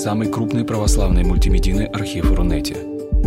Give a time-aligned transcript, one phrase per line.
[0.00, 2.74] самый крупный православный мультимедийный архив Рунете.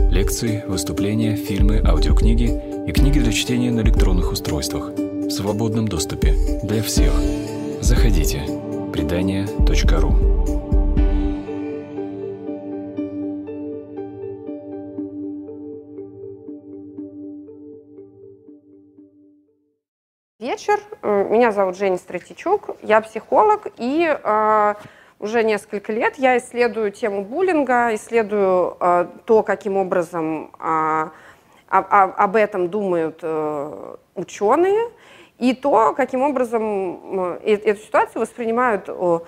[0.09, 2.49] Лекции, выступления, фильмы, аудиокниги
[2.87, 7.13] и книги для чтения на электронных устройствах в свободном доступе для всех.
[7.79, 8.41] Заходите.
[8.91, 10.15] Предания.ру
[20.39, 20.79] Вечер.
[21.03, 22.77] Меня зовут Женя Стратичук.
[22.81, 24.73] Я психолог и э,
[25.23, 31.09] уже несколько лет я исследую тему буллинга, исследую э, то, каким образом э,
[31.69, 34.91] об этом думают э, ученые,
[35.39, 39.19] и то, каким образом э, эту ситуацию воспринимают э,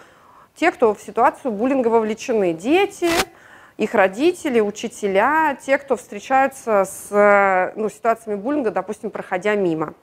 [0.56, 2.52] те, кто в ситуацию буллинга вовлечены.
[2.52, 3.10] Дети,
[3.78, 9.94] их родители, учителя, те, кто встречаются с ну, ситуациями буллинга, допустим, проходя мимо.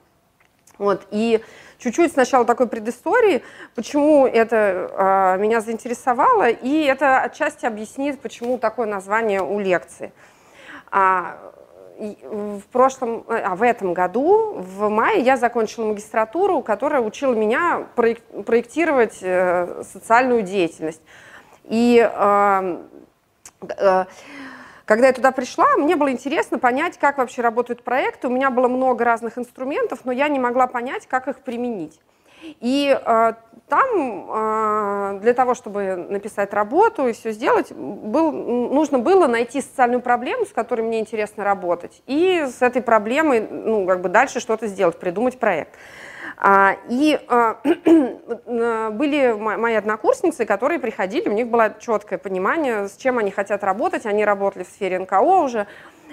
[0.79, 1.39] Вот, и
[1.83, 3.43] чуть-чуть сначала такой предыстории,
[3.75, 10.13] почему это э, меня заинтересовало, и это отчасти объяснит, почему такое название у лекции.
[10.91, 11.37] А,
[11.97, 19.19] в прошлом, а в этом году, в мае, я закончила магистратуру, которая учила меня проектировать
[19.21, 21.01] э, социальную деятельность.
[21.65, 22.77] И э,
[23.77, 24.05] э,
[24.85, 28.27] когда я туда пришла, мне было интересно понять, как вообще работают проекты.
[28.27, 31.99] У меня было много разных инструментов, но я не могла понять, как их применить.
[32.59, 33.33] И э,
[33.69, 40.01] там э, для того, чтобы написать работу и все сделать, был, нужно было найти социальную
[40.01, 44.67] проблему, с которой мне интересно работать, и с этой проблемой ну, как бы дальше что-то
[44.67, 45.71] сделать, придумать проект.
[46.37, 47.57] А, и а,
[48.91, 54.05] были мои однокурсницы, которые приходили, у них было четкое понимание, с чем они хотят работать.
[54.05, 55.67] Они работали в сфере НКО уже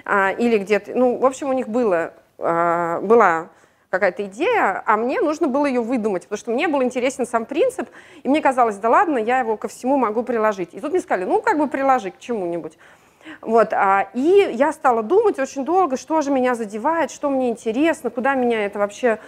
[0.05, 0.91] а, или где-то.
[0.95, 3.49] Ну, в общем, у них было, была
[3.91, 7.89] какая-то идея, а мне нужно было ее выдумать, потому что мне был интересен сам принцип,
[8.23, 10.73] и мне казалось, да ладно, я его ко всему могу приложить.
[10.73, 12.77] И тут мне сказали, ну, как бы приложи к чему-нибудь.
[13.41, 18.09] Вот, а, и я стала думать очень долго, что же меня задевает, что мне интересно,
[18.09, 19.19] куда меня это вообще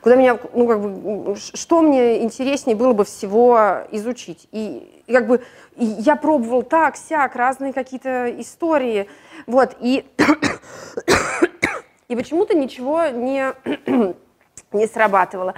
[0.00, 4.48] куда меня, ну, как бы, что мне интереснее было бы всего изучить.
[4.52, 5.42] И, и как бы
[5.76, 9.08] и я пробовал так, сяк, разные какие-то истории,
[9.46, 10.06] вот, и,
[12.08, 13.52] и почему-то ничего не,
[14.72, 15.54] не срабатывало.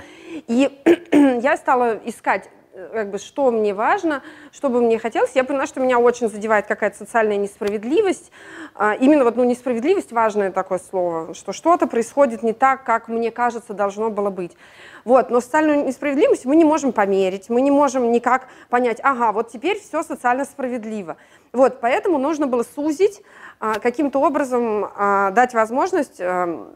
[0.49, 0.71] И
[1.43, 2.50] я стала искать
[2.93, 4.22] как бы, что мне важно,
[4.53, 5.33] что бы мне хотелось.
[5.34, 8.31] Я поняла, что меня очень задевает какая-то социальная несправедливость.
[8.75, 13.31] А, именно вот, ну, несправедливость важное такое слово, что что-то происходит не так, как мне
[13.31, 14.56] кажется должно было быть.
[15.05, 19.50] Вот, но социальную несправедливость мы не можем померить, мы не можем никак понять, ага, вот
[19.50, 21.17] теперь все социально справедливо.
[21.53, 23.22] Вот, поэтому нужно было сузить,
[23.61, 26.69] а, каким-то образом а, дать возможность а,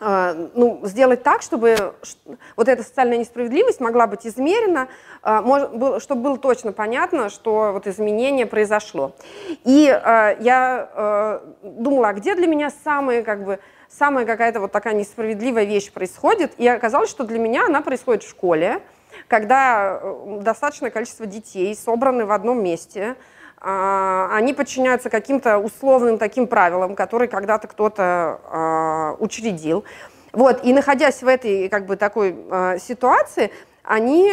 [0.00, 1.94] ну, сделать так, чтобы
[2.56, 4.88] вот эта социальная несправедливость могла быть измерена,
[5.22, 9.16] а, чтобы было точно понятно, что вот изменение произошло.
[9.64, 14.94] И а, я думала, а где для меня самые, как бы, самая какая-то вот такая
[14.94, 18.80] несправедливая вещь происходит, и оказалось, что для меня она происходит в школе,
[19.26, 23.14] когда э, достаточное количество детей собраны в одном месте, а,
[23.60, 29.84] они подчиняются каким-то условным таким правилам, которые когда-то кто-то а, учредил.
[30.32, 33.50] Вот, и находясь в этой как бы такой а, ситуации,
[33.82, 34.30] они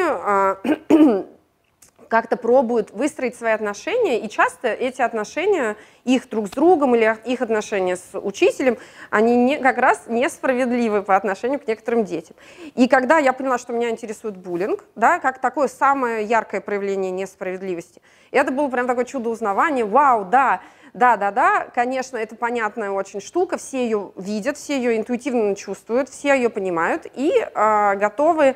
[2.07, 7.41] как-то пробуют выстроить свои отношения, и часто эти отношения, их друг с другом или их
[7.41, 8.77] отношения с учителем,
[9.09, 12.35] они не, как раз несправедливы по отношению к некоторым детям.
[12.75, 18.01] И когда я поняла, что меня интересует буллинг, да, как такое самое яркое проявление несправедливости,
[18.31, 20.61] это было прям такое чудо узнавания, вау, да,
[20.95, 26.07] да, да, да, конечно, это понятная очень штука, все ее видят, все ее интуитивно чувствуют,
[26.07, 28.55] все ее понимают и э, готовы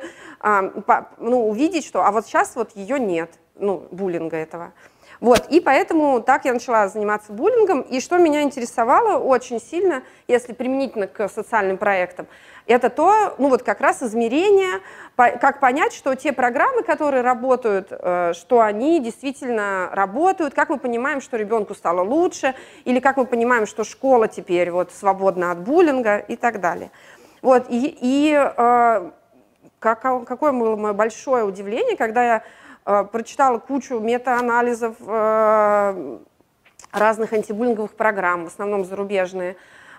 [0.86, 4.72] по, ну, увидеть, что а вот сейчас вот ее нет, ну, буллинга этого.
[5.20, 7.82] Вот, и поэтому так я начала заниматься буллингом.
[7.82, 12.26] И что меня интересовало очень сильно, если применительно к социальным проектам,
[12.66, 14.80] это то, ну вот как раз измерение,
[15.16, 21.20] как понять, что те программы, которые работают, э, что они действительно работают, как мы понимаем,
[21.20, 26.18] что ребенку стало лучше, или как мы понимаем, что школа теперь вот свободна от буллинга
[26.18, 26.90] и так далее.
[27.42, 29.10] Вот, и, и э,
[29.78, 32.42] как, какое было мое большое удивление, когда я
[32.84, 36.18] прочитала кучу метаанализов э,
[36.92, 39.56] разных антибуллинговых программ, в основном зарубежные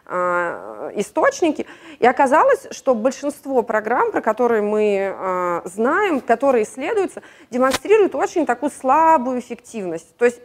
[0.08, 1.68] э, источники.
[2.00, 9.40] И оказалось, что большинство программ, про которые мы знаем, которые исследуются, демонстрируют очень такую слабую
[9.40, 10.16] эффективность.
[10.18, 10.42] То есть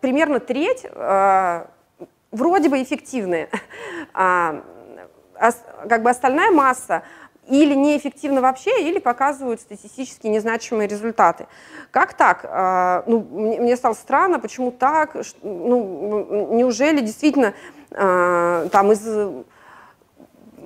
[0.00, 0.86] примерно треть
[2.30, 3.48] вроде бы эффективные,
[4.14, 4.62] а
[5.88, 7.02] как бы остальная масса
[7.48, 11.46] или неэффективно вообще, или показывают статистически незначимые результаты.
[11.90, 12.44] Как так?
[12.44, 15.16] А, ну, мне стало странно, почему так?
[15.42, 17.54] Ну, неужели действительно
[17.92, 19.06] а, там из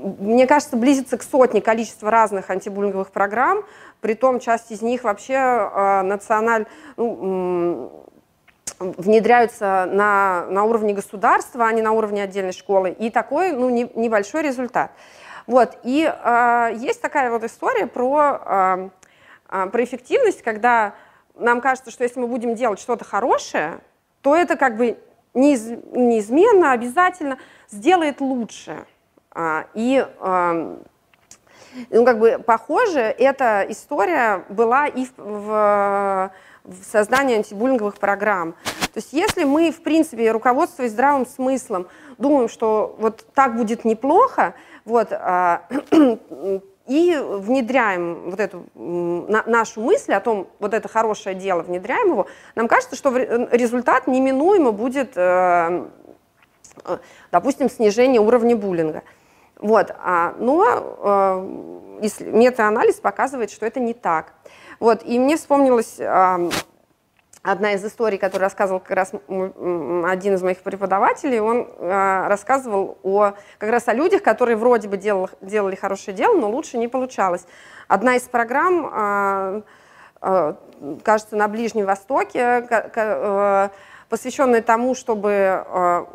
[0.03, 3.65] мне кажется, близится к сотне количества разных антибуллинговых программ,
[4.00, 6.65] при том часть из них вообще э, националь,
[6.97, 8.06] ну,
[8.79, 13.91] внедряются на, на уровне государства, а не на уровне отдельной школы, и такой ну, не,
[13.94, 14.91] небольшой результат.
[15.50, 15.79] Вот.
[15.82, 18.91] И э, есть такая вот история про,
[19.49, 20.94] э, про эффективность, когда
[21.35, 23.81] нам кажется, что если мы будем делать что-то хорошее,
[24.23, 24.97] то это как бы
[25.35, 27.37] неиз, неизменно, обязательно
[27.69, 28.87] сделает лучше.
[29.75, 30.76] И э,
[31.91, 36.31] ну, как бы похоже, эта история была и в, в,
[36.62, 38.53] в создании антибуллинговых программ.
[38.93, 41.88] То есть если мы, в принципе, руководствуясь здравым смыслом,
[42.19, 44.55] думаем, что вот так будет неплохо,
[44.85, 45.62] вот, а,
[46.87, 52.67] и внедряем вот эту нашу мысль о том, вот это хорошее дело, внедряем его, нам
[52.67, 55.87] кажется, что результат неминуемо будет, э,
[56.85, 56.99] э,
[57.31, 59.03] допустим, снижение уровня буллинга.
[59.61, 60.65] Вот, а, но
[62.00, 64.32] э, метаанализ показывает, что это не так.
[64.81, 66.50] Вот, и мне вспомнилась э,
[67.43, 73.33] одна из историй, которую рассказывал как раз один из моих преподавателей, он э, рассказывал о,
[73.59, 77.47] как раз о людях, которые вроде бы делал, делали хорошее дело, но лучше не получалось.
[77.89, 79.63] Одна из программ, э,
[80.23, 80.55] э,
[81.03, 83.69] кажется, на Ближнем Востоке, э,
[84.11, 85.65] посвященная тому, чтобы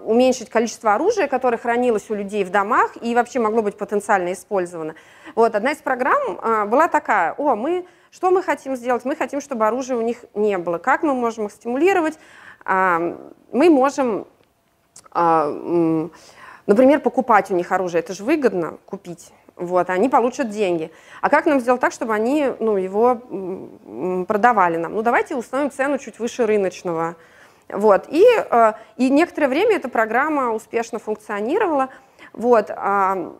[0.04, 4.95] уменьшить количество оружия, которое хранилось у людей в домах и вообще могло быть потенциально использовано.
[5.33, 9.03] Вот, одна из программ была такая, о, мы что мы хотим сделать?
[9.03, 10.77] Мы хотим, чтобы оружия у них не было.
[10.77, 12.17] Как мы можем их стимулировать?
[12.65, 14.25] Мы можем,
[15.12, 15.51] а,
[16.65, 18.00] например, покупать у них оружие.
[18.00, 19.33] Это же выгодно купить.
[19.57, 20.91] Вот, они получат деньги.
[21.19, 23.15] А как нам сделать так, чтобы они ну, его
[24.25, 24.94] продавали нам?
[24.94, 27.17] Ну, давайте установим цену чуть выше рыночного.
[27.67, 28.06] Вот.
[28.07, 31.89] И, а, и некоторое время эта программа успешно функционировала.
[32.31, 32.69] Вот.
[32.69, 33.33] А,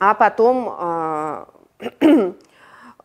[0.00, 1.46] а потом
[1.78, 1.92] Э,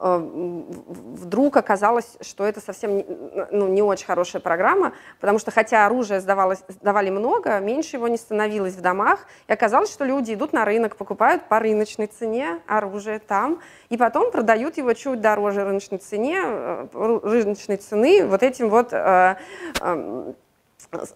[0.02, 3.04] вдруг оказалось, что это совсем
[3.52, 8.74] ну, не очень хорошая программа, потому что хотя оружие сдавали много, меньше его не становилось
[8.74, 13.60] в домах, и оказалось, что люди идут на рынок, покупают по рыночной цене оружие там,
[13.90, 16.88] и потом продают его чуть дороже рыночной цене, э,
[17.24, 19.36] рыночной цены вот этим вот э,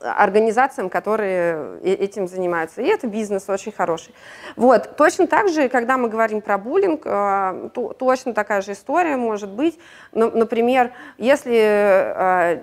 [0.02, 2.82] организациям, которые э, этим занимаются.
[2.82, 4.14] И это бизнес очень хороший.
[4.56, 4.96] Вот.
[4.96, 9.50] Точно так же, когда мы говорим про буллинг, э, то, точно такая же история может
[9.50, 9.78] быть.
[10.12, 12.62] Например, если э,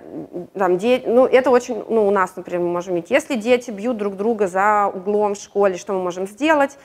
[0.57, 3.97] там, дети, ну, это очень, ну, у нас, например, мы можем видеть, если дети бьют
[3.97, 6.77] друг друга за углом в школе, что мы можем сделать?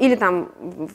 [0.00, 0.50] Или там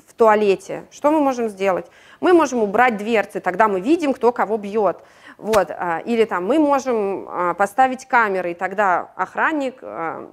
[0.08, 1.86] в туалете, что мы можем сделать?
[2.20, 4.98] Мы можем убрать дверцы, тогда мы видим, кто кого бьет.
[5.38, 10.30] Вот, а, или там мы можем а, поставить камеры, и тогда охранник а,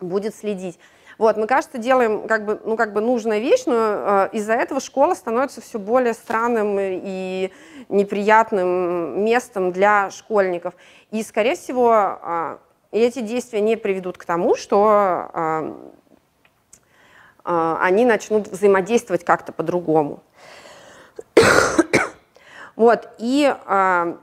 [0.00, 0.78] будет следить.
[1.18, 4.80] Вот, мы, кажется, делаем как бы, ну, как бы нужная вещь, но э, из-за этого
[4.80, 7.52] школа становится все более странным и
[7.88, 10.74] неприятным местом для школьников.
[11.10, 12.56] И, скорее всего, э,
[12.92, 15.74] эти действия не приведут к тому, что э,
[17.44, 20.22] э, они начнут взаимодействовать как-то по-другому.
[22.82, 24.18] Вот, и а,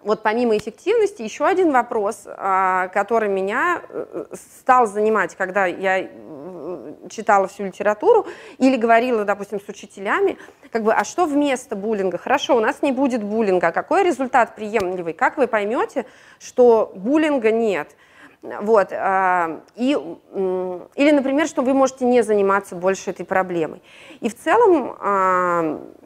[0.00, 4.26] вот помимо эффективности, еще один вопрос, а, который меня э,
[4.60, 8.24] стал занимать, когда я э, читала всю литературу
[8.58, 10.38] или говорила, допустим, с учителями,
[10.70, 12.18] как бы, а что вместо буллинга?
[12.18, 15.12] Хорошо, у нас не будет буллинга, какой результат приемлемый?
[15.12, 16.06] Как вы поймете,
[16.38, 17.96] что буллинга нет?
[18.42, 23.82] Вот, а, и, или, например, что вы можете не заниматься больше этой проблемой.
[24.20, 25.96] И в целом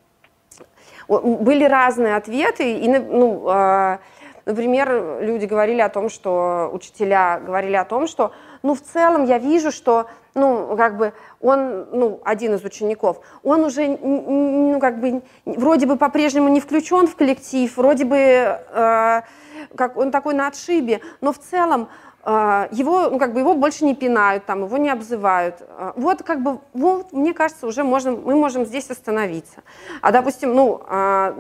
[1.19, 3.99] были разные ответы, и, ну, а,
[4.47, 9.39] например, люди говорили о том, что, учителя говорили о том, что, ну, в целом я
[9.39, 15.23] вижу, что, ну, как бы, он, ну, один из учеников, он уже, ну, как бы,
[15.45, 19.23] вроде бы по-прежнему не включен в коллектив, вроде бы, э,
[19.77, 21.89] как он такой на отшибе, но в целом
[22.23, 25.63] его, ну, как бы его больше не пинают, там, его не обзывают.
[25.71, 29.63] А, вот, как бы, вот, мне кажется, уже можем, мы можем здесь остановиться.
[30.03, 31.35] А, допустим, ну, а,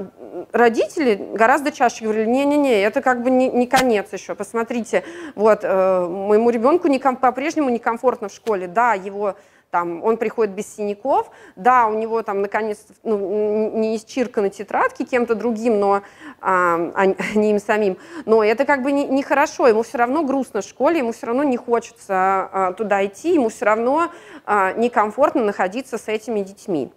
[0.52, 6.06] родители гораздо чаще говорили, не-не-не, это как бы не, не конец еще, посмотрите, вот, э,
[6.08, 9.36] моему ребенку не, по-прежнему некомфортно в школе, да, его
[9.70, 15.34] там, он приходит без синяков, да, у него там наконец ну, не исчирканы тетрадки кем-то
[15.34, 16.02] другим, но
[16.40, 20.22] а, а не им самим, но это как бы нехорошо, не, не ему все равно
[20.24, 24.10] грустно в школе, ему все равно не хочется а, туда идти, ему все равно
[24.44, 26.92] а, некомфортно находиться с этими детьми.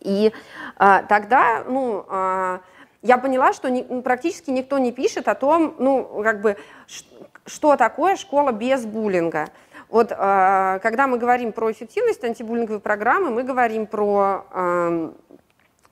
[0.00, 0.32] И
[0.76, 2.60] а, тогда, ну, а,
[3.02, 6.56] я поняла, что ни, практически никто не пишет о том, ну, как бы,
[7.46, 9.48] что такое школа без буллинга.
[9.92, 15.12] Вот а, когда мы говорим про эффективность антибуллинговой программы, мы говорим про, а,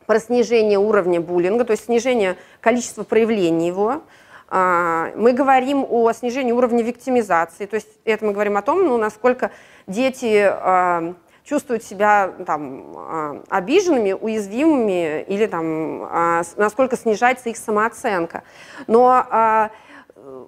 [0.06, 4.00] про снижение уровня буллинга, то есть снижение количества проявлений его.
[4.48, 8.96] А, мы говорим о снижении уровня виктимизации, то есть это мы говорим о том, ну,
[8.96, 9.50] насколько
[9.86, 11.12] дети а,
[11.44, 16.08] чувствуют себя там, обиженными, уязвимыми или там,
[16.56, 18.44] насколько снижается их самооценка.
[18.86, 19.70] Но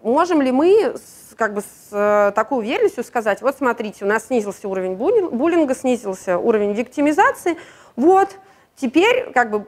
[0.03, 0.95] можем ли мы
[1.37, 6.39] как бы с э, такой уверенностью сказать, вот смотрите, у нас снизился уровень буллинга, снизился
[6.39, 7.57] уровень виктимизации,
[7.97, 8.29] вот,
[8.77, 9.67] теперь как бы,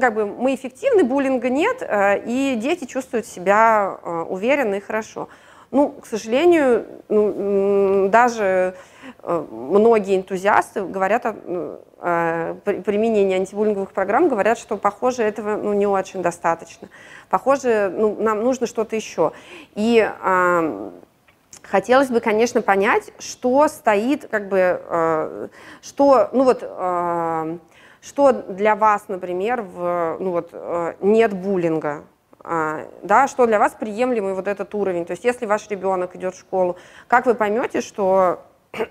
[0.00, 5.28] как бы мы эффективны, буллинга нет, э, и дети чувствуют себя э, уверенно и хорошо.
[5.70, 8.76] Ну, к сожалению, ну, даже
[9.26, 16.22] многие энтузиасты говорят о, о применении антибуллинговых программ, говорят, что, похоже, этого ну, не очень
[16.22, 16.88] достаточно.
[17.30, 19.32] Похоже, ну, нам нужно что-то еще.
[19.74, 20.90] И э,
[21.62, 25.48] хотелось бы, конечно, понять, что стоит, как бы, э,
[25.80, 27.58] что, ну вот, э,
[28.02, 32.04] что для вас, например, в, ну вот, э, нет буллинга,
[32.46, 35.06] а, да, что для вас приемлемый вот этот уровень.
[35.06, 36.76] То есть если ваш ребенок идет в школу,
[37.08, 38.42] как вы поймете, что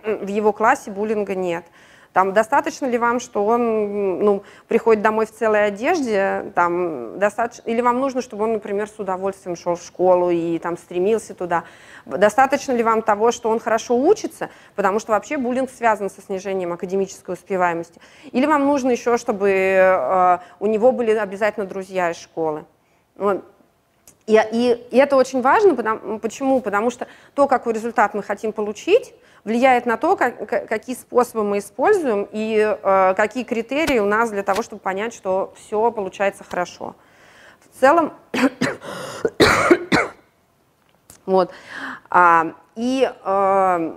[0.06, 1.66] в его классе буллинга нет?
[2.14, 7.82] Там достаточно ли вам, что он ну, приходит домой в целой одежде, там, достаточно, или
[7.82, 11.64] вам нужно, чтобы он, например, с удовольствием шел в школу и там стремился туда?
[12.06, 16.72] Достаточно ли вам того, что он хорошо учится, потому что вообще буллинг связан со снижением
[16.72, 18.00] академической успеваемости?
[18.32, 22.66] Или вам нужно еще, чтобы э, у него были обязательно друзья из школы?
[23.16, 23.44] Вот.
[24.28, 26.62] И, и, и это очень важно, потому, почему?
[26.62, 31.60] Потому что то, какой результат мы хотим получить, влияет на то, как, какие способы мы
[31.60, 36.96] используем и э, какие критерии у нас для того, чтобы понять, что все получается хорошо.
[37.60, 38.14] В целом,
[41.26, 41.52] вот.
[42.10, 43.96] А, и э,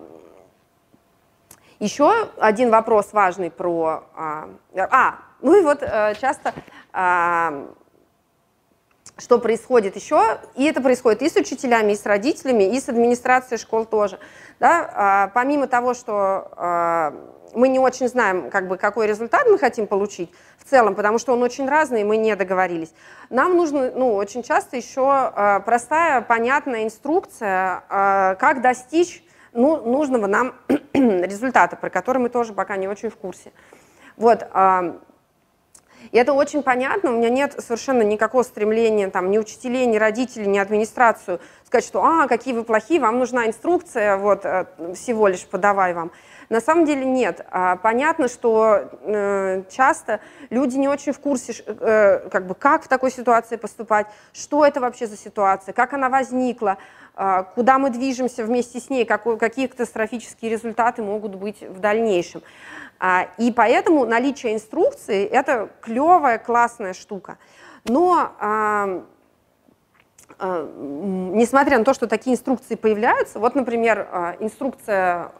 [1.78, 4.04] еще один вопрос важный про...
[4.14, 4.48] А,
[4.90, 6.54] а ну и вот э, часто...
[9.18, 13.58] Что происходит еще, и это происходит и с учителями, и с родителями, и с администрацией
[13.58, 14.18] школ тоже.
[14.60, 14.90] Да?
[14.94, 17.14] А, помимо того, что а,
[17.54, 21.32] мы не очень знаем, как бы, какой результат мы хотим получить в целом, потому что
[21.32, 22.92] он очень разный, и мы не договорились.
[23.30, 30.26] Нам нужно ну, очень часто еще а, простая, понятная инструкция, а, как достичь ну, нужного
[30.26, 30.54] нам
[30.92, 33.52] результата, про который мы тоже пока не очень в курсе.
[34.18, 34.98] Вот, а,
[36.16, 40.46] и это очень понятно, у меня нет совершенно никакого стремления, там, ни учителей, ни родителей,
[40.46, 45.44] ни администрацию сказать, что «а, какие вы плохие, вам нужна инструкция, вот, э, всего лишь
[45.44, 46.10] подавай вам».
[46.48, 47.44] На самом деле нет.
[47.50, 52.88] А, понятно, что э, часто люди не очень в курсе, э, как, бы, как в
[52.88, 56.78] такой ситуации поступать, что это вообще за ситуация, как она возникла,
[57.16, 62.42] э, куда мы движемся вместе с ней, какие катастрофические результаты могут быть в дальнейшем.
[62.98, 67.38] А, и поэтому наличие инструкции– это клевая, классная штука.
[67.84, 69.04] Но а, а,
[70.38, 75.30] несмотря на то, что такие инструкции появляются, вот, например, инструкция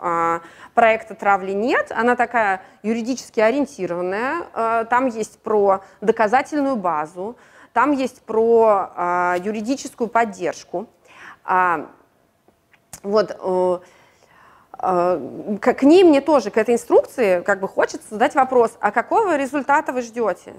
[0.74, 7.36] проекта «Травли нет», она такая юридически ориентированная, там есть про доказательную базу,
[7.72, 10.86] там есть про юридическую поддержку.
[13.02, 13.38] Вот,
[14.78, 15.18] а,
[15.60, 19.92] к ней мне тоже, к этой инструкции, как бы хочется задать вопрос, а какого результата
[19.92, 20.54] вы ждете?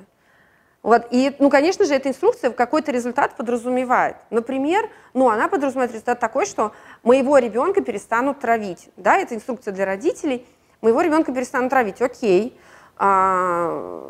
[0.88, 4.16] Вот, и, ну, конечно же, эта инструкция какой-то результат подразумевает.
[4.30, 6.72] Например, ну, она подразумевает результат такой, что
[7.04, 8.90] моего ребенка перестанут травить.
[8.96, 10.48] Да, это инструкция для родителей.
[10.80, 12.02] Моего ребенка перестанут травить.
[12.02, 12.58] Окей.
[12.98, 14.02] А.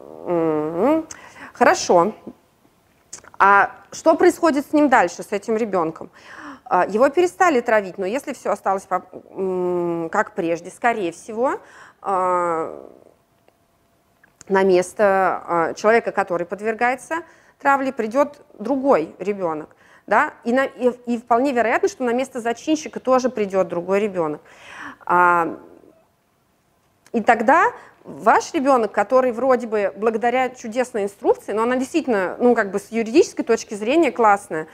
[1.53, 2.13] Хорошо.
[3.39, 6.11] А что происходит с ним дальше, с этим ребенком?
[6.65, 11.59] А, его перестали травить, но если все осталось как прежде, скорее всего,
[12.03, 12.87] а,
[14.49, 17.17] на место а, человека, который подвергается
[17.59, 19.75] травле, придет другой ребенок.
[20.05, 20.33] Да?
[20.43, 24.41] И, на, и, и вполне вероятно, что на место зачинщика тоже придет другой ребенок.
[27.11, 27.71] И тогда
[28.07, 32.89] ваш ребенок, который вроде бы благодаря чудесной инструкции, но она действительно, ну, как бы с
[32.89, 34.67] юридической точки зрения классная,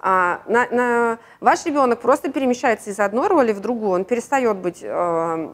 [0.00, 4.80] а, на, на, ваш ребенок просто перемещается из одной роли в другую, он перестает быть
[4.82, 5.52] э,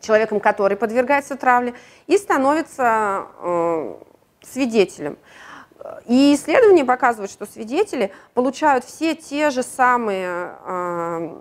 [0.00, 1.74] человеком, который подвергается травле,
[2.06, 3.94] и становится э,
[4.42, 5.18] свидетелем.
[6.06, 11.38] И исследования показывают, что свидетели получают все те же самые э,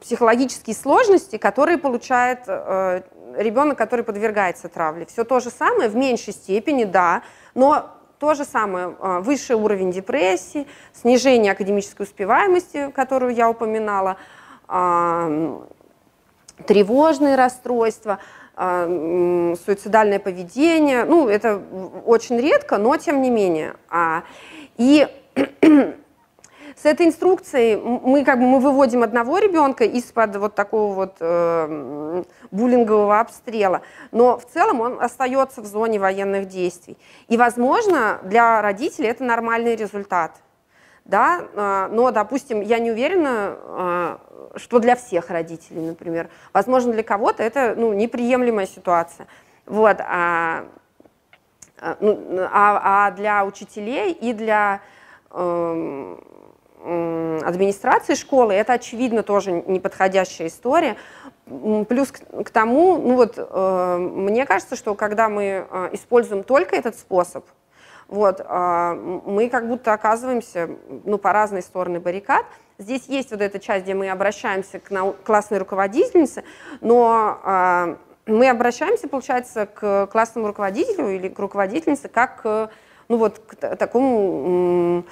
[0.00, 5.06] психологические сложности, которые получает ребенок, который подвергается травле.
[5.06, 7.22] Все то же самое, в меньшей степени, да,
[7.54, 8.88] но то же самое,
[9.20, 14.16] высший уровень депрессии, снижение академической успеваемости, которую я упоминала,
[16.66, 18.18] тревожные расстройства,
[18.56, 21.04] суицидальное поведение.
[21.04, 21.60] Ну, это
[22.06, 23.74] очень редко, но тем не менее.
[23.90, 24.22] А,
[24.78, 25.06] и
[26.76, 32.24] с этой инструкцией мы как бы мы выводим одного ребенка из-под вот такого вот э,
[32.50, 36.96] буллингового обстрела, но в целом он остается в зоне военных действий.
[37.28, 40.32] И, возможно, для родителей это нормальный результат.
[41.06, 41.46] Да?
[41.54, 44.20] А, но, допустим, я не уверена, а,
[44.56, 46.28] что для всех родителей, например.
[46.52, 49.26] Возможно, для кого-то это ну, неприемлемая ситуация.
[49.66, 50.64] Вот, а,
[51.78, 54.80] а, ну, а, а для учителей и для
[55.30, 56.16] э,
[56.84, 60.96] э, администрации школы это, очевидно, тоже неподходящая история.
[61.88, 66.74] Плюс к, к тому, ну вот, э, мне кажется, что когда мы э, используем только
[66.74, 67.44] этот способ,
[68.08, 70.70] вот, э, мы как будто оказываемся
[71.04, 72.44] ну, по разные стороны баррикад,
[72.78, 76.44] Здесь есть вот эта часть, где мы обращаемся к классной руководительнице,
[76.82, 77.96] но э,
[78.26, 82.44] мы обращаемся, получается, к классному руководителю или к руководительнице как
[83.08, 85.04] ну вот, к такому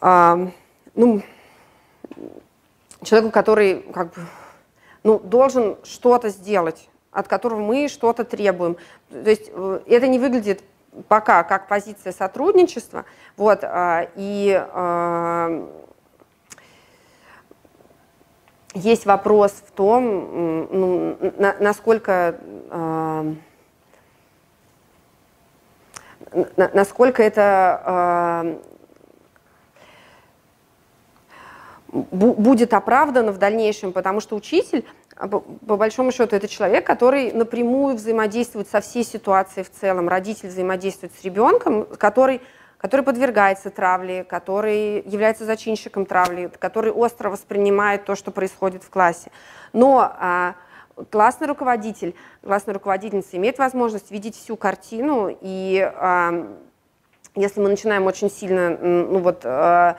[0.00, 0.48] э,
[0.94, 1.22] ну,
[3.02, 4.22] человеку, который как бы,
[5.02, 8.76] ну, должен что-то сделать, от которого мы что-то требуем.
[9.10, 10.62] То есть э, это не выглядит
[11.08, 13.04] пока как позиция сотрудничества,
[13.36, 15.66] вот, э, и э,
[18.74, 22.38] есть вопрос в том, ну, на, насколько,
[22.70, 23.36] на,
[26.74, 28.58] насколько это
[31.90, 34.84] будет оправдано в дальнейшем, потому что учитель,
[35.16, 40.08] по, по большому счету, это человек, который напрямую взаимодействует со всей ситуацией в целом.
[40.08, 42.40] Родитель взаимодействует с ребенком, который
[42.78, 49.30] который подвергается травле, который является зачинщиком травли, который остро воспринимает то, что происходит в классе.
[49.72, 50.54] Но а,
[51.10, 56.54] классный руководитель, классная руководительница имеет возможность видеть всю картину, и а,
[57.34, 59.96] если мы начинаем очень сильно, ну вот, а,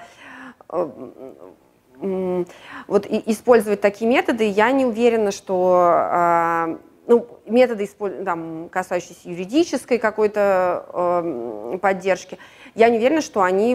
[1.99, 7.89] вот использовать такие методы, я не уверена, что а, ну, методы,
[8.23, 12.38] там, касающиеся юридической какой-то э, поддержки,
[12.75, 13.73] я не уверена, что они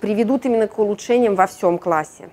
[0.00, 2.30] приведут именно к улучшениям во всем классе.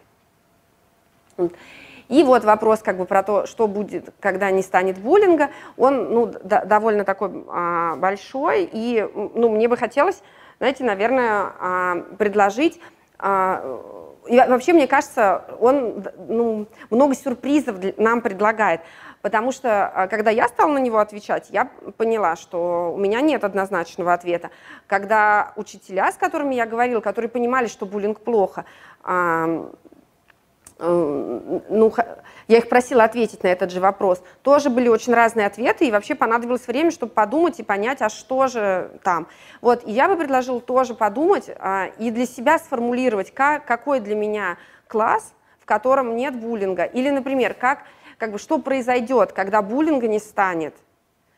[2.10, 6.34] И вот вопрос как бы про то, что будет, когда не станет буллинга, он ну,
[6.43, 10.21] да, довольно такой а, большой, и ну, мне бы хотелось,
[10.60, 12.80] знаете, наверное, а, предложить
[13.17, 13.82] а,
[14.27, 18.81] и вообще, мне кажется, он ну, много сюрпризов нам предлагает.
[19.21, 23.45] Потому что, а, когда я стала на него отвечать, я поняла, что у меня нет
[23.45, 24.49] однозначного ответа.
[24.86, 28.65] Когда учителя, с которыми я говорила, которые понимали, что буллинг плохо,
[30.79, 31.93] ну,
[32.47, 34.21] я их просила ответить на этот же вопрос.
[34.41, 38.47] Тоже были очень разные ответы, и вообще понадобилось время, чтобы подумать и понять, а что
[38.47, 39.27] же там.
[39.62, 44.15] Вот, и я бы предложила тоже подумать а, и для себя сформулировать, как, какой для
[44.15, 44.57] меня
[44.88, 46.83] класс, в котором нет буллинга.
[46.83, 47.79] Или, например, как
[48.23, 50.73] как бы, что произойдет, когда буллинга не станет.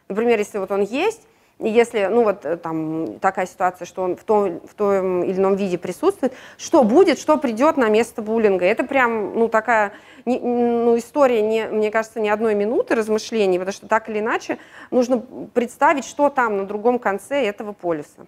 [0.07, 1.27] Например, если вот он есть,
[1.59, 5.37] и если, ну вот э, там такая ситуация, что он в том, в том или
[5.37, 8.65] ином виде присутствует, что будет, что придет на место буллинга.
[8.65, 9.93] Это прям, ну такая,
[10.25, 14.57] не, ну история, не, мне кажется, не одной минуты размышлений, потому что так или иначе
[14.91, 15.19] нужно
[15.53, 18.27] представить, что там на другом конце этого полюса.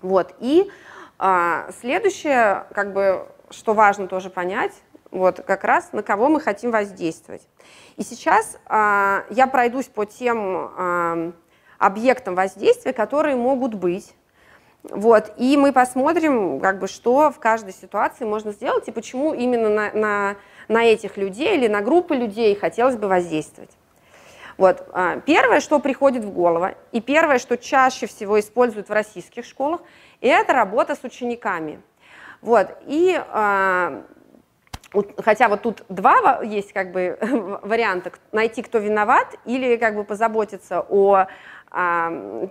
[0.00, 0.70] Вот, и
[1.18, 4.72] а, следующее, как бы, что важно тоже понять,
[5.10, 7.46] вот как раз на кого мы хотим воздействовать.
[7.96, 11.32] И сейчас э, я пройдусь по тем э,
[11.84, 14.14] объектам воздействия, которые могут быть.
[14.84, 19.68] Вот, и мы посмотрим, как бы, что в каждой ситуации можно сделать и почему именно
[19.68, 23.70] на, на, на этих людей или на группы людей хотелось бы воздействовать.
[24.58, 24.86] Вот.
[25.24, 29.80] Первое, что приходит в голову, и первое, что чаще всего используют в российских школах,
[30.20, 31.80] это работа с учениками.
[32.40, 32.68] Вот.
[32.86, 33.20] И
[35.24, 37.16] Хотя вот тут два есть как бы
[37.62, 41.28] варианта, найти, кто виноват, или как бы позаботиться о а,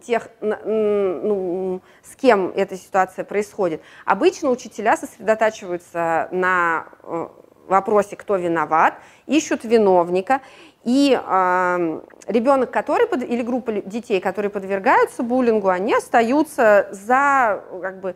[0.04, 3.82] тех, ну, с кем эта ситуация происходит.
[4.06, 7.28] Обычно учителя сосредотачиваются на э,
[7.68, 8.96] вопросе, кто виноват,
[9.28, 10.42] ищут виновника,
[10.84, 18.00] и э, ребенок, который под, или группа детей, которые подвергаются буллингу, они остаются за как
[18.00, 18.16] бы,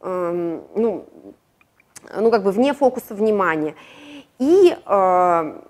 [0.00, 1.06] э, ну,
[2.16, 3.74] ну, как бы вне фокуса внимания.
[4.38, 5.60] И э,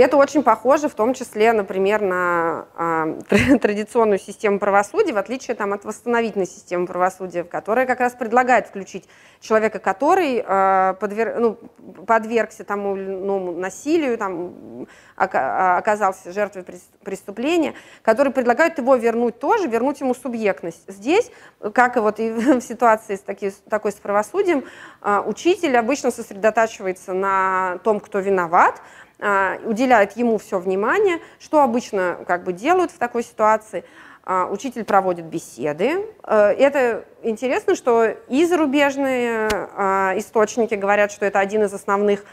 [0.00, 2.66] это очень похоже в том числе, например, на
[3.30, 8.68] э, традиционную систему правосудия, в отличие там, от восстановительной системы правосудия, которая как раз предлагает
[8.68, 9.08] включить
[9.40, 11.58] человека, который э, подвер, ну,
[12.06, 14.86] подвергся тому ну, насилию, там,
[15.16, 16.64] оказался жертвой
[17.02, 20.82] преступления, который предлагает его вернуть тоже, вернуть ему субъектность.
[20.86, 21.30] Здесь,
[21.72, 24.64] как и вот и в ситуации с таки, такой с правосудием,
[25.02, 28.80] э, учитель обычно сосредотачивается на том, кто виноват,
[29.20, 31.20] а, уделяют ему все внимание.
[31.38, 33.84] Что обычно как бы делают в такой ситуации?
[34.24, 36.06] А, учитель проводит беседы.
[36.22, 42.24] Э, это интересно, что и зарубежные а, источники говорят, что это один из основных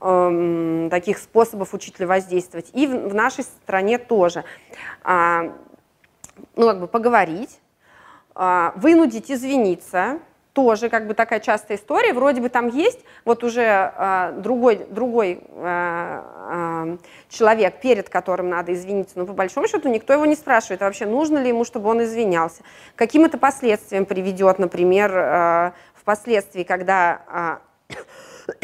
[0.00, 2.70] эм, таких способов учителя воздействовать.
[2.74, 4.44] И в нашей стране тоже.
[6.54, 7.58] Ну, как бы поговорить,
[8.34, 10.18] вынудить извиниться,
[10.52, 12.12] тоже как бы такая частая история.
[12.12, 15.40] Вроде бы там есть вот уже другой, другой
[17.28, 21.38] человек, перед которым надо извиниться, но по большому счету никто его не спрашивает, вообще нужно
[21.38, 22.62] ли ему, чтобы он извинялся.
[22.94, 27.60] Каким это последствиям приведет, например, э, впоследствии, когда...
[28.48, 28.56] Э,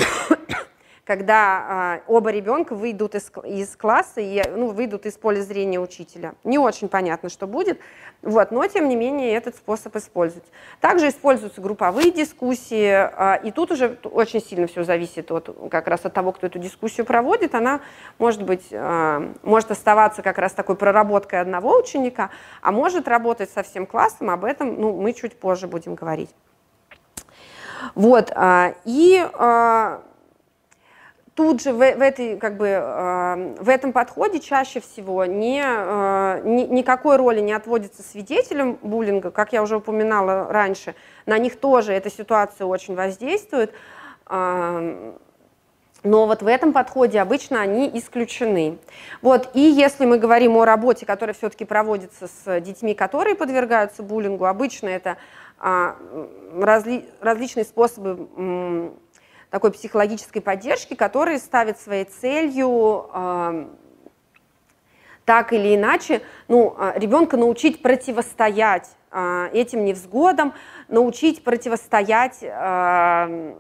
[1.05, 6.35] когда э, оба ребенка выйдут из, из класса и ну, выйдут из поля зрения учителя.
[6.45, 7.81] Не очень понятно, что будет,
[8.23, 10.51] вот, но тем не менее этот способ используется.
[10.81, 16.05] Также используются групповые дискуссии, э, и тут уже очень сильно все зависит от, как раз
[16.05, 17.57] от того, кто эту дискуссию проводит.
[17.57, 17.81] Она
[18.19, 23.65] может быть, э, может оставаться как раз такой проработкой одного ученика, а может работать со
[23.65, 26.31] всем классом, об этом ну, мы чуть позже будем говорить.
[27.97, 28.33] Вот,
[28.85, 29.29] и
[31.35, 36.43] тут же в, в, этой, как бы, э, в этом подходе чаще всего не, э,
[36.45, 40.95] ни, никакой роли не отводится свидетелям буллинга, как я уже упоминала раньше,
[41.27, 43.73] на них тоже эта ситуация очень воздействует,
[44.29, 45.13] э,
[46.05, 48.79] но вот в этом подходе обычно они исключены.
[49.23, 54.47] Вот, и если мы говорим о работе, которая все-таки проводится с детьми, которые подвергаются буллингу,
[54.47, 55.17] обычно это
[55.61, 55.95] э,
[56.61, 58.93] разли, различные способы
[59.53, 63.67] такой психологической поддержки, которые ставят своей целью э,
[65.27, 70.55] так или иначе ну, а, ребенка научить противостоять э, этим невзгодам,
[70.89, 73.55] научить противостоять э,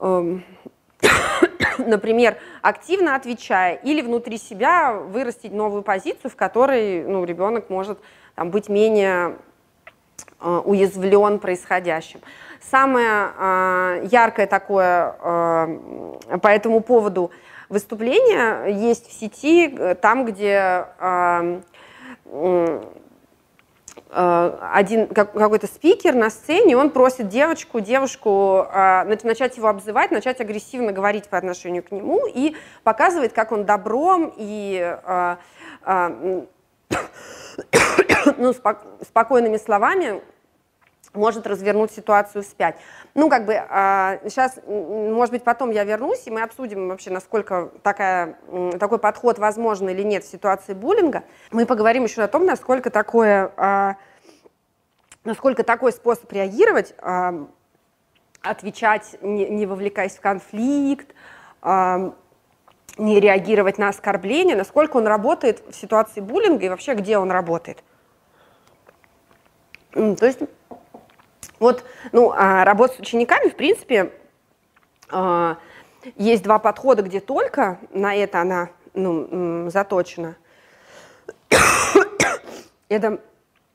[0.00, 0.38] э,
[1.78, 7.98] например, активно отвечая, или внутри себя вырастить новую позицию, в которой ну, ребенок может
[8.34, 9.36] там, быть менее
[10.40, 12.20] э, уязвлен происходящим.
[12.60, 17.30] Самое э, яркое такое э, по этому поводу
[17.70, 21.60] выступление есть в сети, э, там, где э,
[24.12, 31.28] один какой-то спикер на сцене, он просит девочку, девушку начать его обзывать, начать агрессивно говорить
[31.28, 34.98] по отношению к нему и показывает, как он добром и
[38.36, 40.20] ну, спок спокойными словами
[41.12, 42.76] может развернуть ситуацию вспять.
[43.14, 47.70] Ну, как бы, а, сейчас, может быть, потом я вернусь, и мы обсудим вообще, насколько
[47.82, 48.36] такая,
[48.78, 51.24] такой подход возможен или нет в ситуации буллинга.
[51.50, 53.96] Мы поговорим еще о том, насколько такое, а,
[55.24, 57.46] насколько такой способ реагировать, а,
[58.42, 61.14] отвечать, не, не вовлекаясь в конфликт,
[61.60, 62.14] а,
[62.98, 67.82] не реагировать на оскорбление, насколько он работает в ситуации буллинга и вообще где он работает.
[69.92, 70.40] То есть
[71.60, 74.12] вот, ну, а работа с учениками, в принципе,
[75.10, 75.58] а,
[76.16, 80.36] есть два подхода, где только на это она ну, заточена.
[82.88, 83.20] это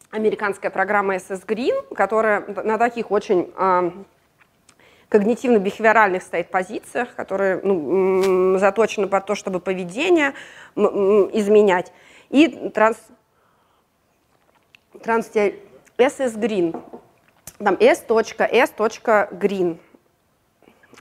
[0.10, 3.94] американская программа SS Green, которая на таких очень а,
[5.10, 10.34] когнитивно-бихевиоральных стоит позициях, которые ну, заточены под то, чтобы поведение
[10.76, 11.94] изменять.
[12.32, 12.98] И транс,
[15.04, 16.82] транс SS Green
[17.60, 18.20] там s.s.green.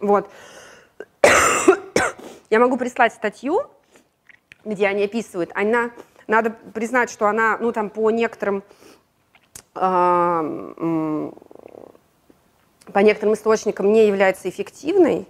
[0.00, 0.30] Вот.
[2.50, 3.62] Я могу прислать статью,
[4.64, 5.50] где они описывают.
[5.54, 5.90] Она,
[6.26, 8.62] надо признать, что она, ну, там, по некоторым,
[9.74, 9.80] э,
[12.92, 15.26] по некоторым источникам не является эффективной.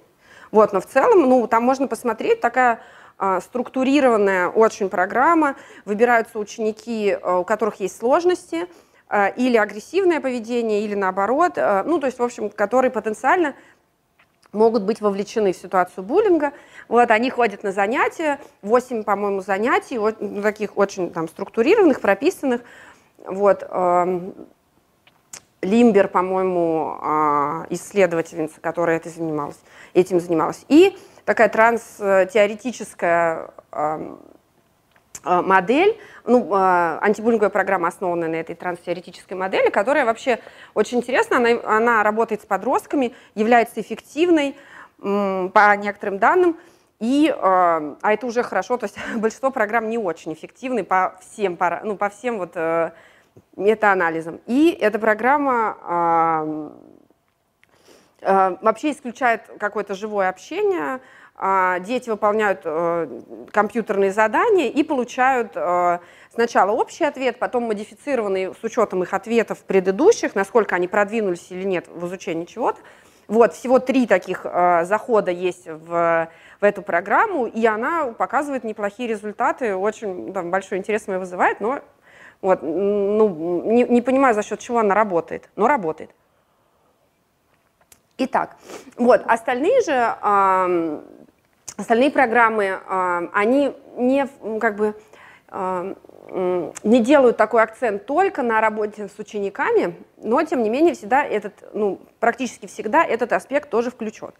[0.50, 2.80] Вот, но в целом, ну, там можно посмотреть, такая
[3.18, 5.56] э, структурированная очень программа.
[5.84, 8.68] Выбираются ученики, э, у которых есть сложности,
[9.36, 13.54] или агрессивное поведение, или наоборот, э, ну, то есть, в общем, которые потенциально
[14.54, 16.52] могут быть вовлечены в ситуацию буллинга.
[16.88, 22.62] Вот, они ходят на занятия, 8, по-моему, занятий, вот, ну, таких очень там, структурированных, прописанных.
[23.26, 24.34] Вот, эм,
[25.62, 29.58] Лимбер, по-моему, а, исследовательница, которая это занималась,
[29.94, 30.64] этим занималась.
[30.68, 33.50] И такая транстеоретическая
[35.24, 40.38] модель, ну, антибуллинговая программа, основанная на этой транстеоретической модели, которая вообще
[40.74, 44.56] очень интересна, она, она работает с подростками, является эффективной
[44.98, 46.56] по некоторым данным,
[47.00, 51.96] и, а это уже хорошо, то есть большинство программ не очень эффективны по всем, ну,
[51.96, 52.92] по всем вот э,
[53.56, 54.40] метаанализам.
[54.46, 56.72] И эта программа
[58.22, 61.00] э, вообще исключает какое-то живое общение, э,
[61.36, 63.20] дети выполняют э,
[63.50, 65.98] компьютерные задания и получают э,
[66.32, 71.88] сначала общий ответ, потом модифицированный с учетом их ответов предыдущих, насколько они продвинулись или нет
[71.88, 72.78] в изучении чего-то.
[73.26, 76.28] Вот, всего три таких э, захода есть в,
[76.60, 81.80] в эту программу, и она показывает неплохие результаты, очень там, большой интерес ее вызывает, но
[82.42, 86.10] вот, ну, не, не понимаю, за счет чего она работает, но работает.
[88.18, 88.56] Итак,
[88.96, 91.00] вот, остальные же, э,
[91.76, 94.26] остальные программы, э, они не,
[94.60, 94.94] как бы,
[95.48, 95.94] э,
[96.82, 101.52] не делают такой акцент только на работе с учениками, но, тем не менее, всегда этот,
[101.74, 104.32] ну, практически всегда этот аспект тоже включен.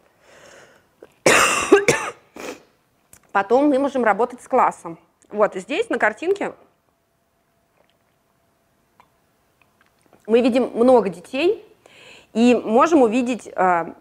[3.33, 4.99] Потом мы можем работать с классом.
[5.29, 6.53] Вот здесь на картинке
[10.27, 11.65] мы видим много детей
[12.33, 13.93] и можем увидеть э,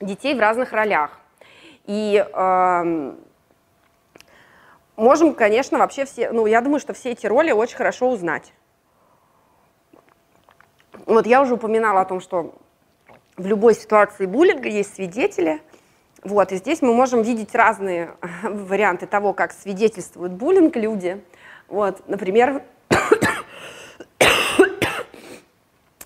[0.00, 1.21] детей в разных ролях.
[1.86, 3.14] И э,
[4.96, 8.52] можем, конечно, вообще все, ну, я думаю, что все эти роли очень хорошо узнать.
[11.06, 12.54] Вот я уже упоминала о том, что
[13.36, 15.60] в любой ситуации буллинга есть свидетели.
[16.22, 21.22] Вот, и здесь мы можем видеть разные варианты того, как свидетельствуют буллинг люди.
[21.68, 22.62] Вот, например,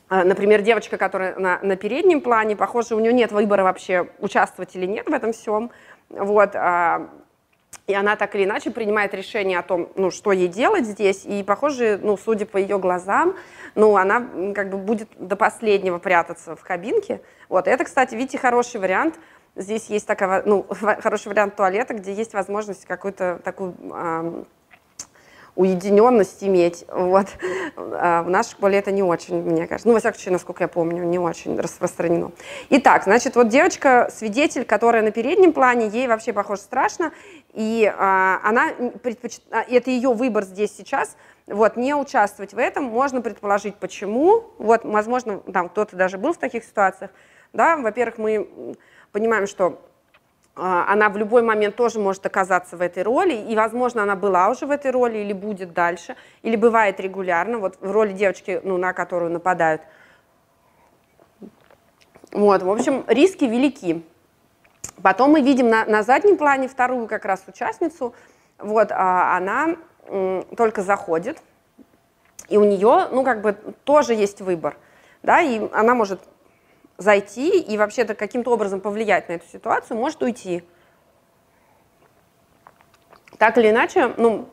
[0.09, 4.87] например, девочка, которая на, на переднем плане, похоже, у нее нет выбора вообще участвовать или
[4.87, 5.71] нет в этом всем.
[6.11, 7.09] Вот, а,
[7.87, 11.25] и она так или иначе принимает решение о том, ну, что ей делать здесь.
[11.25, 13.37] И, похоже, ну, судя по ее глазам,
[13.75, 17.21] ну, она как бы будет до последнего прятаться в кабинке.
[17.49, 17.69] Вот.
[17.69, 19.19] это, кстати, видите, хороший вариант.
[19.55, 23.75] Здесь есть такая, ну, хороший вариант туалета, где есть возможность какую-то такую
[25.57, 26.85] уединенность иметь.
[26.89, 27.27] Вот.
[27.77, 29.89] А в нашей школе это не очень, мне кажется.
[29.89, 32.31] Ну, во всяком случае, насколько я помню, не очень распространено.
[32.71, 37.13] Итак, значит, вот девочка, свидетель, которая на переднем плане, ей вообще, похоже, страшно.
[37.55, 39.39] И а, она предпоч...
[39.51, 41.17] А, это ее выбор здесь сейчас,
[41.47, 42.85] вот, не участвовать в этом.
[42.85, 44.45] Можно предположить, почему.
[44.59, 47.11] Вот, возможно, там кто-то даже был в таких ситуациях.
[47.53, 48.77] Да, во-первых, мы
[49.13, 49.81] понимаем, что
[50.57, 54.67] она в любой момент тоже может оказаться в этой роли, и, возможно, она была уже
[54.67, 58.95] в этой роли или будет дальше, или бывает регулярно, вот в роли девочки, ну, на
[58.95, 59.83] которую нападают.
[62.33, 64.03] Вот, в общем, риски велики.
[65.03, 68.15] Потом мы видим на, на заднем плане вторую как раз участницу,
[68.59, 69.77] вот, а она
[70.57, 71.43] только заходит,
[72.49, 73.53] и у нее, ну, как бы
[73.85, 74.77] тоже есть выбор,
[75.23, 76.21] да, и она может
[76.99, 80.65] зайти и вообще-то каким-то образом повлиять на эту ситуацию, может уйти.
[83.39, 84.49] Так или иначе, ну,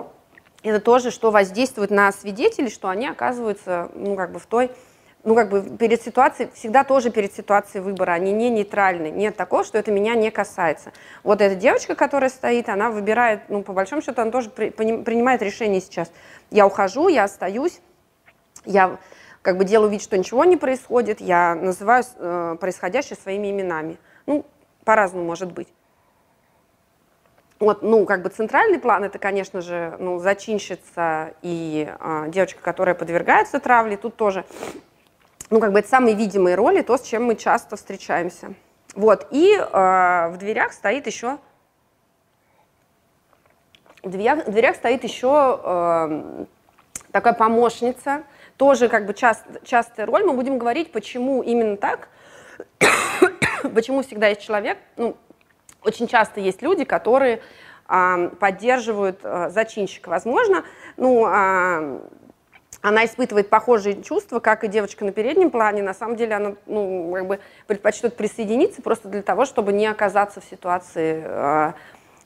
[0.62, 4.72] это тоже, что воздействует на свидетелей, что они оказываются, ну, как бы в той,
[5.24, 9.64] ну, как бы перед ситуацией, всегда тоже перед ситуацией выбора, они не нейтральны, нет такого,
[9.64, 10.92] что это меня не касается.
[11.24, 15.42] Вот эта девочка, которая стоит, она выбирает, ну, по большому счету, она тоже при, принимает
[15.42, 16.12] решение сейчас.
[16.52, 17.80] Я ухожу, я остаюсь,
[18.66, 18.98] я
[19.44, 23.98] как бы делаю вид, что ничего не происходит, я называю э, происходящее своими именами.
[24.26, 24.46] Ну,
[24.86, 25.68] по-разному может быть.
[27.60, 32.96] Вот, ну, как бы центральный план, это, конечно же, ну, зачинщица и э, девочка, которая
[32.96, 34.46] подвергается травле, тут тоже,
[35.50, 38.54] ну, как бы это самые видимые роли, то, с чем мы часто встречаемся.
[38.96, 41.38] Вот, и э, в дверях стоит еще,
[44.04, 46.46] в дверях, в дверях стоит еще э,
[47.12, 48.24] такая помощница,
[48.58, 50.24] тоже как бы част, частая роль.
[50.24, 52.10] Мы будем говорить, почему именно так,
[53.76, 54.78] почему всегда есть человек.
[54.98, 55.18] Ну,
[55.84, 57.42] очень часто есть люди, которые
[57.88, 60.10] а, поддерживают а, зачинщика.
[60.10, 60.64] Возможно,
[60.98, 62.02] ну, а,
[62.82, 65.82] она испытывает похожие чувства, как и девочка на переднем плане.
[65.82, 70.42] На самом деле она ну, как бы предпочтет присоединиться просто для того, чтобы не оказаться
[70.42, 71.74] в ситуации а,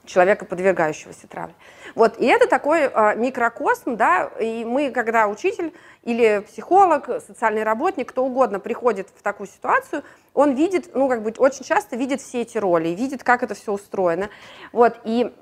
[0.07, 1.53] человека, подвергающегося травле.
[1.95, 8.09] Вот, и это такой э, микрокосм, да, и мы, когда учитель или психолог, социальный работник,
[8.09, 12.41] кто угодно приходит в такую ситуацию, он видит, ну, как бы очень часто видит все
[12.41, 14.29] эти роли, видит, как это все устроено.
[14.71, 15.33] Вот, и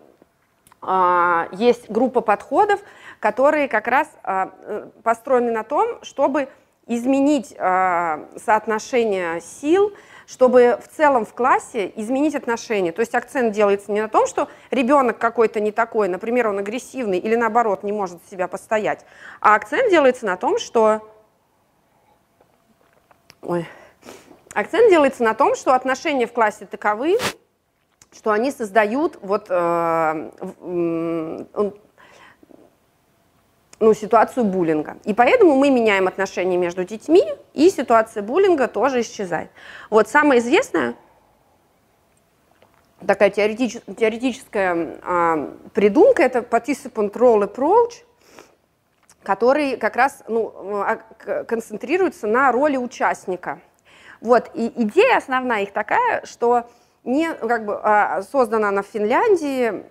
[0.82, 2.80] э, есть группа подходов,
[3.19, 6.49] которые как раз э, построены на том, чтобы
[6.88, 9.93] изменить э, соотношение сил,
[10.26, 12.92] чтобы в целом в классе изменить отношения.
[12.92, 17.18] То есть акцент делается не на том, что ребенок какой-то не такой, например, он агрессивный
[17.18, 19.06] или наоборот не может себя постоять,
[19.40, 21.08] а акцент делается на том, что...
[23.42, 23.68] Ой.
[24.54, 27.18] Акцент делается на том, что отношения в классе таковы,
[28.16, 30.30] что они создают вот, э,
[33.80, 34.98] ну, ситуацию буллинга.
[35.04, 39.50] И поэтому мы меняем отношения между детьми, и ситуация буллинга тоже исчезает.
[39.90, 40.96] Вот самая известная
[43.06, 48.04] такая теоретич, теоретическая а, придумка– это participant role approach,
[49.24, 50.98] который как раз ну, а,
[51.44, 53.60] концентрируется на роли участника.
[54.22, 56.70] Вот, и идея основная их такая, что
[57.04, 59.84] не, как бы, а, создана она в Финляндии,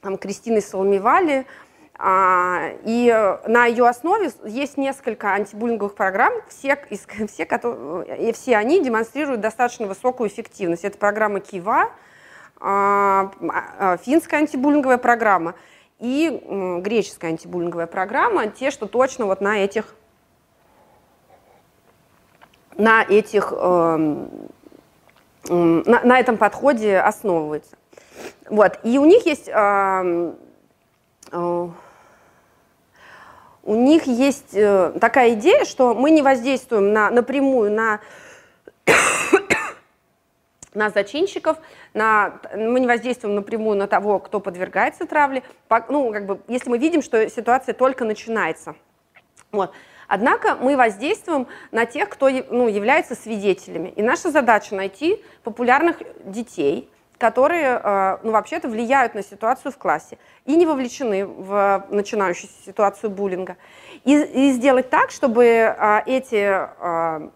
[0.00, 1.71] там, Кристиной Соломивали, а,
[2.04, 6.76] и на ее основе есть несколько антибуллинговых программ, все,
[7.28, 10.84] все, которые, и все они демонстрируют достаточно высокую эффективность.
[10.84, 11.90] Это программа КИВА,
[12.58, 13.30] а,
[13.78, 15.54] а, финская антибуллинговая программа
[16.00, 19.94] и греческая антибуллинговая программа, те, что точно вот на этих,
[22.76, 24.28] на этих, эм,
[25.48, 27.76] на, на этом подходе основываются.
[28.50, 28.80] Вот.
[28.82, 30.36] И у них есть эм,
[31.30, 31.68] э,
[33.64, 38.00] у них есть э, такая идея, что мы не воздействуем на, напрямую на,
[40.74, 41.58] на зачинщиков,
[41.94, 46.70] на, мы не воздействуем напрямую на того, кто подвергается травле, по, ну, как бы, если
[46.70, 48.74] мы видим, что ситуация только начинается.
[49.52, 49.72] Вот.
[50.08, 53.92] Однако мы воздействуем на тех, кто ну, является свидетелями.
[53.96, 56.90] И наша задача найти популярных детей,
[57.22, 63.10] которые э, ну, вообще-то влияют на ситуацию в классе и не вовлечены в начинающуюся ситуацию
[63.10, 63.56] буллинга.
[64.02, 67.28] И, и сделать так, чтобы э, эти э,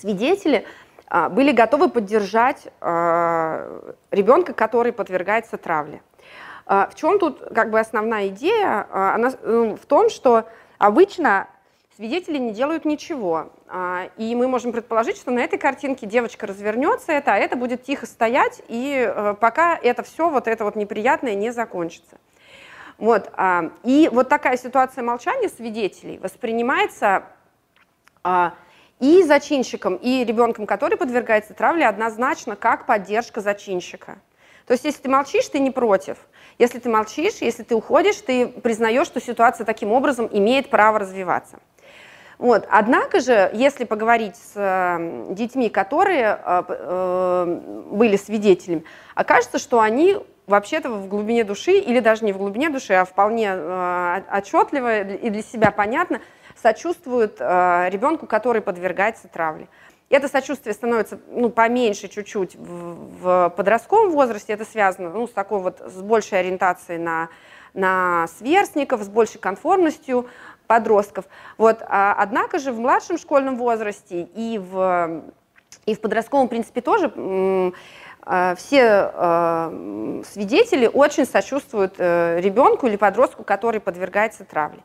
[0.00, 0.66] свидетели
[1.30, 6.02] были готовы поддержать ребенка, который подвергается травле.
[6.66, 8.88] В чем тут как бы основная идея?
[8.90, 11.46] Она ну, в том, что обычно
[11.96, 13.52] свидетели не делают ничего.
[13.68, 17.82] А, и мы можем предположить, что на этой картинке девочка развернется это, а это будет
[17.82, 22.18] тихо стоять, и э, пока это все, вот это вот неприятное не закончится.
[22.98, 23.30] Вот.
[23.34, 27.24] А, и вот такая ситуация молчания свидетелей воспринимается
[28.22, 28.54] а,
[29.00, 34.18] и зачинщиком, и ребенком, который подвергается травле, однозначно как поддержка зачинщика.
[34.66, 36.18] То есть если ты молчишь, ты не против.
[36.58, 41.58] Если ты молчишь, если ты уходишь, ты признаешь, что ситуация таким образом имеет право развиваться.
[42.38, 42.66] Вот.
[42.70, 50.18] Однако же, если поговорить с э, детьми, которые э, э, были свидетелями, окажется, что они
[50.46, 55.30] вообще-то в глубине души, или даже не в глубине души, а вполне э, отчетливо и
[55.30, 56.20] для себя понятно,
[56.60, 59.68] сочувствуют э, ребенку, который подвергается травле.
[60.08, 64.52] Это сочувствие становится ну, поменьше чуть-чуть в, в подростковом возрасте.
[64.52, 67.28] Это связано ну, с такой вот с большей ориентацией на,
[67.74, 70.28] на сверстников, с большей конформностью
[70.66, 71.26] подростков.
[71.58, 75.22] Вот, а, однако же в младшем школьном возрасте и в,
[75.86, 77.12] и в подростковом, в принципе, тоже
[78.22, 84.80] а, все а, свидетели очень сочувствуют э, ребенку или подростку, который подвергается травле.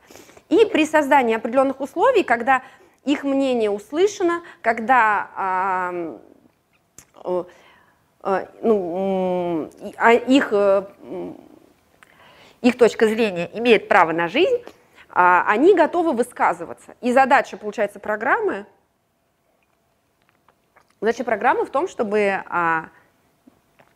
[0.49, 2.61] И при создании определенных условий, когда
[3.03, 6.09] их мнение услышано, когда а,
[8.61, 10.83] ну, а их, э,
[12.61, 14.63] их точка зрения имеет право на жизнь,
[15.13, 16.95] они готовы высказываться.
[17.01, 18.65] И задача, получается, программы,
[21.01, 22.85] задача программы в том, чтобы а,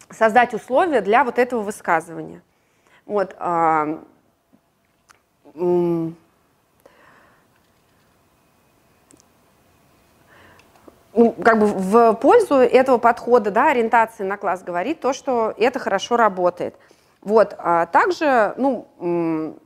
[0.09, 2.41] создать условия для вот этого высказывания.
[3.05, 4.03] Вот, а,
[5.53, 6.13] ну,
[11.13, 16.17] как бы в пользу этого подхода, да, ориентации на класс говорит то, что это хорошо
[16.17, 16.75] работает.
[17.21, 19.57] Вот, а также, ну,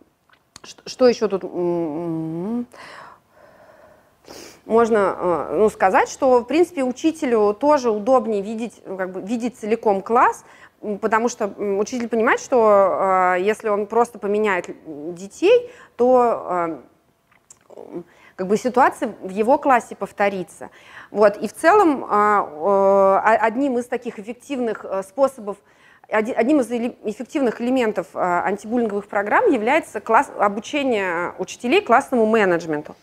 [0.64, 1.44] что, еще тут
[4.70, 9.58] можно э, ну, сказать, что, в принципе, учителю тоже удобнее видеть, ну, как бы, видеть
[9.58, 10.46] целиком класс,
[11.02, 14.70] потому что учитель понимает, что э, если он просто поменяет
[15.16, 16.78] детей, то
[17.68, 18.02] э,
[18.36, 20.70] как бы ситуация в его классе повторится.
[21.10, 21.36] Вот.
[21.38, 25.58] И в целом одним из таких эффективных способов
[26.12, 32.96] Одним из эффективных элементов а, антибуллинговых программ является класс, обучение учителей классному менеджменту.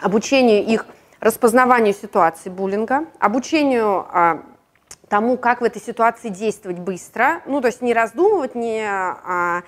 [0.00, 0.84] Обучение их
[1.20, 4.42] распознаванию ситуации буллинга, обучению а,
[5.08, 9.62] тому, как в этой ситуации действовать быстро, ну, то есть не раздумывать, не, а,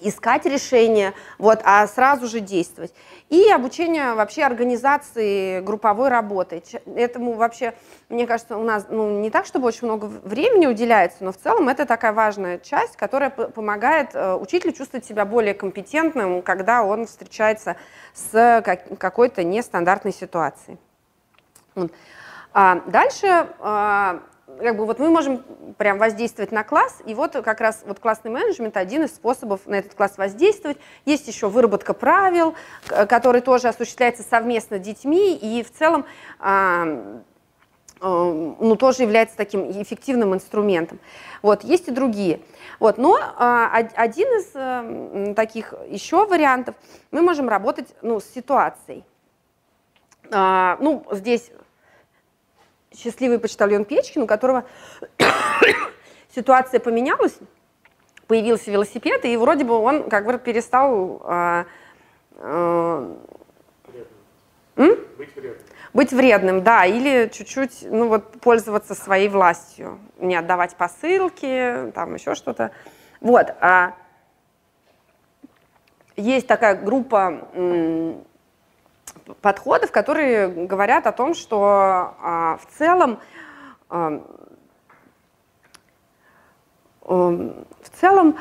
[0.00, 2.92] искать решения, вот, а сразу же действовать.
[3.28, 6.62] И обучение вообще организации групповой работы.
[6.94, 7.74] Этому вообще,
[8.08, 11.68] мне кажется, у нас ну, не так, чтобы очень много времени уделяется, но в целом
[11.68, 17.76] это такая важная часть, которая помогает э, учителю чувствовать себя более компетентным, когда он встречается
[18.14, 18.62] с
[18.98, 20.78] какой-то нестандартной ситуацией.
[22.54, 24.20] А дальше а,
[24.58, 25.42] как бы вот мы можем
[25.76, 29.76] прям воздействовать на класс, и вот как раз вот классный менеджмент один из способов на
[29.76, 30.78] этот класс воздействовать.
[31.04, 32.54] Есть еще выработка правил,
[32.86, 36.04] который тоже осуществляется совместно с детьми, и в целом
[36.38, 37.22] а,
[38.00, 40.98] а, ну, тоже является таким эффективным инструментом.
[41.42, 42.40] Вот, есть и другие.
[42.78, 46.74] Вот, но а, один из а, таких еще вариантов,
[47.10, 49.04] мы можем работать ну, с ситуацией.
[50.30, 51.50] А, ну, здесь
[52.96, 54.64] счастливый почтальон Печкин, у которого
[56.34, 57.38] ситуация поменялась,
[58.26, 61.22] появился велосипед, и вроде бы он как бы перестал...
[61.24, 61.66] А,
[62.36, 63.16] а,
[64.76, 65.66] быть вредным.
[65.92, 72.34] Быть вредным, да, или чуть-чуть, ну вот, пользоваться своей властью, не отдавать посылки, там еще
[72.34, 72.70] что-то.
[73.20, 73.54] Вот.
[73.60, 73.94] А
[76.16, 77.48] есть такая группа
[79.40, 83.20] подходов, которые говорят о том, что а, в целом
[87.08, 88.36] в целом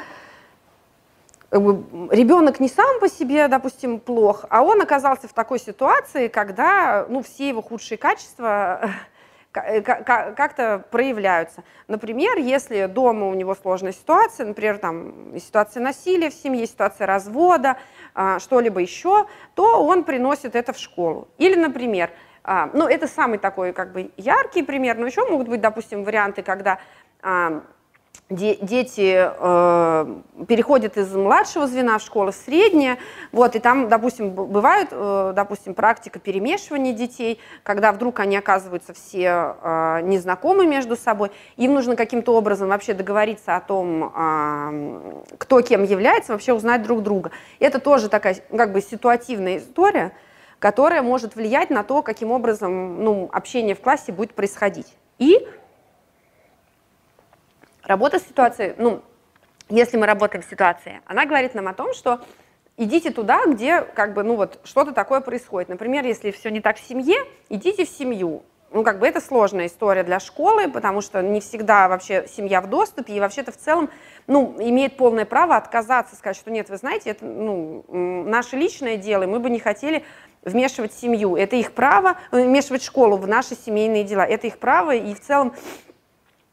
[1.51, 7.23] ребенок не сам по себе, допустим, плох, а он оказался в такой ситуации, когда ну,
[7.23, 8.91] все его худшие качества
[9.51, 11.63] как-то проявляются.
[11.87, 17.77] Например, если дома у него сложная ситуация, например, там ситуация насилия в семье, ситуация развода,
[18.13, 19.25] а, что-либо еще,
[19.55, 21.27] то он приносит это в школу.
[21.37, 22.11] Или, например,
[22.43, 26.43] а, ну, это самый такой как бы яркий пример, но еще могут быть, допустим, варианты,
[26.43, 26.79] когда
[28.29, 30.15] дети э,
[30.47, 32.97] переходят из младшего звена в школу в среднее,
[33.31, 39.55] вот, и там, допустим, бывает, э, допустим, практика перемешивания детей, когда вдруг они оказываются все
[39.61, 45.83] э, незнакомы между собой, им нужно каким-то образом вообще договориться о том, э, кто кем
[45.83, 47.31] является, вообще узнать друг друга.
[47.59, 50.11] Это тоже такая, как бы, ситуативная история,
[50.59, 54.97] которая может влиять на то, каким образом, ну, общение в классе будет происходить.
[55.17, 55.47] И
[57.87, 59.01] Работа с ситуацией, ну,
[59.69, 62.19] если мы работаем в ситуации, она говорит нам о том, что
[62.75, 65.69] идите туда, где как бы, ну вот, что-то такое происходит.
[65.69, 67.15] Например, если все не так в семье,
[67.47, 68.43] идите в семью.
[68.71, 72.67] Ну, как бы это сложная история для школы, потому что не всегда вообще семья в
[72.67, 73.89] доступе, и вообще-то в целом,
[74.27, 79.23] ну, имеет полное право отказаться, сказать, что нет, вы знаете, это, ну, наше личное дело,
[79.23, 80.03] и мы бы не хотели
[80.41, 81.37] вмешивать семью.
[81.37, 84.25] Это их право, э, вмешивать школу в наши семейные дела.
[84.25, 85.53] Это их право, и в целом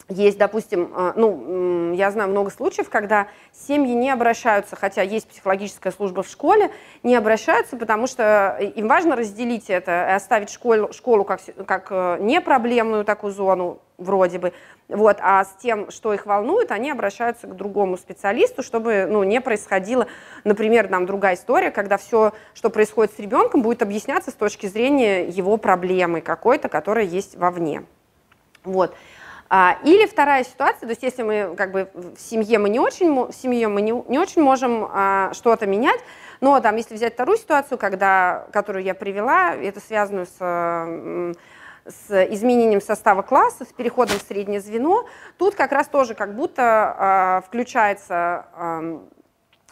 [0.09, 5.93] есть, допустим, а, ну, я знаю много случаев, когда семьи не обращаются, хотя есть психологическая
[5.93, 6.71] служба в школе,
[7.03, 12.19] не обращаются, потому что им важно разделить это и оставить школу, школу как, как э,
[12.21, 14.53] непроблемную такую зону, вроде бы,
[14.89, 19.41] вот, а с тем, что их волнует, они обращаются к другому специалисту, чтобы ну, не
[19.41, 20.07] происходило,
[20.43, 25.25] например, там другая история, когда все, что происходит с ребенком, будет объясняться с точки зрения
[25.27, 27.85] его проблемы какой-то, которая есть вовне.
[28.65, 28.95] Вот.
[29.51, 33.13] А, или вторая ситуация, то есть если мы как бы в семье мы не очень,
[33.27, 36.01] в семье мы не, не очень можем а, что-то менять,
[36.41, 41.35] но там, если взять вторую ситуацию, когда, которую я привела, это связано с
[41.87, 47.43] с изменением состава класса, с переходом в среднее звено, тут как раз тоже как будто
[47.43, 48.99] э, включается, э,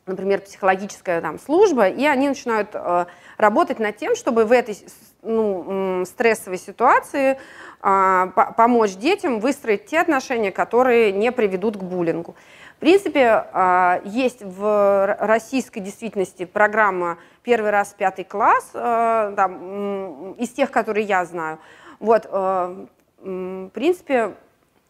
[0.06, 3.06] например, психологическая там, служба, и они начинают э,
[3.38, 4.76] работать над тем, чтобы в этой
[5.22, 7.38] ну, стрессовой ситуации
[7.82, 12.36] помочь детям выстроить те отношения, которые не приведут к буллингу.
[12.76, 20.50] В принципе, а, есть в российской действительности программа «Первый раз пятый класс», а, там, из
[20.50, 21.58] тех, которые я знаю.
[22.00, 24.34] Вот, в принципе,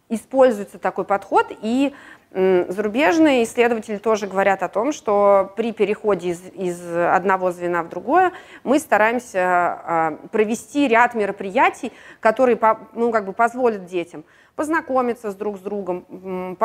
[0.08, 1.94] используется такой подход, и
[2.34, 8.32] Зарубежные исследователи тоже говорят о том, что при переходе из, из одного звена в другое
[8.64, 12.58] мы стараемся а, провести ряд мероприятий, которые
[12.94, 14.24] ну, как бы позволят детям
[14.56, 16.56] познакомиться с друг с другом,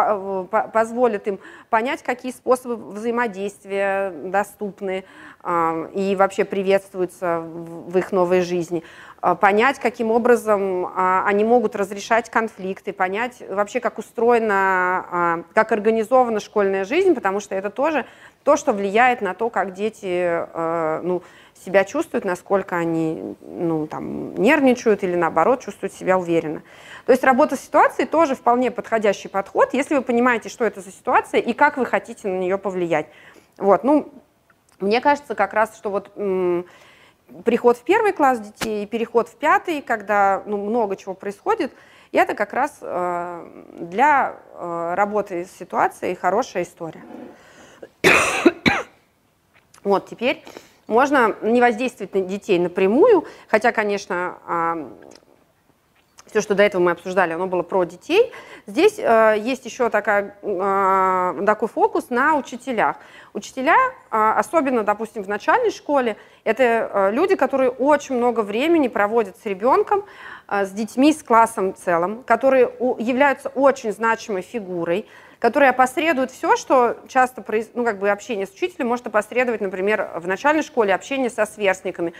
[0.74, 5.06] позволят им понять, какие способы взаимодействия доступны
[5.42, 8.84] а, и вообще приветствуются в их новой жизни.
[9.22, 16.40] А, понять, каким образом а, они могут разрешать конфликты, понять вообще, как устроена, как организована
[16.40, 18.06] школьная жизнь, потому что это тоже
[18.44, 20.46] то, что влияет на то, как дети
[21.04, 21.22] ну,
[21.64, 26.64] себя чувствуют, насколько они ну, там, нервничают или наоборот чувствуют себя уверенно.
[27.06, 30.92] То есть работа с ситуацией тоже вполне подходящий подход, если вы понимаете, что это за
[30.92, 33.08] ситуация и как вы хотите на нее повлиять.
[33.58, 34.12] Вот, ну,
[34.80, 36.12] мне кажется как раз, что вот
[37.44, 41.74] приход в первый класс детей и переход в пятый, когда ну, много чего происходит,
[42.12, 43.50] и это как раз э,
[43.80, 47.04] для э, работы с ситуацией хорошая история.
[49.84, 50.44] вот, теперь
[50.88, 54.88] можно не воздействовать на детей напрямую, хотя, конечно, э,
[56.28, 58.32] все, что до этого мы обсуждали, оно было про детей.
[58.66, 62.98] Здесь э, есть еще такая, э, такой фокус на учителях.
[63.34, 63.76] Учителя,
[64.12, 69.46] э, особенно, допустим, в начальной школе, это э, люди, которые очень много времени проводят с
[69.46, 70.04] ребенком,
[70.48, 75.08] э, с детьми, с классом в целом, которые у, являются очень значимой фигурой,
[75.40, 80.28] которые опосредуют все, что часто, ну, как бы общение с учителем может опосредовать, например, в
[80.28, 82.14] начальной школе общение со сверстниками.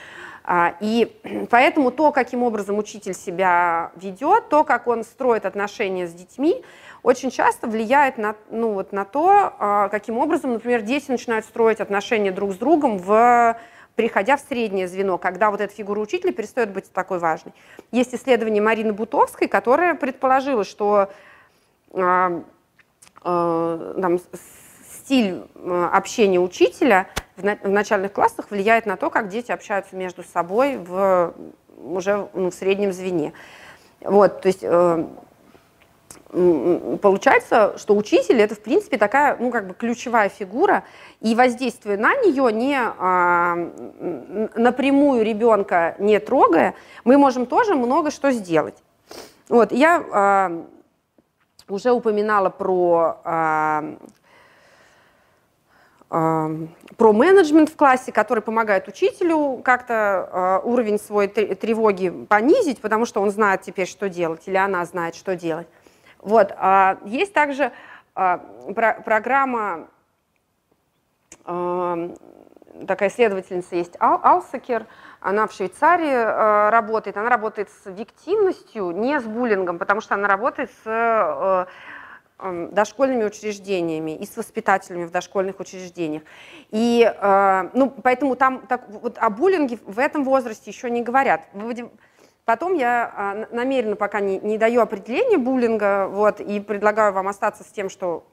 [0.44, 6.14] А, и поэтому то, каким образом учитель себя ведет, то, как он строит отношения с
[6.14, 6.64] детьми,
[7.04, 11.80] очень часто влияет на, ну, вот, на то, а, каким образом, например, дети начинают строить
[11.80, 13.58] отношения друг с другом в
[13.96, 17.52] переходя в среднее звено, когда вот эта фигура учителя перестает быть такой важной.
[17.92, 21.10] Есть исследование Марины Бутовской, которая предположила, что
[21.94, 22.42] э,
[23.24, 24.20] там,
[25.04, 25.44] стиль
[25.92, 31.34] общения учителя в начальных классах влияет на то, как дети общаются между собой в,
[31.78, 33.34] уже ну, в среднем звене.
[34.02, 35.06] Вот, то есть э,
[37.02, 40.84] получается, что учитель это в принципе такая, ну как бы ключевая фигура,
[41.22, 43.56] и воздействие на нее не а,
[44.56, 48.76] напрямую ребенка не трогая, мы можем тоже много что сделать.
[49.50, 50.66] Вот я а,
[51.70, 53.84] уже упоминала про а,
[56.10, 63.22] про менеджмент в классе, который помогает учителю как-то э, уровень свой тревоги понизить, потому что
[63.22, 65.68] он знает теперь, что делать, или она знает, что делать.
[66.20, 66.54] Вот.
[66.58, 67.74] А есть также
[68.14, 69.88] про программа,
[71.44, 74.86] такая исследовательница есть, Ал Алсакер,
[75.20, 80.28] она в Швейцарии э, работает, она работает с виктимностью, не с буллингом, потому что она
[80.28, 80.86] работает с...
[80.86, 81.66] Э,
[82.40, 86.22] дошкольными учреждениями и с воспитателями в дошкольных учреждениях.
[86.70, 91.42] И, э, ну, поэтому там так, вот о буллинге в этом возрасте еще не говорят.
[92.46, 97.68] Потом я намеренно пока не, не даю определения буллинга, вот, и предлагаю вам остаться с
[97.68, 98.24] тем, что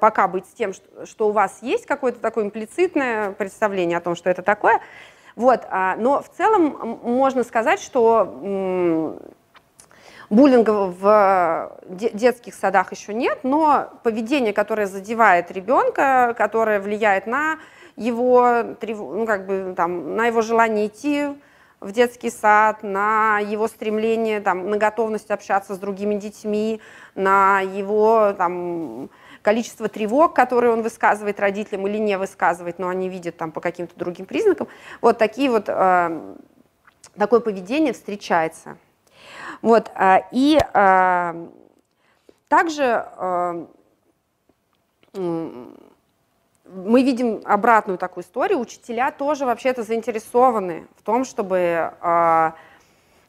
[0.00, 4.14] пока быть с тем, что, что у вас есть какое-то такое имплицитное представление о том,
[4.14, 4.80] что это такое.
[5.36, 9.20] Вот, а, но в целом можно сказать, что
[10.30, 17.58] Буллинга в детских садах еще нет, но поведение, которое задевает ребенка, которое влияет на
[17.96, 21.28] его, ну, как бы, там, на его желание идти
[21.80, 26.80] в детский сад, на его стремление, там, на готовность общаться с другими детьми,
[27.14, 29.10] на его там,
[29.46, 33.96] количество тревог, которые он высказывает родителям или не высказывает, но они видят там, по каким-то
[33.96, 34.66] другим признакам.
[35.00, 36.34] Вот такие вот, э,
[37.16, 38.76] такое поведение встречается.
[39.62, 41.48] Вот, а, и а,
[42.48, 43.68] также а,
[45.14, 48.58] мы видим обратную такую историю.
[48.58, 51.92] Учителя тоже вообще-то заинтересованы в том, чтобы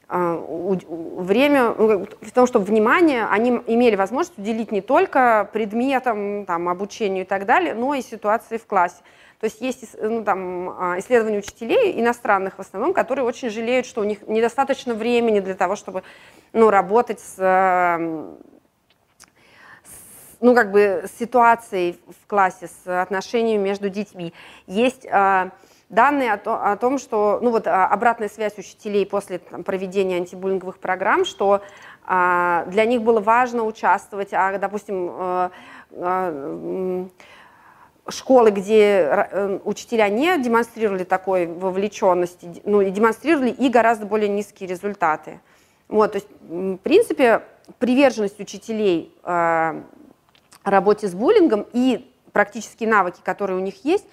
[0.09, 7.23] время, ну, в том, чтобы внимание они имели возможность уделить не только предметам, там, обучению
[7.23, 9.01] и так далее, но и ситуации в классе.
[9.39, 14.01] То есть есть ну, там, а, исследования учителей, иностранных в основном, которые очень жалеют, что
[14.01, 16.03] у них недостаточно времени для того, чтобы
[16.53, 18.07] ну, работать с,
[20.39, 24.33] ну, как бы, с ситуацией в классе, с отношениями между детьми.
[24.65, 25.51] Есть э,
[25.89, 30.17] данные о, то, о том, что, ну вот а, обратная связь учителей после там, проведения
[30.17, 31.61] антибуллинговых программ, что
[32.05, 35.49] э, для них было важно участвовать, а, допустим, э,
[35.91, 37.05] э,
[38.09, 44.69] школы, где э, учителя не демонстрировали такой вовлеченности, ну и демонстрировали и гораздо более низкие
[44.69, 45.39] результаты.
[45.87, 47.43] Вот, то есть, в принципе,
[47.79, 49.81] приверженность учителей э,
[50.63, 54.05] работе с буллингом и практические навыки, которые у них есть,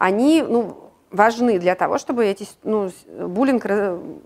[0.00, 3.66] они ну, важны для того, чтобы эти, ну, буллинг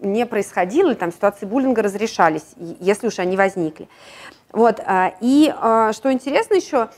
[0.00, 3.88] не происходил, или там ситуации буллинга разрешались, если уж они возникли.
[4.52, 6.90] Вот, э, и э, что интересно еще,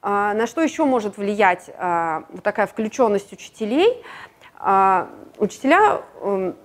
[0.00, 4.00] а, на что еще может влиять а, вот такая включенность учителей?
[4.58, 6.56] А, учителя эм,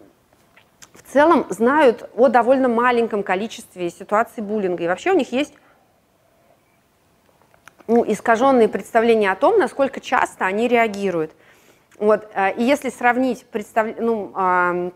[0.94, 4.84] в целом знают о довольно маленьком количестве ситуаций буллинга.
[4.84, 5.54] И вообще у них есть
[7.88, 11.32] ну, искаженные представления о том, насколько часто они реагируют.
[11.98, 13.88] Вот, и если сравнить представ...
[14.00, 14.92] ну,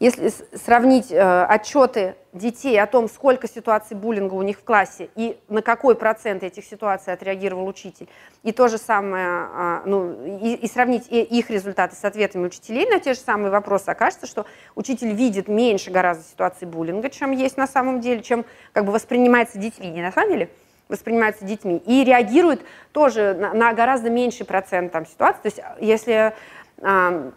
[0.00, 5.38] если сравнить э, отчеты детей о том, сколько ситуаций буллинга у них в классе и
[5.48, 8.08] на какой процент этих ситуаций отреагировал учитель,
[8.42, 12.98] и то же самое, э, ну, и, и сравнить их результаты с ответами учителей на
[12.98, 17.66] те же самые вопросы, окажется, что учитель видит меньше гораздо ситуаций буллинга, чем есть на
[17.66, 20.50] самом деле, чем как бы воспринимается детьми, не на самом деле,
[20.88, 22.62] воспринимается детьми, и реагирует
[22.92, 25.42] тоже на, на гораздо меньший процент там, ситуаций.
[25.42, 26.34] То есть если
[26.78, 27.30] э,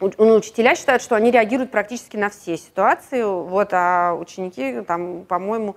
[0.00, 5.76] ну, учителя считают, что они реагируют практически на все ситуации, вот, а ученики, там, по-моему,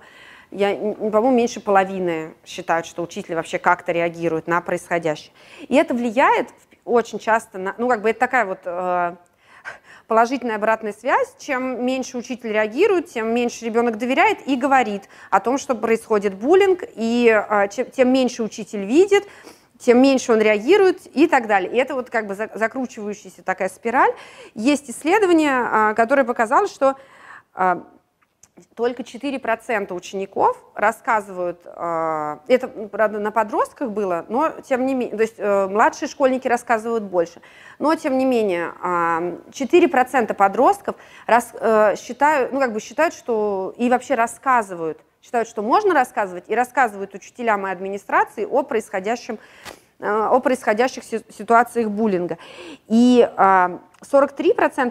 [0.50, 5.32] я, по-моему, меньше половины считают, что учитель вообще как-то реагирует на происходящее.
[5.68, 6.48] И это влияет
[6.84, 9.16] очень часто на, ну, как бы это такая вот э,
[10.10, 11.36] положительная обратная связь.
[11.38, 16.82] Чем меньше учитель реагирует, тем меньше ребенок доверяет и говорит о том, что происходит буллинг,
[16.96, 17.32] и
[17.70, 19.22] чем, тем меньше учитель видит,
[19.78, 21.72] тем меньше он реагирует и так далее.
[21.72, 24.10] И это вот как бы закручивающаяся такая спираль.
[24.54, 26.96] Есть исследование, а, которое показало, что
[27.54, 27.84] а,
[28.74, 35.22] только 4% учеников рассказывают, а, это, правда, на подростках было, но тем не менее, то
[35.22, 37.40] есть э, младшие школьники рассказывают больше,
[37.78, 40.96] но тем не менее 4% подростков
[41.26, 46.54] э, считают, ну, как бы считают, что и вообще рассказывают считают, что можно рассказывать, и
[46.54, 49.38] рассказывают учителям и администрации о происходящем
[50.00, 52.38] о происходящих ситуациях буллинга.
[52.88, 53.84] И 43%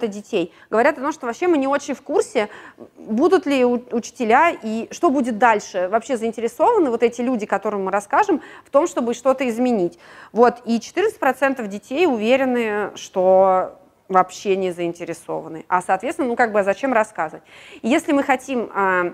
[0.03, 2.49] а, детей говорят о том, что вообще мы не очень в курсе,
[2.97, 5.87] будут ли учителя и что будет дальше.
[5.91, 9.97] Вообще заинтересованы вот эти люди, которым мы расскажем, в том, чтобы что-то изменить.
[10.31, 10.61] Вот.
[10.65, 13.75] И 14% детей уверены, что
[14.09, 15.65] вообще не заинтересованы.
[15.69, 17.43] А, соответственно, ну как бы, а зачем рассказывать?
[17.81, 19.13] Если мы хотим а,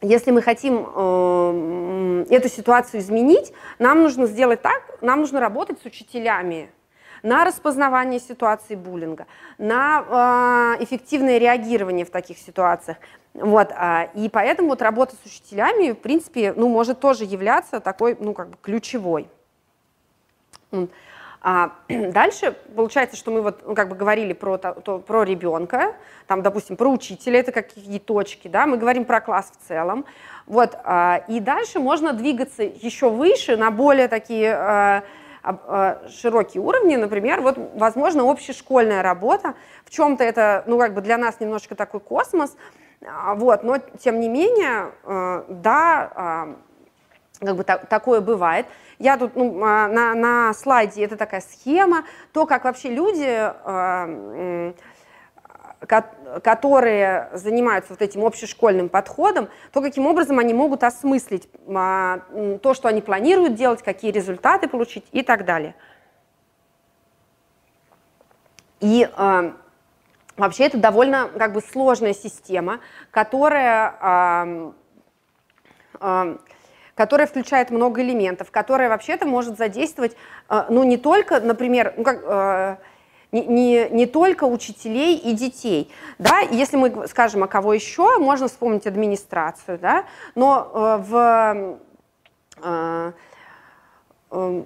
[0.00, 5.84] если мы хотим э, эту ситуацию изменить, нам нужно сделать так, нам нужно работать с
[5.84, 6.70] учителями
[7.22, 9.26] на распознавание ситуации буллинга,
[9.58, 12.98] на э, эффективное реагирование в таких ситуациях.
[13.34, 18.16] Вот, э, и поэтому вот работа с учителями, в принципе, ну, может тоже являться такой,
[18.20, 19.28] ну, как бы ключевой.
[21.40, 25.94] А дальше получается, что мы вот ну, как бы говорили про, то, про ребенка,
[26.26, 30.04] там, допустим, про учителя, это какие точки, да, мы говорим про класс в целом.
[30.46, 35.04] Вот, а, и дальше можно двигаться еще выше на более такие а,
[35.42, 41.16] а, широкие уровни, например, вот, возможно, общешкольная работа, в чем-то это, ну, как бы для
[41.18, 42.56] нас немножко такой космос,
[43.06, 46.56] а, вот, но, тем не менее, а, да, а,
[47.40, 48.66] как бы так, такое бывает.
[48.98, 54.72] Я тут ну, а, на, на слайде, это такая схема, то, как вообще люди, э,
[56.42, 62.88] которые занимаются вот этим общешкольным подходом, то, каким образом они могут осмыслить э, то, что
[62.88, 65.76] они планируют делать, какие результаты получить и так далее.
[68.80, 69.08] И
[70.36, 72.78] вообще это довольно как бы сложная система,
[73.10, 74.72] которая
[76.98, 80.16] которая включает много элементов, которая вообще-то может задействовать,
[80.50, 82.76] э, ну, не только, например, ну, как, э,
[83.30, 85.92] не, не, не только учителей и детей.
[86.18, 86.40] Да?
[86.40, 90.06] Если мы скажем, а кого еще, можно вспомнить администрацию, да?
[90.34, 91.78] но э, в
[92.64, 93.12] э,
[94.32, 94.62] э,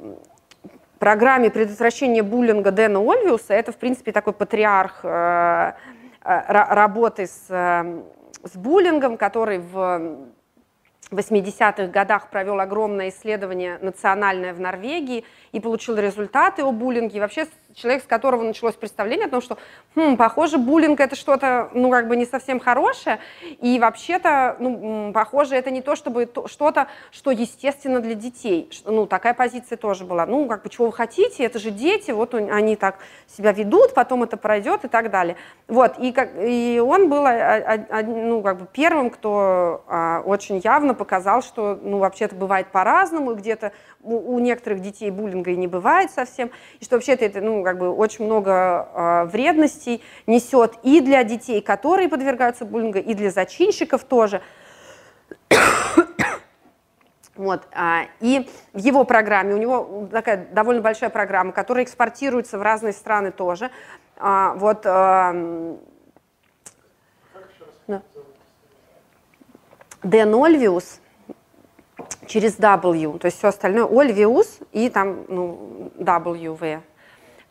[0.98, 5.72] программе предотвращения буллинга Дэна Ольвиуса, это, в принципе, такой патриарх э,
[6.24, 10.41] э, работы с, с буллингом, который в в
[11.18, 17.20] 80-х годах провел огромное исследование национальное в Норвегии и получил результаты о буллинге.
[17.20, 19.58] Вообще человек, с которого началось представление о том, что,
[19.94, 23.18] хм, похоже, буллинг это что-то, ну, как бы не совсем хорошее,
[23.60, 28.70] и вообще-то, ну, похоже, это не то, чтобы что-то, что естественно для детей.
[28.84, 30.26] Ну, такая позиция тоже была.
[30.26, 34.22] Ну, как бы, чего вы хотите, это же дети, вот они так себя ведут, потом
[34.22, 35.36] это пройдет и так далее.
[35.68, 41.42] Вот, и, как, и он был, ну, как бы первым, кто а, очень явно показал,
[41.42, 46.50] что, ну, вообще-то бывает по-разному, где-то у, у некоторых детей буллинга и не бывает совсем,
[46.80, 51.60] и что вообще-то это, ну, как бы очень много э, вредностей несет и для детей,
[51.60, 54.42] которые подвергаются буллингу, и для зачинщиков тоже.
[57.34, 62.62] Вот, а, и в его программе, у него такая довольно большая программа, которая экспортируется в
[62.62, 63.70] разные страны тоже.
[64.18, 64.82] А, вот,
[70.02, 71.00] Дэн Ольвиус,
[72.26, 76.82] через W, то есть все остальное Ольвиус и там ну, W,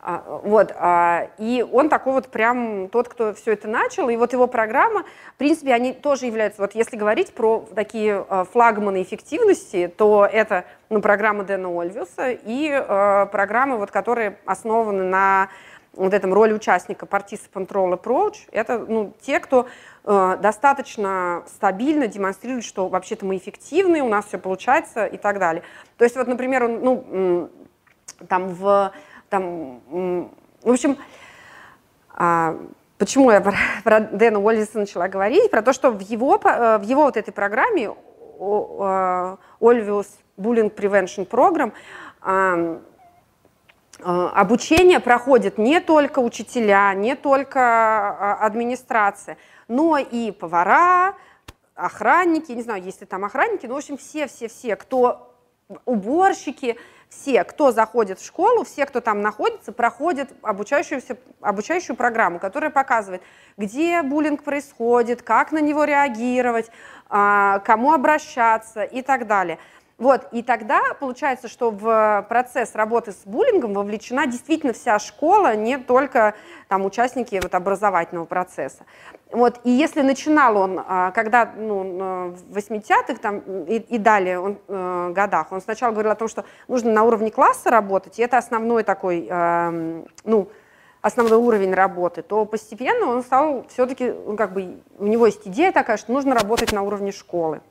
[0.03, 4.33] а, вот, а, и он такой вот прям тот, кто все это начал, и вот
[4.33, 5.03] его программа,
[5.35, 10.65] в принципе, они тоже являются, вот если говорить про такие а, флагманы эффективности, то это
[10.89, 12.69] ну, программа Дэна Ольвиуса и
[13.31, 15.49] программы, вот, которые основаны на
[15.93, 19.67] вот этом роли участника participant role approach, это ну, те, кто
[20.03, 25.63] достаточно стабильно демонстрирует, что вообще-то мы эффективны, у нас все получается и так далее.
[25.97, 27.49] То есть вот, например, ну,
[28.27, 28.91] там в,
[29.29, 29.79] там,
[30.63, 30.97] в общем,
[32.17, 32.59] э,
[32.97, 37.03] почему я про, Дэна Уоллиса начала говорить, про то, что в его, э, в его
[37.03, 37.93] вот этой программе
[38.39, 41.73] Olvius Bullying Prevention Program
[44.03, 49.37] Э, обучение проходит не только учителя, не только а, администрация,
[49.71, 51.15] но и повара,
[51.75, 55.33] охранники, не знаю, есть ли там охранники, но, в общем, все-все-все, кто
[55.85, 62.69] уборщики, все, кто заходит в школу, все, кто там находится, проходят обучающуюся, обучающую программу, которая
[62.69, 63.21] показывает,
[63.55, 66.69] где буллинг происходит, как на него реагировать,
[67.07, 69.57] а, кому обращаться и так далее.
[70.01, 75.77] Вот, и тогда получается, что в процесс работы с буллингом вовлечена действительно вся школа, не
[75.77, 76.33] только
[76.67, 78.83] там, участники вот, образовательного процесса.
[79.31, 84.57] Вот, и если начинал он, а, когда ну, в 80-х там, и, и далее он,
[84.67, 88.37] э, годах, он сначала говорил о том, что нужно на уровне класса работать, и это
[88.37, 90.49] основной такой, э, ну,
[91.01, 95.71] основной уровень работы, то постепенно он стал все-таки, ну, как бы, у него есть идея
[95.71, 97.61] такая, что нужно работать на уровне школы.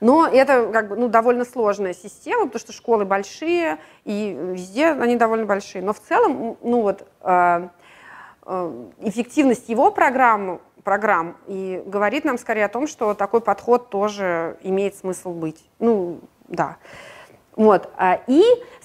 [0.00, 5.16] Но это как бы, ну, довольно сложная система, потому что школы большие, и везде они
[5.16, 5.82] довольно большие.
[5.82, 7.68] Но в целом ну, вот, э,
[9.00, 14.96] эффективность его программ, программ и говорит нам скорее о том, что такой подход тоже имеет
[14.96, 15.64] смысл быть.
[15.78, 16.78] Ну, да.
[17.56, 17.90] Вот.
[17.96, 18.42] А, и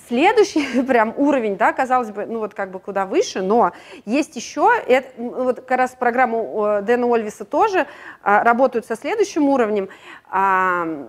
[0.07, 3.71] следующий прям уровень, да, казалось бы, ну вот как бы куда выше, но
[4.05, 7.87] есть еще, это, вот как раз программу Дэна Ольвиса тоже
[8.21, 9.89] а, работают со следующим уровнем,
[10.29, 11.07] а,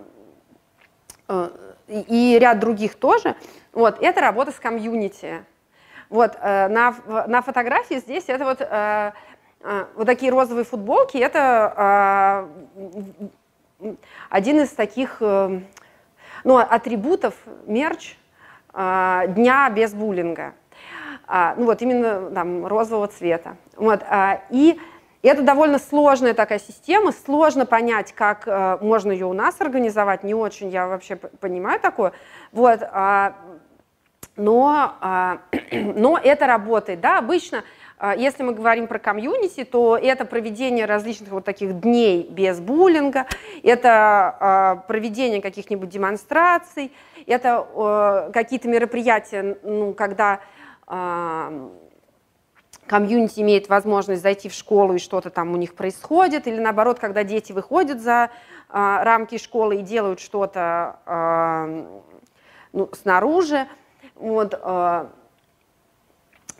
[1.27, 1.51] а,
[1.87, 3.35] и ряд других тоже.
[3.73, 5.43] Вот, это работа с комьюнити.
[6.09, 6.95] Вот, э, на,
[7.27, 9.11] на фотографии здесь это вот, э,
[9.61, 12.47] э, вот такие розовые футболки, это
[14.29, 17.35] один из таких ну, атрибутов
[17.65, 18.15] мерч
[18.73, 20.53] а, дня без буллинга.
[21.27, 23.57] А, ну вот именно там розового цвета.
[23.75, 24.79] Вот, а, и
[25.21, 30.69] это довольно сложная такая система, сложно понять, как можно ее у нас организовать, не очень
[30.69, 32.13] я вообще понимаю такое.
[32.51, 32.79] Вот,
[34.37, 35.39] но,
[35.71, 37.01] но это работает.
[37.01, 37.17] Да?
[37.17, 37.63] Обычно
[37.99, 43.25] а, если мы говорим про комьюнити, то это проведение различных вот таких дней без буллинга,
[43.63, 46.91] это а, проведение каких-нибудь демонстраций,
[47.25, 50.41] это какие-то мероприятия, ну, когда
[50.85, 51.71] а,
[52.85, 57.23] комьюнити имеет возможность зайти в школу и что-то там у них происходит, или наоборот, когда
[57.23, 58.29] дети выходят за
[58.69, 60.99] рамки школы и делают что-то
[62.73, 63.65] ну, снаружи.
[64.19, 64.53] Вот,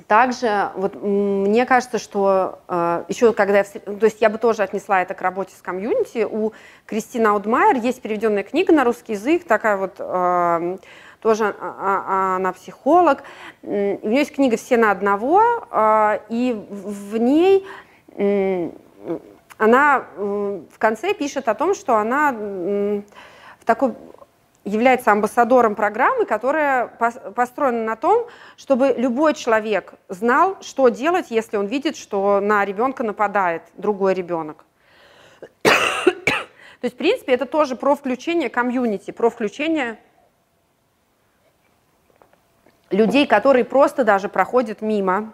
[0.08, 5.02] также вот, мне кажется, что э, еще когда я, то есть я бы тоже отнесла
[5.02, 6.54] это к работе с комьюнити, у
[6.86, 10.78] Кристины Аудмайер есть переведенная книга на русский язык, такая вот, э,
[11.22, 13.24] тоже а, а, она психолог,
[13.64, 15.42] у нее есть книга «Все на одного»,
[15.72, 17.68] э, и в ней
[18.12, 18.70] э,
[19.58, 23.02] она э, в конце пишет о том, что она э,
[23.60, 23.94] в такой
[24.68, 31.68] является амбассадором программы, которая построена на том, чтобы любой человек знал, что делать, если он
[31.68, 34.66] видит, что на ребенка нападает другой ребенок.
[35.64, 39.98] То есть, в принципе, это тоже про включение комьюнити, про включение
[42.92, 45.34] людей, которые просто даже проходят мимо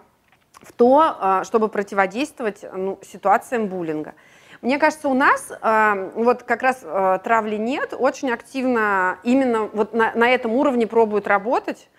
[0.62, 4.14] в то, а, чтобы противодействовать ну, ситуациям буллинга.
[4.64, 9.92] Мне кажется, у нас э, вот как раз э, травли нет, очень активно именно вот
[9.92, 11.90] на, на этом уровне пробуют работать.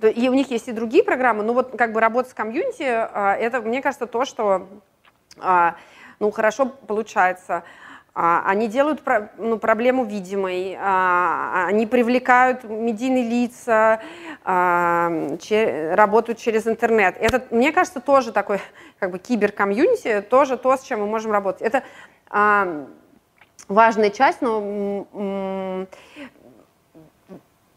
[0.00, 3.36] И у них есть и другие программы, но вот как бы работа с комьюнити, э,
[3.38, 4.66] это, мне кажется, то, что
[5.36, 5.72] э,
[6.18, 7.62] ну, хорошо получается.
[8.14, 9.02] Они делают
[9.38, 14.00] ну, проблему видимой, они привлекают медийные лица,
[14.44, 17.16] работают через интернет.
[17.18, 18.60] Это, мне кажется, тоже такой
[19.00, 21.62] как бы киберкомьюнити, тоже то, с чем мы можем работать.
[21.62, 21.82] Это
[23.68, 25.86] важная часть, но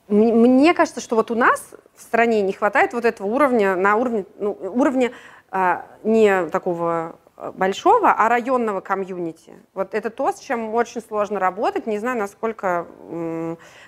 [0.07, 4.25] мне кажется, что вот у нас в стране не хватает вот этого уровня, на уровне,
[4.37, 5.11] ну, уровня
[5.51, 9.53] а, не такого а, большого, а районного комьюнити.
[9.73, 12.87] Вот это то, с чем очень сложно работать, не знаю, насколько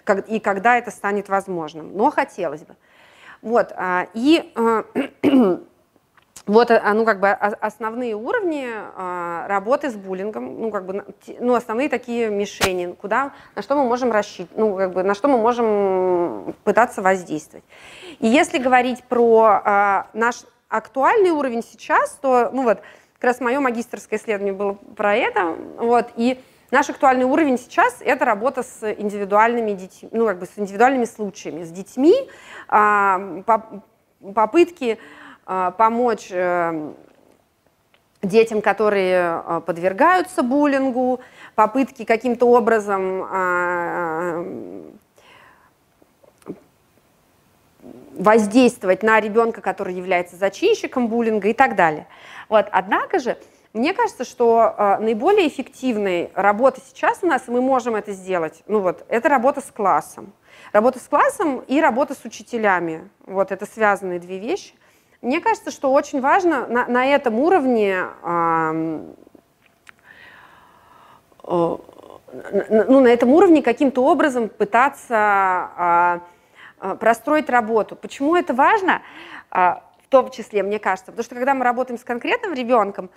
[0.03, 2.75] как, и когда это станет возможным, но хотелось бы.
[3.41, 4.53] Вот, а, и
[6.49, 11.05] Вот, э, ну, как бы основные уровни а, работы с буллингом, ну, как бы,
[11.39, 15.27] ну, основные такие мишени, куда, на что мы можем рассчитывать, ну, как бы, на что
[15.27, 17.63] мы можем пытаться воздействовать.
[18.17, 20.37] И если говорить про а, наш
[20.69, 22.79] актуальный уровень сейчас, то, ну вот,
[23.19, 26.41] как раз мое магистрское исследование было про это, вот, и
[26.71, 31.63] наш актуальный уровень сейчас– это работа с индивидуальными детьми, ну, как бы с индивидуальными случаями,
[31.63, 32.15] с детьми,
[32.67, 33.43] а,
[34.33, 35.19] попытки а,
[35.77, 36.93] помочь э,
[38.21, 41.21] детям, которые э, подвергаются буллингу,
[41.55, 43.25] попытки каким-то образом
[48.19, 52.05] воздействовать на ребенка, который является зачинщиком буллинга и так далее.
[52.49, 52.67] Вот.
[52.71, 53.37] Однако же,
[53.73, 58.61] мне кажется, что э, наиболее эффективной работа сейчас у нас, и мы можем это сделать,
[58.67, 60.33] ну вот, это работа с классом.
[60.73, 63.09] Работа с классом и работа с учителями.
[63.25, 64.73] Вот это связанные две вещи.
[65.21, 69.01] Мне кажется, что очень важно на, на этом уровне э,
[71.43, 71.77] э,
[72.87, 76.21] ну, на этом уровне каким-то образом пытаться
[76.79, 77.97] э, простроить работу.
[77.97, 79.01] Почему это важно?
[79.51, 83.09] Э, в том числе, мне кажется, потому что когда мы работаем с конкретным ребенком,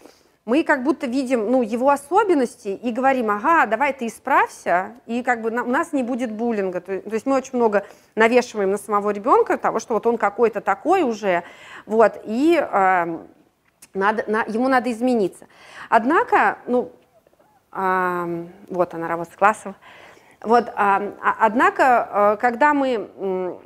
[0.45, 5.41] мы как будто видим ну, его особенности и говорим, ага, давай ты исправься, и как
[5.41, 6.81] бы у нас не будет буллинга.
[6.81, 7.87] То есть мы очень много
[8.17, 11.45] навешиваем на самого ребенка того, что вот он какой-то такой уже,
[11.87, 13.19] вот, и э,
[13.95, 15.47] надо, на, ему надо измениться.
[15.89, 16.91] Однако, ну,
[17.73, 19.77] э, вот она работа с классом,
[20.41, 23.61] вот, э, однако, э, когда мы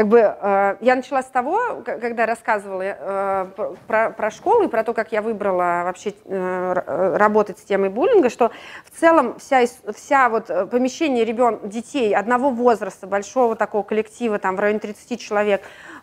[0.00, 3.46] как бы э, я начала с того, когда рассказывала э,
[3.86, 8.30] про, про школу и про то, как я выбрала вообще э, работать с темой буллинга,
[8.30, 8.50] что
[8.90, 14.60] в целом вся, вся вот помещение ребен, детей одного возраста, большого такого коллектива, там в
[14.60, 15.60] районе 30 человек,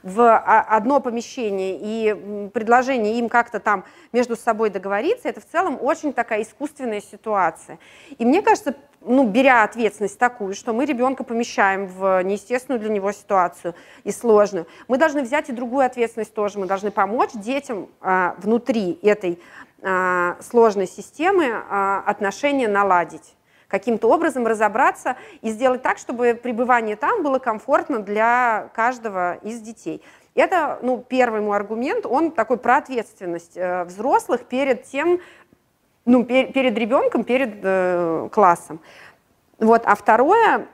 [0.07, 3.83] в одно помещение и предложение им как-то там
[4.13, 7.77] между собой договориться, это в целом очень такая искусственная ситуация.
[8.17, 13.11] И мне кажется, ну, беря ответственность такую, что мы ребенка помещаем в неестественную для него
[13.11, 16.59] ситуацию и сложную, мы должны взять и другую ответственность тоже.
[16.59, 19.39] Мы должны помочь детям а, внутри этой
[19.81, 23.36] а, сложной системы а, отношения наладить
[23.67, 30.01] каким-то образом разобраться и сделать так, чтобы пребывание там было комфортно для каждого из детей.
[30.35, 35.19] Это ну, первый мой аргумент, он такой про ответственность э, взрослых перед тем,
[36.05, 38.79] ну, пер, перед ребенком, перед э, классом.
[39.57, 39.81] Вот.
[39.85, 40.67] А второе,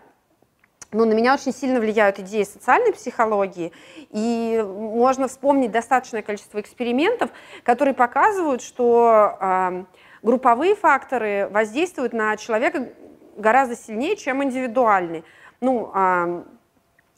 [0.91, 3.71] ну, на меня очень сильно влияют идеи социальной психологии,
[4.09, 7.29] и можно вспомнить достаточное количество экспериментов,
[7.63, 9.83] которые показывают, что э,
[10.23, 12.89] групповые факторы воздействуют на человека
[13.37, 15.23] гораздо сильнее, чем индивидуальные.
[15.61, 16.43] Ну, э,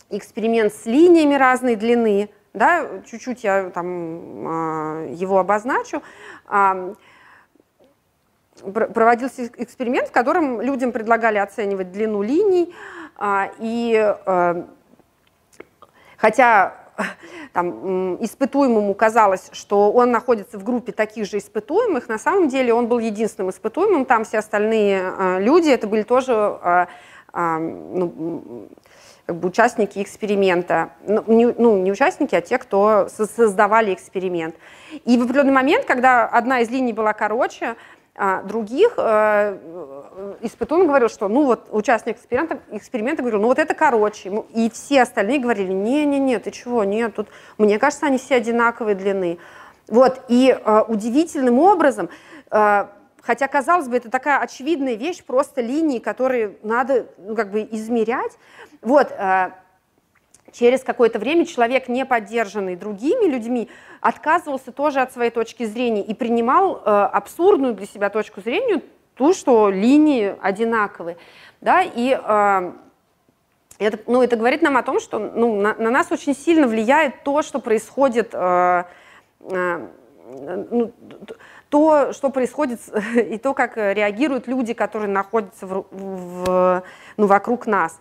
[0.10, 6.02] эксперимент с линиями разной длины, да, чуть-чуть я там э, его обозначу.
[6.50, 6.96] Э,
[8.62, 12.74] проводился эксперимент, в котором людям предлагали оценивать длину линий,
[13.18, 14.64] а, и э,
[16.18, 16.85] хотя
[17.54, 22.88] там, испытуемому казалось, что он находится в группе таких же испытуемых, на самом деле он
[22.88, 26.86] был единственным испытуемым, там все остальные э, люди, это были тоже э,
[27.34, 28.70] ну,
[29.26, 30.92] как бы участники эксперимента.
[31.08, 34.56] Ну не, ну, не участники, а те, кто создавали эксперимент.
[35.04, 37.76] И в определенный момент, когда одна из линий была короче,
[38.18, 39.58] а других э,
[40.40, 44.30] испытуемый говорил, что ну вот участник эксперимента, эксперимента говорил, ну вот это короче.
[44.32, 48.96] Ну, и все остальные говорили, не-не-не, ты чего, нет, тут, мне кажется, они все одинаковой
[48.96, 49.38] длины.
[49.90, 52.10] Вот, и э, удивительным образом,
[52.52, 52.86] э,
[53.22, 58.32] хотя, казалось бы, это такая очевидная вещь, просто линии, которые надо ну, как бы измерять,
[58.82, 59.52] вот, э,
[60.58, 63.70] через какое-то время человек, не поддержанный другими людьми,
[64.02, 68.82] отказывался тоже от своей точки зрения и принимал э, абсурдную для себя точку зрения,
[69.16, 71.18] ту, что линии одинаковые.
[71.62, 72.72] Да, и э,
[73.80, 77.24] это, ну, это говорит нам о том, что ну, на, на нас очень сильно влияет
[77.24, 78.84] то, что происходит, э,
[79.42, 79.88] э,
[80.72, 80.94] ну,
[81.70, 82.80] то, что происходит,
[83.16, 86.84] и то, как реагируют люди, которые находятся в, в,
[87.18, 88.00] ну, вокруг нас.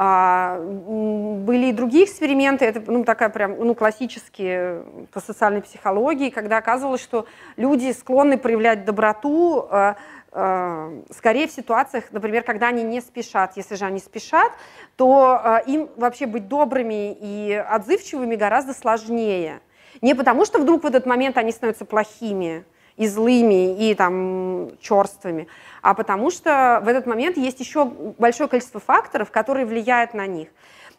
[0.00, 6.58] А, были и другие эксперименты, это ну, такая прям ну, классические по социальной психологии, когда
[6.58, 7.26] оказывалось, что
[7.56, 9.96] люди склонны проявлять доброту а,
[10.30, 13.56] а, скорее в ситуациях, например, когда они не спешат.
[13.56, 14.52] Если же они спешат,
[14.94, 19.58] то им вообще быть добрыми и отзывчивыми гораздо сложнее.
[20.00, 22.64] Не потому, что вдруг в этот момент они становятся плохими,
[22.98, 25.48] и злыми, и там черствыми,
[25.82, 30.48] а потому что в этот момент есть еще большое количество факторов, которые влияют на них.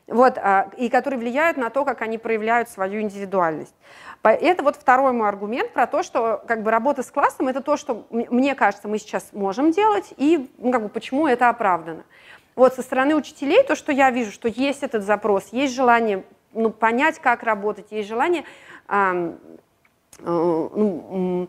[0.07, 3.75] Вот, а, и которые влияют на то, как они проявляют свою индивидуальность.
[4.23, 7.77] Это вот второй мой аргумент про то, что как бы работа с классом это то,
[7.77, 12.03] что мне кажется мы сейчас можем делать, и ну, как бы, почему это оправдано.
[12.55, 16.23] Вот со стороны учителей то, что я вижу, что есть этот запрос, есть желание
[16.53, 18.45] ну, понять, как работать, есть желание
[18.87, 19.33] э,
[20.21, 21.47] ну,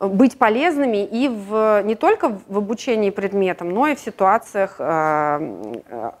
[0.00, 6.12] быть полезными и в, не только в обучении предметам, но и в ситуациях э,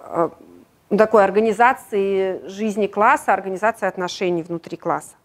[0.00, 0.28] э,
[0.96, 5.17] такой организации жизни класса, организации отношений внутри класса.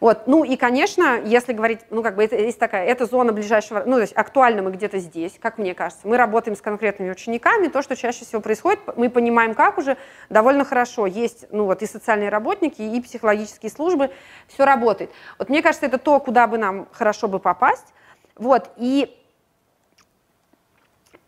[0.00, 0.26] Вот.
[0.26, 3.96] Ну и, конечно, если говорить, ну как бы это есть такая, это зона ближайшего, ну
[3.96, 6.06] то есть актуально мы где-то здесь, как мне кажется.
[6.08, 9.96] Мы работаем с конкретными учениками, то, что чаще всего происходит, мы понимаем, как уже
[10.28, 11.06] довольно хорошо.
[11.06, 14.10] Есть, ну вот и социальные работники, и психологические службы,
[14.48, 15.10] все работает.
[15.38, 17.94] Вот мне кажется, это то, куда бы нам хорошо бы попасть.
[18.36, 19.16] Вот, и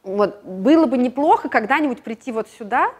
[0.05, 2.93] вот, было бы неплохо когда-нибудь прийти вот сюда,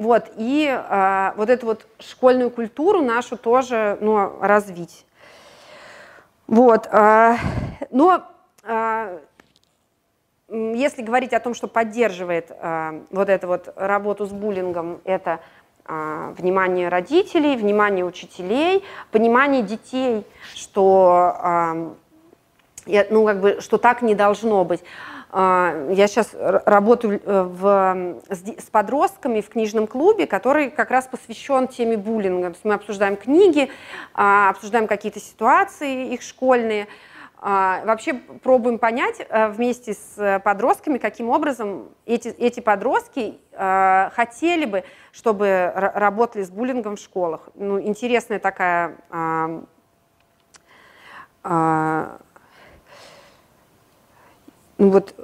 [0.00, 5.04] вот, и э, вот эту вот школьную культуру нашу тоже ну, развить.
[6.46, 7.36] Вот, э,
[7.90, 8.22] но
[8.62, 9.18] э,
[10.48, 15.40] если говорить о том, что поддерживает э, вот эту вот работу с буллингом, это
[15.84, 21.92] э, внимание родителей, внимание учителей, понимание детей, что,
[22.86, 24.80] э, ну, как бы, что так не должно быть.
[25.32, 31.68] А, я сейчас работаю э, в, с подростками в книжном клубе, который как раз посвящен
[31.68, 32.48] теме буллинга.
[32.48, 33.70] То есть мы обсуждаем книги,
[34.12, 36.88] а, обсуждаем какие-то ситуации их школьные.
[37.42, 44.84] А, вообще пробуем понять э, вместе с подростками, каким образом эти, эти подростки хотели бы,
[45.12, 47.50] чтобы работали с буллингом в школах.
[47.54, 48.96] Ну, интересная такая
[54.80, 55.14] ну вот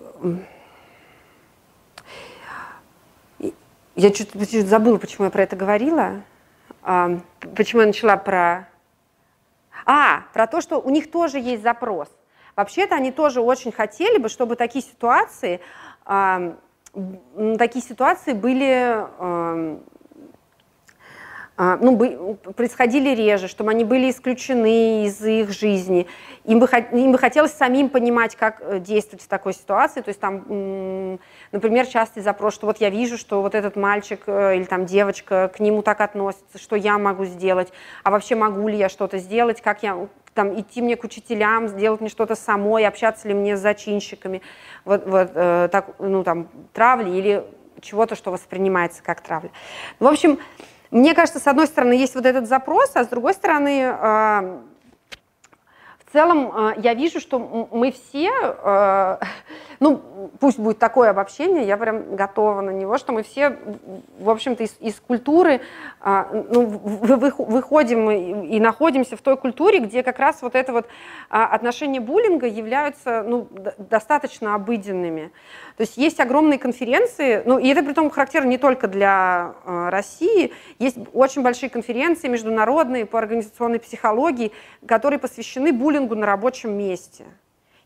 [3.95, 6.23] я чуть, чуть забыла, почему я про это говорила.
[6.83, 7.19] А,
[7.57, 8.69] почему я начала про...
[9.87, 12.09] А, про то, что у них тоже есть запрос.
[12.55, 15.61] Вообще-то они тоже очень хотели бы, чтобы такие ситуации,
[16.05, 19.07] такие ситуации были
[21.59, 26.07] ну, происходили реже, чтобы они были исключены из их жизни.
[26.45, 30.03] Им бы, им бы хотелось самим понимать, как э, действовать в такой ситуации.
[30.03, 31.19] То есть там,
[31.53, 35.51] например, частый запрос, что вот я вижу, что вот этот мальчик э, или там девочка
[35.55, 37.73] к нему так относится, что я могу сделать,
[38.05, 42.01] а вообще могу ли я что-то сделать, как я там, идти мне к учителям, сделать
[42.01, 44.43] мне что-то самой, общаться ли мне с зачинщиками,
[44.85, 47.45] вот, вот э, так, ну, там, травли или
[47.81, 49.51] чего-то, что воспринимается как травля.
[49.99, 50.39] В общем,
[50.91, 54.61] мне кажется, с одной стороны, есть вот этот запрос, а с другой стороны, а,
[56.07, 59.19] в целом а, я вижу, что мы все, а,
[59.81, 60.01] ну,
[60.39, 63.59] пусть будет такое обобщение, я прям готова на него, что мы все,
[64.21, 65.61] в общем-то, из, из культуры
[66.05, 70.87] ну, выходим и находимся в той культуре, где как раз вот это вот
[71.29, 75.33] отношения буллинга являются ну, достаточно обыденными.
[75.77, 79.89] То есть есть огромные конференции, ну и это при том характерно не только для э,
[79.91, 84.53] России, есть очень большие конференции международные по организационной психологии,
[84.87, 87.27] которые посвящены буллингу на рабочем месте.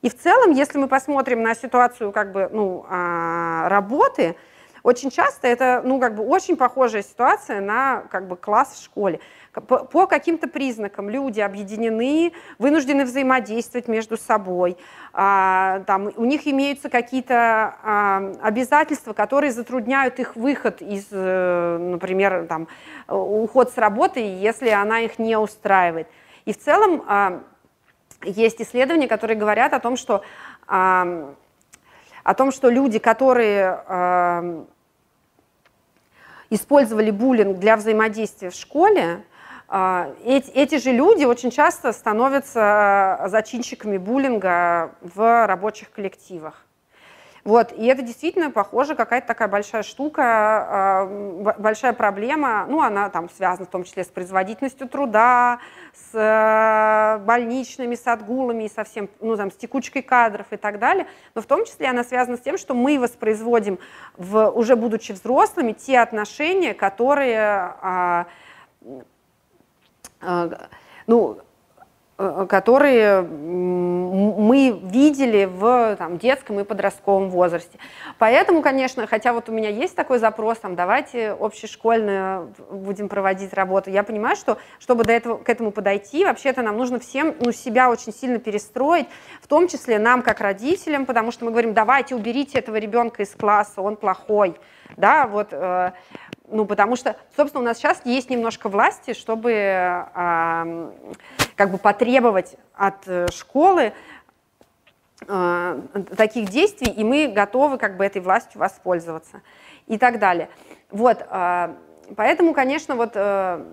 [0.03, 4.36] И в целом, если мы посмотрим на ситуацию как бы, ну, э, работы,
[4.82, 9.20] очень часто это ну, как бы очень похожая ситуация на как бы, класс в школе
[9.53, 14.76] по каким-то признакам люди объединены, вынуждены взаимодействовать между собой,
[15.12, 22.46] а, там, у них имеются какие-то а, обязательства, которые затрудняют их выход из, э, например,
[22.46, 22.68] там,
[23.09, 26.07] уход с работы, если она их не устраивает.
[26.44, 27.42] И в целом а,
[28.22, 30.22] есть исследования, которые говорят о том, что,
[30.66, 34.66] о том, что люди, которые
[36.51, 39.24] использовали буллинг для взаимодействия в школе,
[39.71, 46.66] эти, эти же люди очень часто становятся а, зачинщиками буллинга в рабочих коллективах.
[47.45, 53.31] Вот, и это действительно, похоже, какая-то такая большая штука, а, большая проблема, ну, она там
[53.31, 55.61] связана в том числе с производительностью труда,
[55.95, 61.07] с больничными, с отгулами, со всем, ну, там, с текучкой кадров и так далее,
[61.37, 63.79] но в том числе она связана с тем, что мы воспроизводим,
[64.16, 68.27] в, уже будучи взрослыми, те отношения, которые а,
[70.21, 71.39] ну,
[72.18, 77.79] э, которые мы видели в там, детском и подростковом возрасте.
[78.18, 83.91] Поэтому, конечно, хотя вот у меня есть такой запрос, там, давайте общешкольную будем проводить работу,
[83.91, 87.91] я понимаю, что чтобы до этого, к этому подойти, вообще-то нам нужно всем ну, себя
[87.91, 89.07] очень сильно перестроить,
[89.41, 93.31] в том числе нам, как родителям, потому что мы говорим, давайте уберите этого ребенка из
[93.31, 94.57] класса, он плохой.
[94.97, 95.93] Да, вот, э,
[96.51, 100.90] ну, потому что, собственно, у нас сейчас есть немножко власти, чтобы э,
[101.57, 103.92] как бы потребовать от э, школы
[105.26, 105.82] э,
[106.16, 109.42] таких действий, и мы готовы как бы этой властью воспользоваться
[109.86, 110.48] и так далее.
[110.90, 111.74] Вот, э,
[112.16, 113.64] поэтому, конечно, вот э,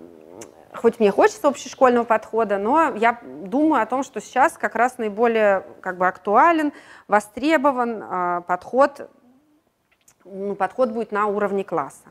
[0.74, 5.64] хоть мне хочется общешкольного подхода, но я думаю о том, что сейчас как раз наиболее
[5.80, 6.72] как бы актуален,
[7.08, 9.10] востребован э, подход,
[10.24, 12.04] ну, подход будет на уровне класса.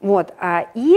[0.00, 0.96] Вот, а, и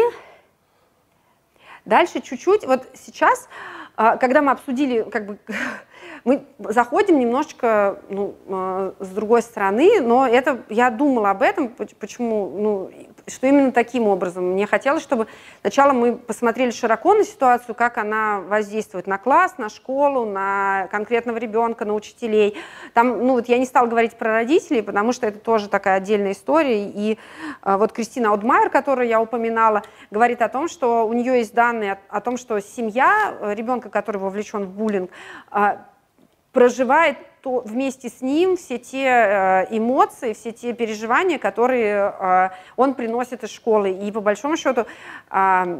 [1.83, 3.49] дальше чуть-чуть, вот сейчас,
[3.97, 5.37] а, когда мы обсудили как бы
[6.25, 11.69] мы заходим немножечко ну, а, с другой стороны, но это я думала об этом,
[11.99, 12.91] почему, ну,
[13.27, 14.51] что именно таким образом.
[14.51, 15.27] Мне хотелось, чтобы
[15.61, 21.37] сначала мы посмотрели широко на ситуацию, как она воздействует на класс, на школу, на конкретного
[21.37, 22.57] ребенка, на учителей.
[22.93, 26.33] Там, ну вот я не стала говорить про родителей, потому что это тоже такая отдельная
[26.33, 26.85] история.
[26.87, 27.17] И
[27.61, 31.99] а, вот Кристина Аудмайер, которую я упоминала, говорит о том, что у нее есть данные
[32.09, 35.11] о, том, что семья ребенка, который вовлечен в буллинг,
[35.49, 35.85] а,
[36.53, 42.93] проживает то, вместе с ним все те э, эмоции, все те переживания, которые э, он
[42.93, 43.91] приносит из школы.
[43.91, 44.85] И по большому счету
[45.29, 45.77] э,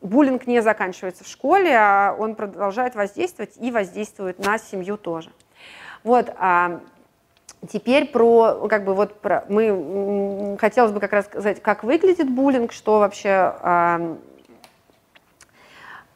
[0.00, 5.30] буллинг не заканчивается в школе, а он продолжает воздействовать и воздействует на семью тоже.
[6.04, 6.30] Вот.
[6.38, 6.80] А,
[7.68, 12.72] Теперь про, как бы вот про, мы хотелось бы как раз сказать, как выглядит буллинг,
[12.72, 14.16] что вообще, э,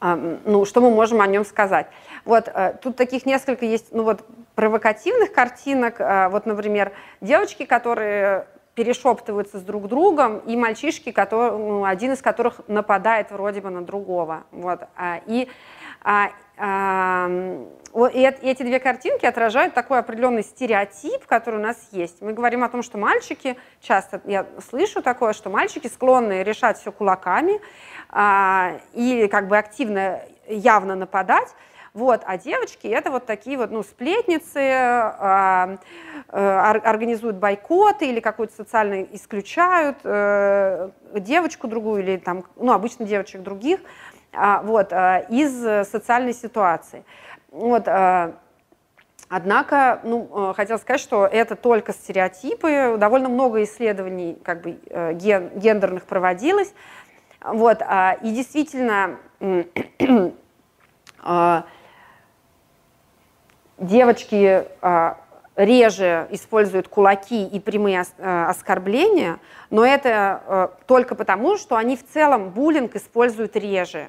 [0.01, 1.87] э, ну, что мы можем о нем сказать.
[2.25, 6.01] Вот э, тут таких несколько есть, ну вот провокативных картинок.
[6.01, 12.21] Э, вот, например, девочки, которые перешептываются с друг другом, и мальчишки, который, ну, один из
[12.21, 14.45] которых нападает вроде бы на другого.
[14.51, 14.81] Вот.
[14.97, 15.49] А, и,
[16.03, 17.29] а, а,
[18.13, 22.21] и эти две картинки отражают такой определенный стереотип, который у нас есть.
[22.21, 26.91] Мы говорим о том, что мальчики, часто я слышу такое, что мальчики склонны решать все
[26.91, 27.61] кулаками
[28.09, 31.49] а, и как бы активно, явно нападать,
[31.95, 35.77] вот, а девочки это вот такие вот, ну, сплетницы, э,
[36.29, 43.43] э, организуют бойкоты или какую-то социально исключают э, девочку другую или там, ну, обычно девочек
[43.43, 43.81] других,
[44.33, 47.05] э, вот, э, из социальной ситуации.
[47.51, 48.33] Вот, э,
[49.31, 52.97] Однако, ну, э, хотел сказать, что это только стереотипы.
[52.99, 56.75] Довольно много исследований как бы, э, ген, гендерных проводилось.
[57.41, 59.19] Вот, а, и действительно,
[61.23, 61.65] а,
[63.79, 65.19] девочки а,
[65.57, 69.39] реже используют кулаки и прямые а, оскорбления,
[69.71, 74.09] но это а, только потому, что они в целом буллинг используют реже.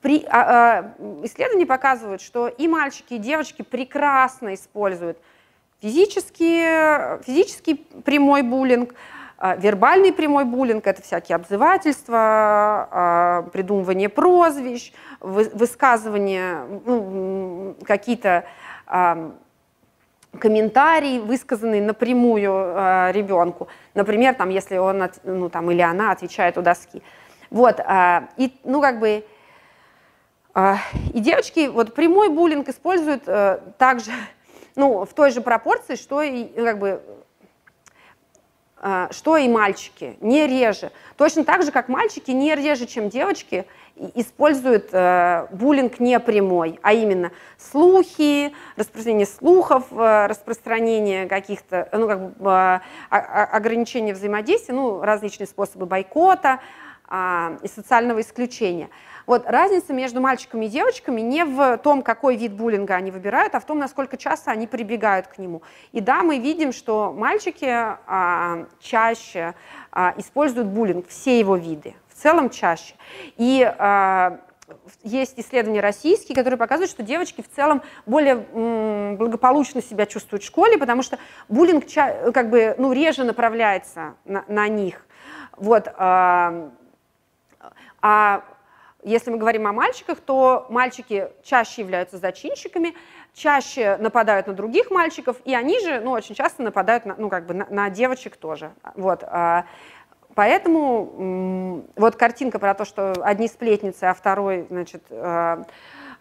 [0.00, 5.16] При, исследования показывают, что и мальчики, и девочки прекрасно используют
[5.80, 8.94] физический, физический прямой буллинг,
[9.56, 18.44] вербальный прямой буллинг, это всякие обзывательства, придумывание прозвищ, высказывание, ну, какие-то
[20.38, 23.68] комментарий, высказанный напрямую э, ребенку.
[23.94, 27.02] Например, там, если он ну, там, или она отвечает у доски.
[27.50, 29.24] Вот, э, и, ну, как бы,
[30.54, 30.74] э,
[31.12, 34.12] и девочки вот прямой буллинг используют э, также,
[34.76, 37.02] ну, в той же пропорции, что и, как бы,
[38.82, 40.90] э, что и мальчики, не реже.
[41.16, 43.66] Точно так же, как мальчики не реже, чем девочки,
[44.14, 52.50] используют э, буллинг непрямой, а именно слухи, распространение слухов, э, распространение каких-то, ну, как бы,
[52.50, 56.60] э, ограничения взаимодействия, ну, различные способы бойкота
[57.08, 58.90] э, и социального исключения.
[59.26, 63.60] Вот разница между мальчиками и девочками не в том, какой вид буллинга они выбирают, а
[63.60, 65.62] в том, насколько часто они прибегают к нему.
[65.92, 69.54] И да, мы видим, что мальчики а, чаще
[69.92, 71.94] а, используют буллинг, все его виды
[72.24, 72.94] целом чаще.
[73.36, 74.38] И э,
[75.02, 78.36] есть исследования российские, которые показывают, что девочки в целом более
[79.16, 81.18] благополучно себя чувствуют в школе, потому что
[81.50, 81.84] буллинг
[82.32, 85.04] как бы, ну, реже направляется на, на них.
[85.56, 86.70] Вот, э,
[88.00, 88.44] а
[89.02, 92.94] если мы говорим о мальчиках, то мальчики чаще являются зачинщиками,
[93.34, 97.44] чаще нападают на других мальчиков, и они же, ну, очень часто нападают на, ну, как
[97.44, 98.72] бы на, на девочек тоже.
[98.94, 99.22] Вот.
[100.34, 105.64] Поэтому вот картинка про то, что одни сплетницы, а второй, значит, э,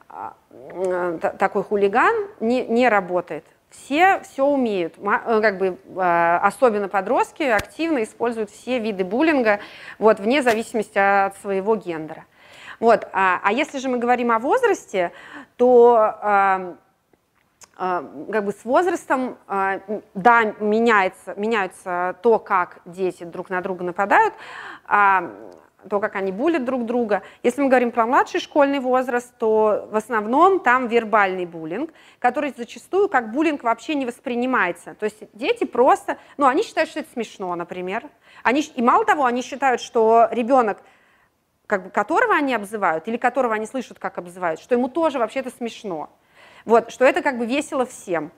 [0.10, 3.44] э, такой хулиган, не, не работает.
[3.70, 9.60] Все все умеют, э, как бы, особенно подростки активно используют все виды буллинга,
[9.98, 12.26] вот, вне зависимости от своего гендера.
[12.80, 15.12] Вот, а, а если же мы говорим о возрасте,
[15.58, 16.76] то
[17.76, 19.80] как бы с возрастом, а,
[20.14, 24.34] да, меняется, меняется то, как дети друг на друга нападают.
[24.86, 25.32] А,
[25.90, 27.24] то, как они булят друг друга.
[27.42, 33.10] Если мы говорим про младший школьный возраст, то в основном там вербальный буллинг, который зачастую
[33.10, 34.96] как буллинг вообще не воспринимается.
[34.96, 38.10] То есть дети просто, ну, они считают, что это смешно, например.
[38.44, 40.82] Они, и мало того, они считают, что ребенок,
[41.68, 45.50] как бы, которого они обзывают, или которого они слышат, как обзывают, что ему тоже вообще-то
[45.50, 46.10] смешно.
[46.66, 48.32] Вот, что это как бы весело всем.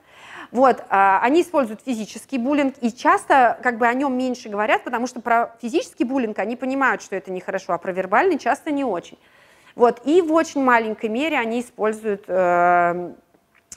[0.52, 5.06] Вот, а, они используют физический буллинг, и часто как бы о нем меньше говорят, потому
[5.06, 9.18] что про физический буллинг они понимают, что это нехорошо, а про вербальный часто не очень.
[9.74, 13.12] Вот, и в очень маленькой мере они используют э,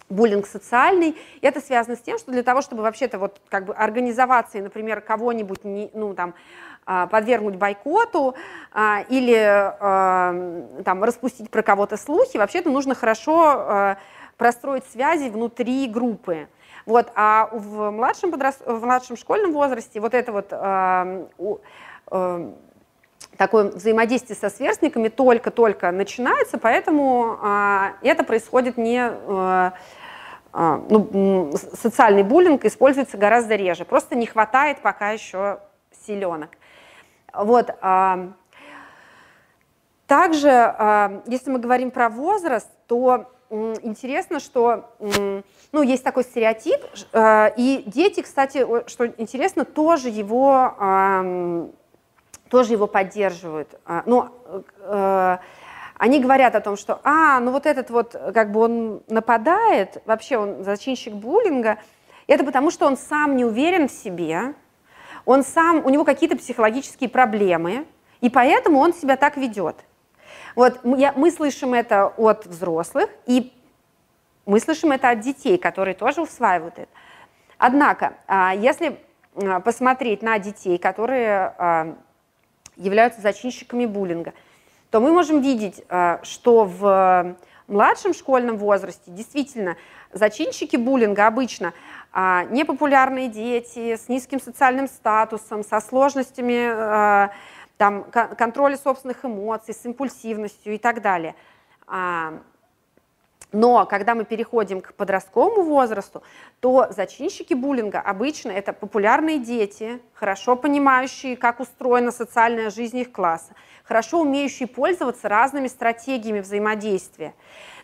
[0.09, 1.17] буллинг социальный.
[1.41, 4.61] И это связано с тем, что для того, чтобы вообще-то вот как бы организоваться и,
[4.61, 6.33] например, кого-нибудь, ну, там,
[6.85, 8.35] а, подвергнуть бойкоту
[8.71, 13.95] а, или э, там, распустить про кого-то слухи, вообще-то нужно хорошо э,
[14.39, 16.47] простроить связи внутри группы.
[16.87, 18.57] Вот, а в младшем, подрос...
[18.65, 21.27] в младшем школьном возрасте вот это вот э,
[22.09, 22.51] э,
[23.37, 29.11] такое взаимодействие со сверстниками только-только начинается, поэтому э, это происходит не...
[29.11, 29.71] Э,
[30.51, 33.85] ну, социальный буллинг используется гораздо реже.
[33.85, 35.59] Просто не хватает пока еще
[36.07, 36.49] силенок.
[37.31, 37.67] Вот.
[40.07, 44.95] Также, если мы говорим про возраст, то интересно, что
[45.71, 46.79] ну, есть такой стереотип,
[47.13, 50.75] э, и дети, кстати, что интересно, тоже его,
[52.49, 53.79] тоже его поддерживают.
[53.85, 54.29] А, ну,
[54.79, 55.37] э,
[55.97, 60.37] они говорят о том, что, а, ну вот этот вот, как бы он нападает, вообще
[60.37, 61.77] он зачинщик буллинга,
[62.25, 64.53] это потому, что он сам не уверен в себе,
[65.25, 67.85] он сам, у него какие-то психологические проблемы,
[68.21, 69.75] и поэтому он себя так ведет.
[70.55, 73.53] Вот мы, мы слышим это от взрослых, и
[74.45, 76.91] мы слышим это от детей, которые тоже усваивают это.
[77.59, 78.97] Однако, а, если
[79.35, 81.95] а, посмотреть на детей, которые а,
[82.77, 84.33] являются зачинщиками буллинга,
[84.89, 85.83] то мы можем видеть,
[86.23, 87.35] что в
[87.67, 89.77] младшем школьном возрасте действительно
[90.11, 91.73] зачинщики буллинга обычно
[92.15, 97.29] непопулярные дети с низким социальным статусом, со сложностями
[97.79, 101.33] там, контроля собственных эмоций, с импульсивностью и так далее.
[101.87, 102.33] А,
[103.53, 106.21] но когда мы переходим к подростковому возрасту,
[106.59, 113.53] то зачинщики буллинга обычно это популярные дети, хорошо понимающие, как устроена социальная жизнь их класса,
[113.85, 117.33] хорошо умеющие пользоваться разными стратегиями взаимодействия.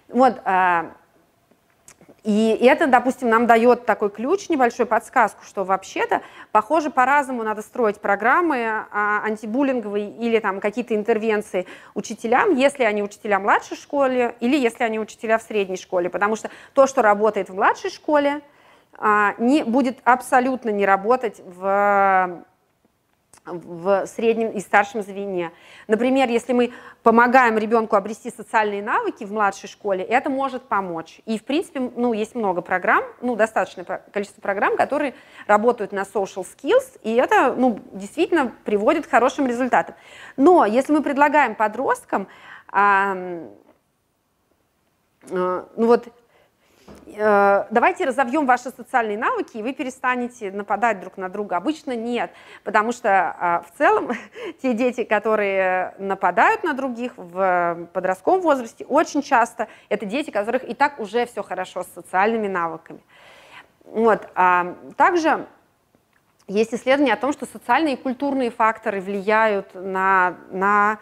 [0.10, 0.92] Вот, а,
[2.26, 6.22] и это, допустим, нам дает такой ключ, небольшую подсказку, что вообще-то,
[6.52, 13.38] похоже, по-разному надо строить программы а, антибуллинговые или там какие-то интервенции учителям, если они учителя
[13.40, 16.10] младшей школе или если они учителя в средней школе.
[16.10, 18.42] Потому что то, что работает в младшей школе,
[18.98, 22.44] а, не, будет абсолютно не работать в
[23.46, 25.52] в среднем и старшем звене.
[25.88, 26.74] Например, если мы
[27.04, 31.22] помогаем ребенку обрести социальные навыки в младшей школе, это может помочь.
[31.26, 35.14] И, в принципе, ну, есть много программ, ну, достаточное количество программ, которые
[35.46, 39.96] работают на social skills, и это ну, действительно приводит к хорошим результатам.
[40.38, 42.28] Но если мы предлагаем подросткам,
[42.72, 43.16] а,
[45.32, 46.08] а, ну вот,
[47.08, 51.56] давайте разовьем ваши социальные навыки, и вы перестанете нападать друг на друга.
[51.56, 52.32] Обычно нет,
[52.64, 54.12] потому что а, в целом
[54.62, 60.74] те дети, которые нападают на других в подростковом возрасте, очень часто это дети, которых и
[60.74, 63.00] так уже все хорошо с социальными навыками.
[63.86, 64.28] Вот.
[64.36, 65.46] А, также
[66.48, 71.00] есть исследования о том, что социальные и культурные факторы влияют на, на,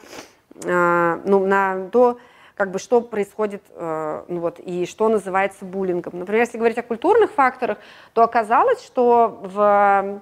[0.65, 2.19] а, ну, на то,
[2.55, 6.19] как бы что происходит, э, ну вот, и что называется буллингом.
[6.19, 7.77] Например, если говорить о культурных факторах,
[8.13, 10.21] то оказалось, что в,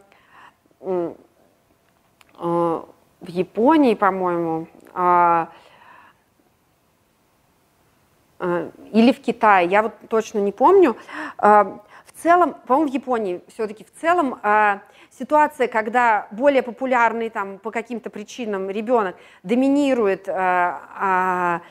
[0.79, 1.13] э,
[2.39, 5.49] в Японии, по-моему, а,
[8.39, 10.97] э, или в Китае, я вот точно не помню,
[11.37, 14.39] в целом, по-моему, в Японии все-таки в целом
[15.11, 21.61] ситуация, когда более популярный там по каким-то причинам ребенок доминирует а,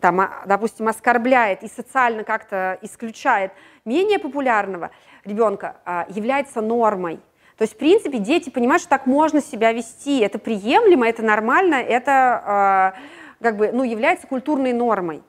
[0.00, 3.52] там, а, допустим, оскорбляет и социально как-то исключает
[3.84, 4.90] менее популярного
[5.24, 7.20] ребенка, а, является нормой.
[7.56, 11.74] То есть, в принципе, дети понимают, что так можно себя вести, это приемлемо, это нормально,
[11.74, 12.12] это
[12.44, 12.94] а,
[13.42, 15.22] как бы, ну, является культурной нормой.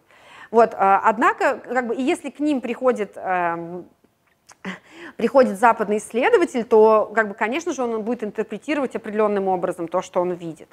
[0.49, 3.85] Вот, однако, как бы, и если к ним приходит эм,
[5.17, 10.21] приходит западный исследователь, то, как бы, конечно же, он будет интерпретировать определенным образом то, что
[10.21, 10.69] он видит.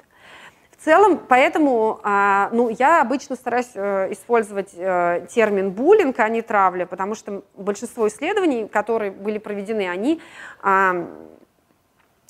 [0.79, 6.41] В целом, поэтому а, ну, я обычно стараюсь э, использовать э, термин буллинг, а не
[6.41, 10.21] травля, потому что большинство исследований, которые были проведены, они,
[10.61, 11.05] а,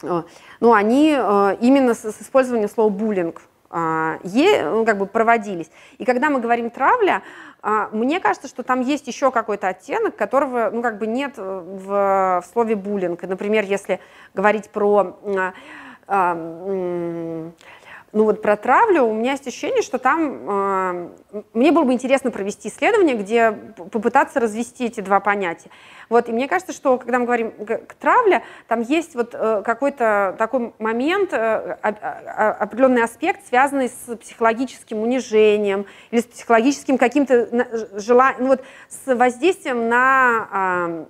[0.02, 5.70] ну, они э, именно с использованием слова буллинг а, ну, как бы проводились.
[6.00, 7.22] И когда мы говорим травля,
[7.92, 12.44] мне кажется, что там есть еще какой-то оттенок, которого ну, как бы нет в, в
[12.52, 13.22] слове буллинг.
[13.22, 14.00] Например, если
[14.34, 15.18] говорить про
[18.12, 21.10] ну вот про травлю у меня есть ощущение, что там э,
[21.54, 25.70] мне было бы интересно провести исследование, где попытаться развести эти два понятия.
[26.10, 30.36] Вот, и мне кажется, что когда мы говорим к травле, там есть вот э, какой-то
[30.40, 38.48] такой момент, э, определенный аспект, связанный с психологическим унижением или с психологическим каким-то желанием, ну
[38.48, 41.06] вот с воздействием на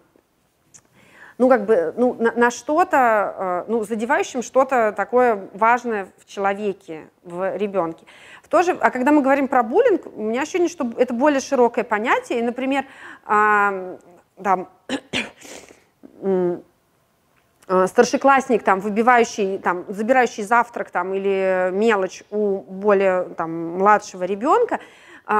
[1.40, 7.08] ну, как бы, ну, на, на что-то, э, ну, задевающим что-то такое важное в человеке,
[7.24, 8.06] в ребенке.
[8.44, 11.40] В то же, а когда мы говорим про буллинг, у меня ощущение, что это более
[11.40, 12.40] широкое понятие.
[12.40, 12.86] И, например,
[13.26, 13.98] э,
[14.44, 14.70] там,
[17.88, 24.80] старшеклассник, там, выбивающий, там, забирающий завтрак там, или мелочь у более там, младшего ребенка,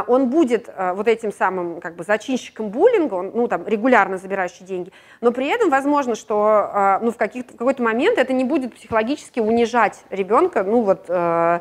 [0.08, 4.64] он будет а, вот этим самым как бы зачинщиком буллинга, он, ну, там, регулярно забирающий
[4.64, 8.44] деньги, но при этом возможно, что а, ну, в, каких в какой-то момент это не
[8.44, 11.60] будет психологически унижать ребенка, ну, вот, э,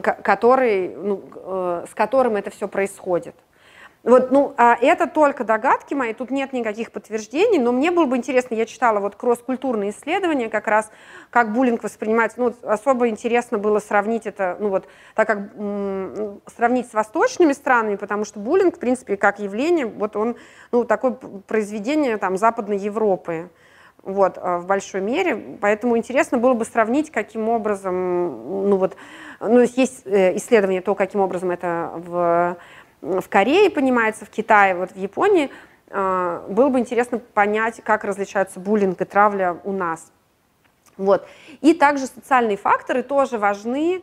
[0.00, 3.34] который, ну, э, с которым это все происходит.
[4.04, 8.16] Вот, ну, а это только догадки мои, тут нет никаких подтверждений, но мне было бы
[8.16, 10.90] интересно, я читала вот кросс-культурные исследования, как раз
[11.30, 16.88] как буллинг воспринимается, ну, особо интересно было сравнить это, ну вот, так как м- сравнить
[16.88, 20.36] с восточными странами, потому что буллинг, в принципе, как явление, вот он,
[20.70, 21.12] ну, такое
[21.46, 23.50] произведение там Западной Европы,
[24.04, 28.96] вот, а, в большой мере, поэтому интересно было бы сравнить, каким образом, ну вот,
[29.40, 32.56] ну, есть э, исследование то, каким образом это в
[33.00, 35.50] в Корее понимается, в Китае, вот в Японии,
[35.90, 40.12] а, было бы интересно понять, как различаются буллинг и травля у нас.
[40.96, 41.26] Вот.
[41.60, 44.02] И также социальные факторы тоже важны.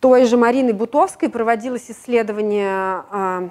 [0.00, 3.48] Той же Мариной Бутовской проводилось исследование а,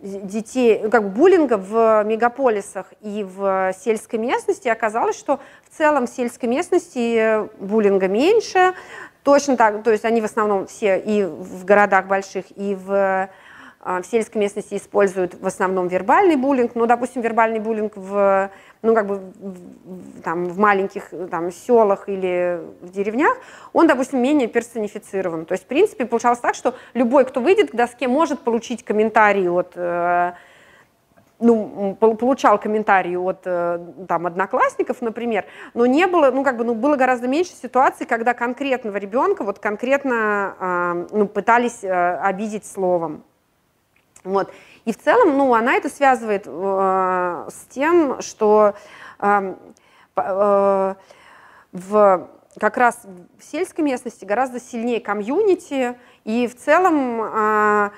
[0.00, 4.68] детей, как буллинга в мегаполисах и в сельской местности.
[4.68, 5.38] Оказалось, что
[5.70, 8.74] в целом в сельской местности буллинга меньше,
[9.22, 13.30] Точно так, то есть они в основном все и в городах больших, и в,
[13.80, 16.72] а, в сельской местности используют в основном вербальный буллинг.
[16.74, 18.50] Ну, допустим, вербальный буллинг в,
[18.82, 23.36] ну, как бы в, там, в маленьких там, селах или в деревнях,
[23.72, 25.46] он, допустим, менее персонифицирован.
[25.46, 29.48] То есть, в принципе, получалось так, что любой, кто выйдет к доске, может получить комментарий
[29.48, 30.32] от э,
[31.42, 33.78] ну, получал комментарии от э,
[34.08, 35.44] там, одноклассников, например,
[35.74, 39.58] но не было, ну, как бы, ну, было гораздо меньше ситуаций, когда конкретного ребенка вот
[39.58, 43.24] конкретно э, ну, пытались э, обидеть словом.
[44.24, 44.52] Вот.
[44.84, 48.74] И в целом, ну, она это связывает э, с тем, что
[49.18, 49.54] э,
[50.16, 50.94] э,
[51.72, 52.28] в,
[52.58, 53.00] как раз
[53.38, 57.90] в сельской местности гораздо сильнее комьюнити, и в целом э,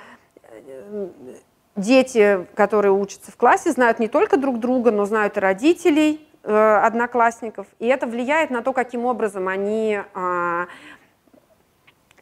[1.76, 6.80] дети, которые учатся в классе, знают не только друг друга, но знают и родителей, э,
[6.82, 10.66] одноклассников, и это влияет на то, каким образом они а,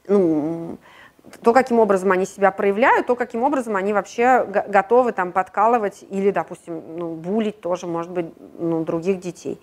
[0.08, 0.78] ну,
[1.42, 6.30] то, каким образом они себя проявляют, то, каким образом они вообще готовы там подкалывать или,
[6.30, 8.26] допустим, ну, булить тоже, может быть,
[8.59, 9.60] ну, других детей.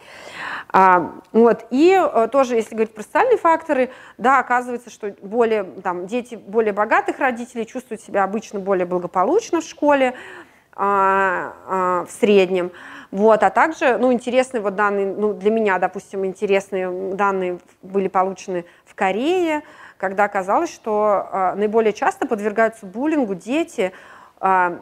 [0.72, 1.66] А, вот.
[1.70, 6.74] И а, тоже, если говорить про социальные факторы, да, оказывается, что более, там, дети более
[6.74, 10.16] богатых родителей чувствуют себя обычно более благополучно в школе,
[10.76, 12.72] а, а, в среднем.
[13.12, 18.66] Вот, а также, ну, интересные вот данные, ну, для меня, допустим, интересные данные были получены
[18.86, 19.64] в Корее,
[20.00, 23.92] когда оказалось, что э, наиболее часто подвергаются буллингу дети,
[24.40, 24.78] э,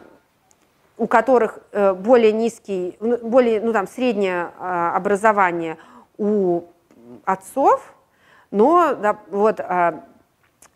[0.95, 5.77] у которых э, более низкий, ну, более, ну там, среднее э, образование
[6.19, 6.65] у
[7.25, 7.95] отцов,
[8.51, 9.59] но да, вот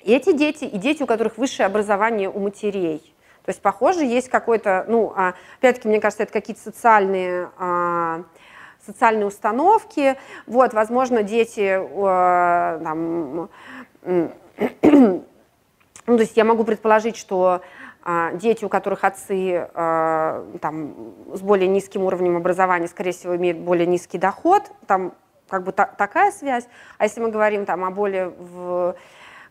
[0.03, 2.99] эти дети и дети, у которых высшее образование у матерей.
[3.43, 8.23] То есть, похоже, есть какой-то, ну, а, опять-таки, мне кажется, это какие-то социальные, а,
[8.85, 10.17] социальные установки.
[10.47, 11.79] Вот, возможно, дети
[12.83, 13.49] там,
[14.81, 15.23] ну,
[16.05, 17.61] то есть я могу предположить, что
[18.03, 23.59] а, дети, у которых отцы а, там, с более низким уровнем образования, скорее всего, имеют
[23.59, 25.13] более низкий доход, там
[25.47, 26.67] как бы та, такая связь.
[26.97, 28.95] А если мы говорим там, о более в,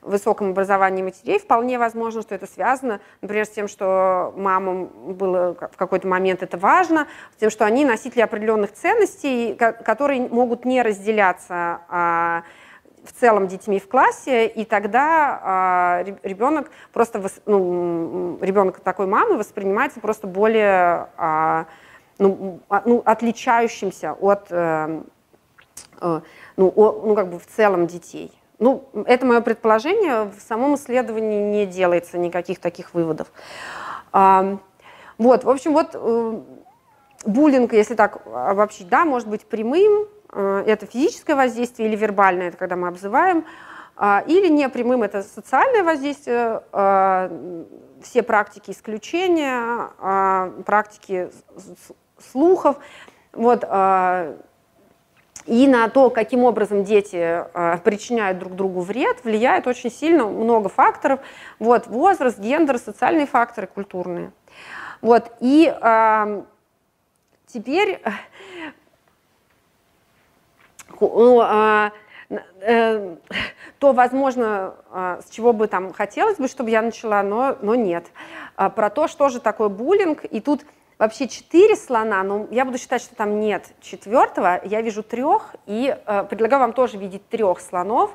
[0.03, 5.77] высоком образовании матерей, вполне возможно, что это связано, например, с тем, что мамам было в
[5.77, 7.07] какой-то момент это важно,
[7.37, 12.43] с тем, что они носители определенных ценностей, которые могут не разделяться а,
[13.05, 20.01] в целом детьми в классе, и тогда а, ребенок просто, ну, ребенок такой мамы воспринимается
[20.01, 21.67] просто более а,
[22.21, 25.03] ну, а, ну, отличающимся от, э,
[26.01, 28.31] ну, о, ну, как бы в целом детей.
[28.59, 33.29] Ну, это мое предположение, в самом исследовании не делается никаких таких выводов.
[34.13, 34.59] А,
[35.17, 36.41] вот, в общем, вот э,
[37.25, 42.57] буллинг, если так обобщить, да, может быть прямым, э, это физическое воздействие, или вербальное, это
[42.57, 43.45] когда мы обзываем,
[43.97, 47.65] а, или непрямым, это социальное воздействие, э,
[48.03, 49.91] все практики исключения,
[50.65, 51.31] практики
[52.19, 52.77] слухов,
[53.33, 53.65] вот,
[55.47, 60.69] и на то, каким образом дети э, причиняют друг другу вред, влияет очень сильно много
[60.69, 61.21] факторов.
[61.59, 64.33] Вот, возраст, гендер, социальные факторы, культурные.
[65.01, 66.43] Вот, и э,
[67.47, 68.03] теперь
[71.01, 71.91] ну, э,
[72.61, 73.17] э,
[73.79, 78.07] то, возможно, э, с чего бы там хотелось бы, чтобы я начала, но, но нет.
[78.57, 80.65] Э, про то, что же такое буллинг, и тут
[80.99, 84.61] вообще четыре слона, но я буду считать, что там нет четвертого.
[84.65, 88.15] Я вижу трех, и э, предлагаю вам тоже видеть трех слонов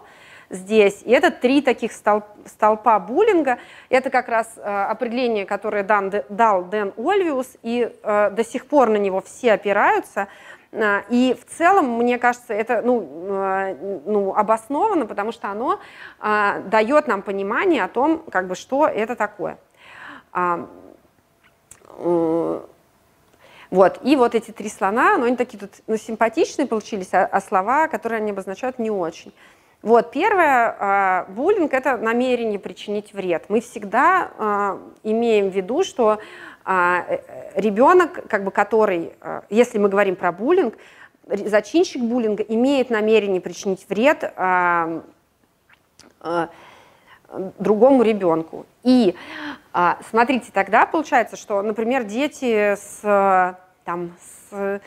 [0.51, 1.01] здесь.
[1.03, 3.57] И это три таких столп, столпа буллинга.
[3.89, 8.89] Это как раз э, определение, которое дан, дал Дэн Ольвиус, и э, до сих пор
[8.89, 10.27] на него все опираются.
[10.75, 15.79] Э, и в целом, мне кажется, это ну, э, ну, обосновано, потому что оно
[16.21, 19.57] э, дает нам понимание о том, как бы, что это такое.
[20.31, 20.67] А,
[23.71, 23.99] вот.
[24.03, 27.87] И вот эти три слона, ну, они такие тут ну, симпатичные получились, а, а слова,
[27.87, 29.33] которые они обозначают, не очень.
[29.85, 33.45] Вот, первое, э, буллинг– это намерение причинить вред.
[33.49, 36.17] Мы всегда э, имеем в виду, что
[36.65, 37.19] э,
[37.53, 39.13] ребенок, как бы, который,
[39.51, 40.75] если мы говорим про буллинг,
[41.27, 44.33] зачинщик буллинга имеет намерение причинить вред
[47.59, 48.65] другому ребенку.
[48.81, 49.13] И
[50.09, 54.15] смотрите, тогда получается, что, например, дети с там,
[54.49, 54.81] с,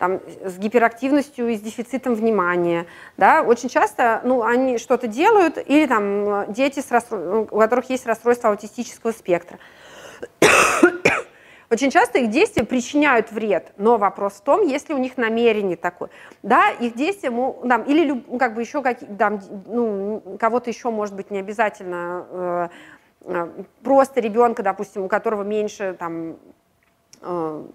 [0.00, 2.86] там, с гиперактивностью и с дефицитом внимания.
[3.18, 3.42] Да?
[3.42, 7.42] Очень часто ну, они что-то делают, или там, дети, с расстрой...
[7.42, 9.58] у которых есть расстройство аутистического спектра.
[11.70, 15.76] Очень часто их действия причиняют вред, но вопрос в том, есть ли у них намерение
[15.76, 16.08] такое.
[16.42, 21.14] Да, их действия, там, или ну, как бы еще как, там, ну, кого-то еще, может
[21.14, 22.68] быть, не обязательно, э,
[23.26, 26.38] э, просто ребенка, допустим, у которого меньше там,
[27.20, 27.74] э, ну,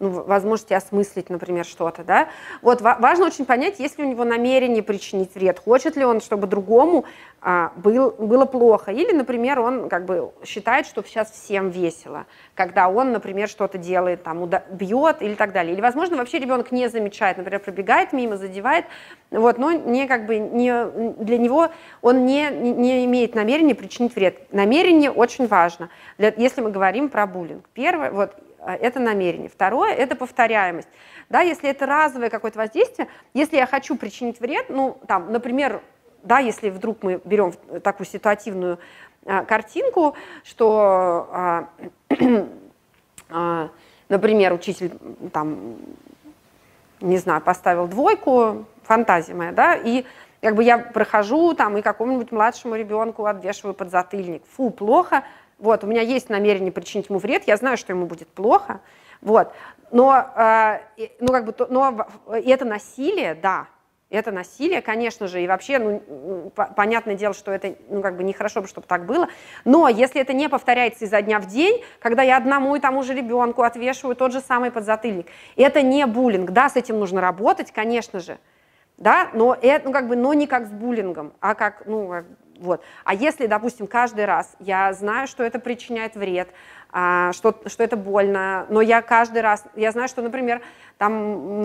[0.00, 2.28] возможности осмыслить, например, что-то, да.
[2.62, 6.46] Вот важно очень понять, есть ли у него намерение причинить вред, хочет ли он, чтобы
[6.46, 7.04] другому
[7.42, 12.88] а, был, было плохо, или, например, он как бы считает, что сейчас всем весело, когда
[12.88, 15.74] он, например, что-то делает, там, уда- бьет или так далее.
[15.74, 18.86] Или, возможно, вообще ребенок не замечает, например, пробегает мимо, задевает,
[19.30, 20.84] вот, но не как бы не,
[21.22, 21.68] для него
[22.02, 24.52] он не, не имеет намерения причинить вред.
[24.52, 27.64] Намерение очень важно, для, если мы говорим про буллинг.
[27.74, 28.34] Первое, вот,
[28.66, 29.48] это намерение.
[29.48, 30.88] Второе– это повторяемость.
[31.28, 35.80] Да, если это разовое какое-то воздействие, если я хочу причинить вред, ну, там, например,
[36.22, 38.78] да, если вдруг мы берем такую ситуативную
[39.26, 40.14] а, картинку,
[40.44, 41.68] что, а,
[43.30, 43.68] а,
[44.08, 44.92] например, учитель
[45.32, 45.76] там,
[47.00, 50.04] не знаю, поставил двойку, фантазия моя, да, и
[50.40, 54.42] как бы я прохожу там и какому-нибудь младшему ребенку отвешиваю подзатыльник.
[54.56, 55.24] Фу, плохо,
[55.60, 58.80] вот, у меня есть намерение причинить ему вред, я знаю, что ему будет плохо,
[59.20, 59.52] вот.
[59.90, 60.80] Но, э,
[61.20, 63.66] ну, как бы, но это насилие, да,
[64.10, 68.66] это насилие, конечно же, и вообще, ну, понятное дело, что это, ну, как бы нехорошо,
[68.66, 69.28] чтобы так было,
[69.64, 73.14] но если это не повторяется изо дня в день, когда я одному и тому же
[73.14, 78.18] ребенку отвешиваю тот же самый подзатыльник, это не буллинг, да, с этим нужно работать, конечно
[78.18, 78.38] же,
[78.98, 82.24] да, но это, ну, как бы, но не как с буллингом, а как, ну,
[82.60, 82.82] вот.
[83.04, 86.48] А если, допустим, каждый раз я знаю, что это причиняет вред,
[86.92, 90.60] а, что, что это больно, но я каждый раз, я знаю, что, например,
[90.98, 91.64] там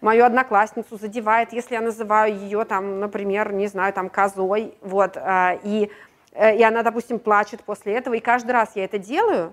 [0.00, 5.58] мою одноклассницу задевает, если я называю ее, там, например, не знаю, там, козой, вот, а,
[5.62, 5.90] и,
[6.32, 9.52] э, и она, допустим, плачет после этого, и каждый раз я это делаю,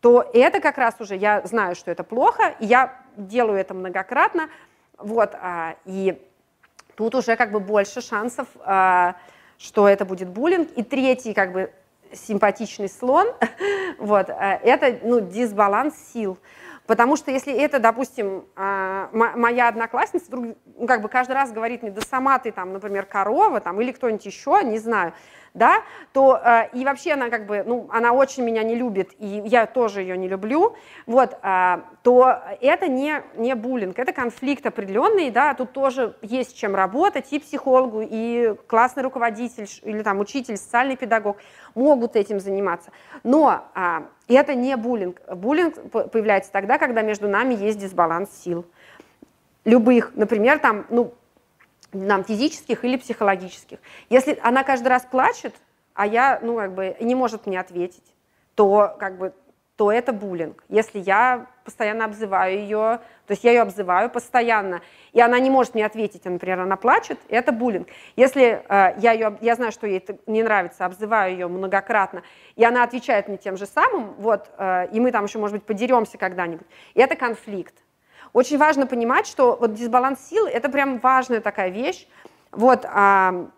[0.00, 4.50] то это как раз уже, я знаю, что это плохо, и я делаю это многократно,
[4.98, 6.20] вот, а, и
[6.94, 8.48] тут уже как бы больше шансов
[9.58, 10.70] что это будет буллинг.
[10.76, 11.72] И третий, как бы,
[12.12, 13.28] симпатичный слон,
[13.98, 16.38] вот, э, это ну, дисбаланс сил.
[16.86, 21.82] Потому что если это, допустим, а, моя одноклассница вдруг, ну, как бы каждый раз говорит
[21.82, 25.12] мне, да сама ты там, например, корова, там, или кто-нибудь еще, не знаю,
[25.56, 29.42] да, то э, и вообще она как бы, ну, она очень меня не любит, и
[29.46, 30.76] я тоже ее не люблю,
[31.06, 36.76] вот, э, то это не, не буллинг, это конфликт определенный, да, тут тоже есть чем
[36.76, 41.38] работать, и психологу, и классный руководитель, или там учитель, социальный педагог
[41.74, 42.90] могут этим заниматься.
[43.24, 45.20] Но э, это не буллинг.
[45.34, 48.66] Буллинг появляется тогда, когда между нами есть дисбаланс сил.
[49.64, 51.12] любых, например, там, ну,
[51.96, 53.78] нам физических или психологических.
[54.10, 55.54] Если она каждый раз плачет,
[55.94, 58.04] а я, ну, как бы, не может мне ответить,
[58.54, 59.32] то, как бы,
[59.76, 60.64] то это буллинг.
[60.68, 64.80] Если я постоянно обзываю ее, то есть я ее обзываю постоянно,
[65.12, 67.88] и она не может мне ответить, а, например, она плачет, это буллинг.
[68.14, 72.22] Если э, я, ее, я знаю, что ей это не нравится, обзываю ее многократно,
[72.54, 75.64] и она отвечает мне тем же самым, вот, э, и мы там еще, может быть,
[75.64, 77.74] подеремся когда-нибудь, это конфликт.
[78.36, 82.06] Очень важно понимать, что вот дисбаланс сил– это прям важная такая вещь.
[82.52, 83.48] Вот, а,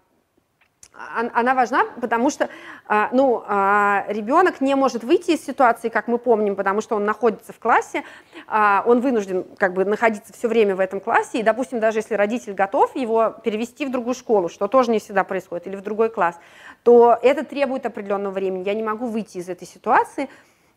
[0.92, 2.48] она важна, потому что
[2.86, 7.04] а, ну, а, ребенок не может выйти из ситуации, как мы помним, потому что он
[7.04, 8.04] находится в классе,
[8.46, 12.14] а, он вынужден как бы находиться все время в этом классе, и, допустим, даже если
[12.14, 16.08] родитель готов его перевести в другую школу, что тоже не всегда происходит, или в другой
[16.08, 16.38] класс,
[16.84, 18.62] то это требует определенного времени.
[18.62, 20.28] Я не могу выйти из этой ситуации,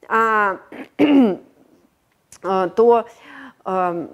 [2.41, 3.05] то
[3.63, 4.09] вот,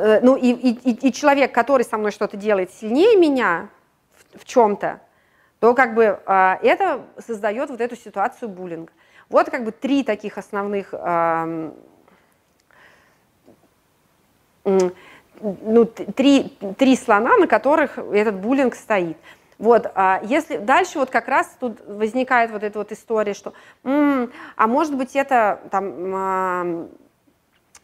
[0.00, 3.68] э, ну и, и, и человек, который со мной что-то делает сильнее меня
[4.14, 5.00] в, в чем-то,
[5.60, 8.92] то как бы э, это создает вот эту ситуацию буллинга.
[9.28, 10.92] Вот как бы три таких основных
[15.42, 19.16] ну, три, три слона, на которых этот буллинг стоит.
[19.58, 23.52] Вот, а если дальше вот как раз тут возникает вот эта вот история, что,
[23.84, 26.88] м-м, а может быть это там, а,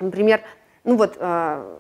[0.01, 0.43] например,
[0.85, 1.77] ну вот, э,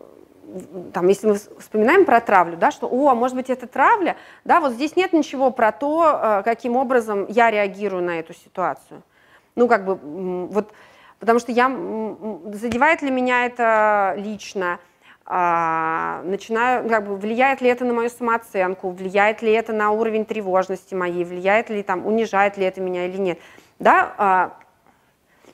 [0.93, 4.73] там, если мы вспоминаем про травлю, да, что, о, может быть, это травля, да, вот
[4.73, 9.03] здесь нет ничего про то, э, каким образом я реагирую на эту ситуацию.
[9.57, 9.95] Ну, как бы,
[10.47, 10.73] вот,
[11.19, 11.69] потому что я,
[12.53, 14.78] задевает ли меня это лично,
[15.31, 20.24] а, начинаю, как бы, влияет ли это на мою самооценку, влияет ли это на уровень
[20.24, 23.39] тревожности моей, влияет ли там, унижает ли это меня или нет,
[23.78, 24.59] да, а,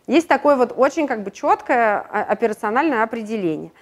[0.07, 3.73] есть такое вот очень как бы четкое а, операциональное определение.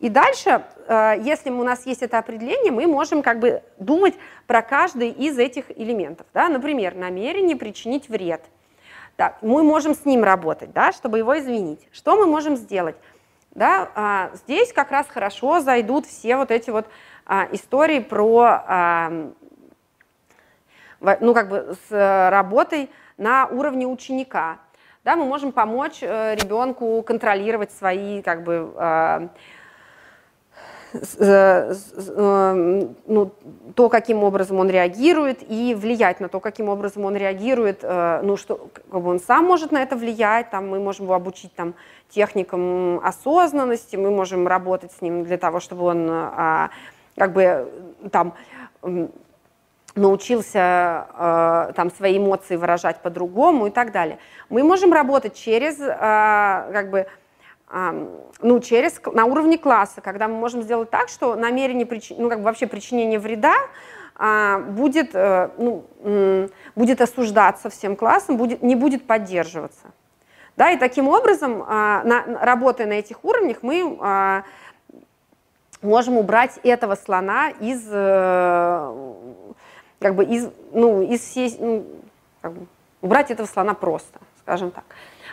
[0.00, 4.14] И дальше, а, если у нас есть это определение, мы можем как бы думать
[4.46, 6.26] про каждый из этих элементов.
[6.34, 6.48] Да?
[6.48, 8.42] Например, намерение причинить вред.
[9.16, 11.80] Так, мы можем с ним работать, да, чтобы его извинить.
[11.90, 12.94] Что мы можем сделать?
[13.50, 16.86] Да, а, здесь как раз хорошо зайдут все вот эти вот
[17.26, 19.32] а, истории про, а,
[21.00, 24.58] ну, как бы с работой на уровне ученика
[25.04, 29.28] да, мы можем помочь э, ребенку контролировать свои как бы э,
[31.18, 31.74] э,
[33.06, 33.32] ну,
[33.74, 38.70] то, каким образом он реагирует, и влиять на то, каким образом он реагирует, ну, что
[38.90, 41.74] как бы он сам может на это влиять, там, мы можем его обучить там,
[42.08, 46.70] техникам осознанности, мы можем работать с ним для того, чтобы он а,
[47.16, 47.70] как бы
[48.10, 48.34] там
[49.98, 54.18] научился э, там свои эмоции выражать по-другому и так далее.
[54.48, 57.06] Мы можем работать через, э, как бы,
[57.70, 58.06] э,
[58.40, 62.38] ну, через, на уровне класса, когда мы можем сделать так, что намерение, причи, ну, как
[62.38, 63.54] бы вообще причинение вреда
[64.18, 69.92] э, будет, э, ну, э, будет осуждаться всем классом, будет, не будет поддерживаться.
[70.56, 74.42] Да, и таким образом, э, на, работая на этих уровнях, мы э,
[75.82, 78.94] можем убрать этого слона из э,
[79.98, 81.86] как бы из, ну, из всей, ну,
[82.40, 82.66] как бы,
[83.02, 84.84] убрать этого слона просто, скажем так.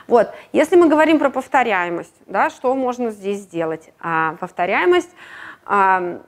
[0.08, 3.92] Вот, если мы говорим про повторяемость, да, что можно здесь сделать?
[4.00, 5.10] А, повторяемость,
[5.66, 6.22] а,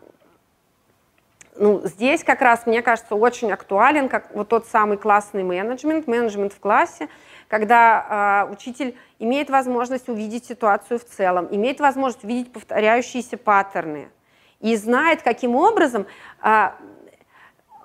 [1.60, 6.54] ну, здесь как раз, мне кажется, очень актуален как вот тот самый классный менеджмент, менеджмент
[6.54, 7.08] в классе,
[7.48, 14.10] когда а, учитель имеет возможность увидеть ситуацию в целом, имеет возможность увидеть повторяющиеся паттерны
[14.60, 16.06] и знает, каким образом
[16.42, 16.76] а,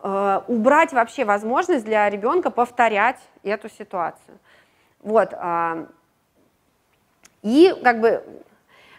[0.02, 4.38] убрать вообще возможность для ребенка повторять эту ситуацию.
[5.00, 5.32] Вот.
[5.32, 5.86] А,
[7.42, 8.24] и как бы,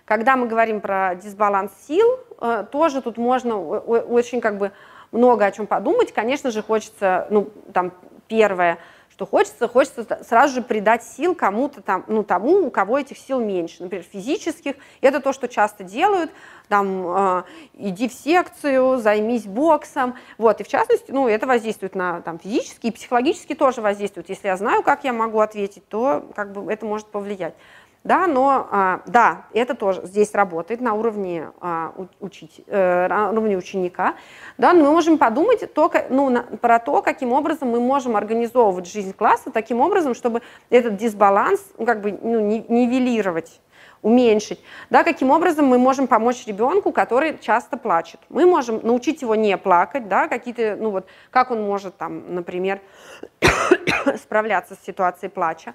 [0.06, 2.08] когда мы говорим про дисбаланс сил,
[2.40, 4.72] э, тоже тут можно очень как бы
[5.12, 6.14] много о чем подумать.
[6.14, 7.92] Конечно же, хочется, ну, там,
[8.28, 8.78] первое–
[9.14, 13.40] что хочется, хочется сразу же придать сил кому-то там, ну, тому, у кого этих сил
[13.40, 14.76] меньше, например, физических.
[15.02, 16.32] Это то, что часто делают,
[16.68, 17.44] там, э,
[17.76, 22.88] иди в секцию, займись боксом, вот, и в частности, ну, это воздействует на там, физически
[22.88, 24.30] и психологически тоже воздействует.
[24.30, 27.54] Если я знаю, как я могу ответить, то как бы это может повлиять
[28.04, 33.58] да, но а, да, это тоже здесь работает на уровне, а, учить, э, на уровне
[33.58, 34.16] ученика,
[34.58, 39.14] да, но мы можем подумать только, ну, про то, каким образом мы можем организовывать жизнь
[39.14, 43.62] класса таким образом, чтобы этот дисбаланс, ну, как бы, ну, нивелировать
[44.02, 44.60] уменьшить,
[44.90, 48.20] да, каким образом мы можем помочь ребенку, который часто плачет.
[48.28, 52.82] Мы можем научить его не плакать, да, какие-то, ну вот, как он может там, например,
[54.22, 55.74] справляться с ситуацией плача.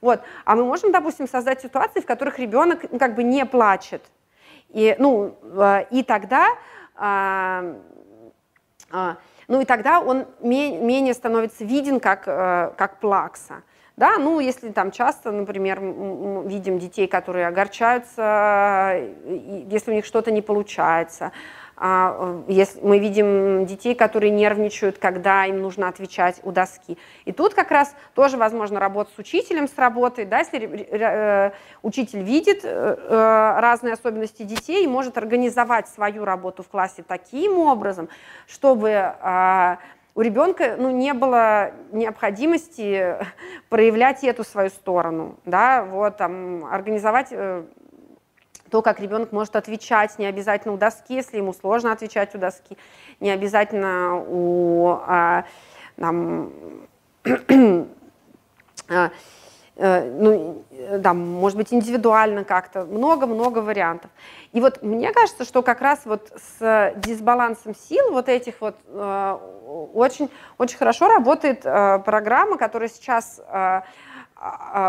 [0.00, 0.20] Вот.
[0.44, 4.02] А мы можем, допустим, создать ситуации, в которых ребенок ну, как бы не плачет.
[4.70, 5.36] И, ну,
[5.90, 6.48] и тогда
[9.48, 13.62] ну и тогда он менее становится виден как, как плакса.
[13.96, 20.40] Да, ну, если там часто, например, видим детей, которые огорчаются, если у них что-то не
[20.40, 21.32] получается, а,
[22.46, 26.98] если мы видим детей, которые нервничают, когда им нужно отвечать у доски.
[27.24, 31.52] И тут как раз тоже возможно работа с учителем с работой, да, если э,
[31.82, 38.10] учитель видит э, э, разные особенности детей может организовать свою работу в классе таким образом,
[38.46, 39.78] чтобы а,
[40.14, 43.16] у ребенка ну, не было необходимости
[43.68, 47.64] проявлять эту свою сторону, да, вот, там, организовать э,
[48.70, 52.76] то, как ребенок может отвечать, не обязательно у доски, если ему сложно отвечать у доски,
[53.20, 55.44] не обязательно у, а,
[55.96, 56.52] там,
[58.88, 59.10] а,
[59.82, 64.10] Э, ну, э, да, может быть, индивидуально как-то, много-много вариантов.
[64.52, 69.38] И вот мне кажется, что как раз вот с дисбалансом сил вот этих вот э,
[69.94, 70.28] очень,
[70.58, 73.40] очень хорошо работает программа, которая сейчас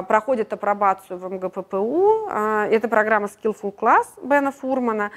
[0.07, 2.30] проходит апробацию в МГППУ.
[2.30, 5.11] Это программа Skillful Class Бена Фурмана.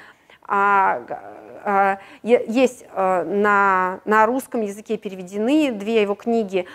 [0.47, 6.67] А, есть на, на русском языке переведены две его книги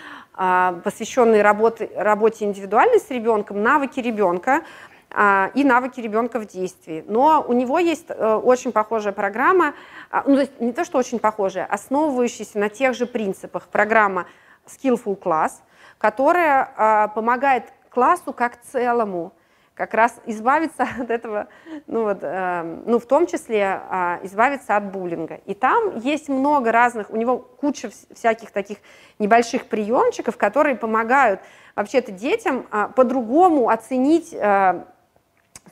[0.42, 4.62] а, посвященные работе, работе индивидуальной с ребенком, навыки ребенка
[5.10, 7.04] а, и навыки ребенка в действии.
[7.06, 9.74] Но у него есть э, очень похожая программа,
[10.10, 13.68] а, ну, то есть не то, что очень похожая, основывающаяся на тех же принципах.
[13.68, 14.24] Программа
[14.66, 15.52] Skillful Class,
[16.00, 19.32] которая помогает классу как целому
[19.80, 21.48] как раз избавиться от этого,
[21.86, 25.40] ну, вот, э, ну в том числе э, избавиться от буллинга.
[25.46, 28.76] И там есть много разных, у него куча всяких таких
[29.18, 31.40] небольших приемчиков, которые помогают
[31.76, 34.84] вообще-то детям э, по-другому оценить э,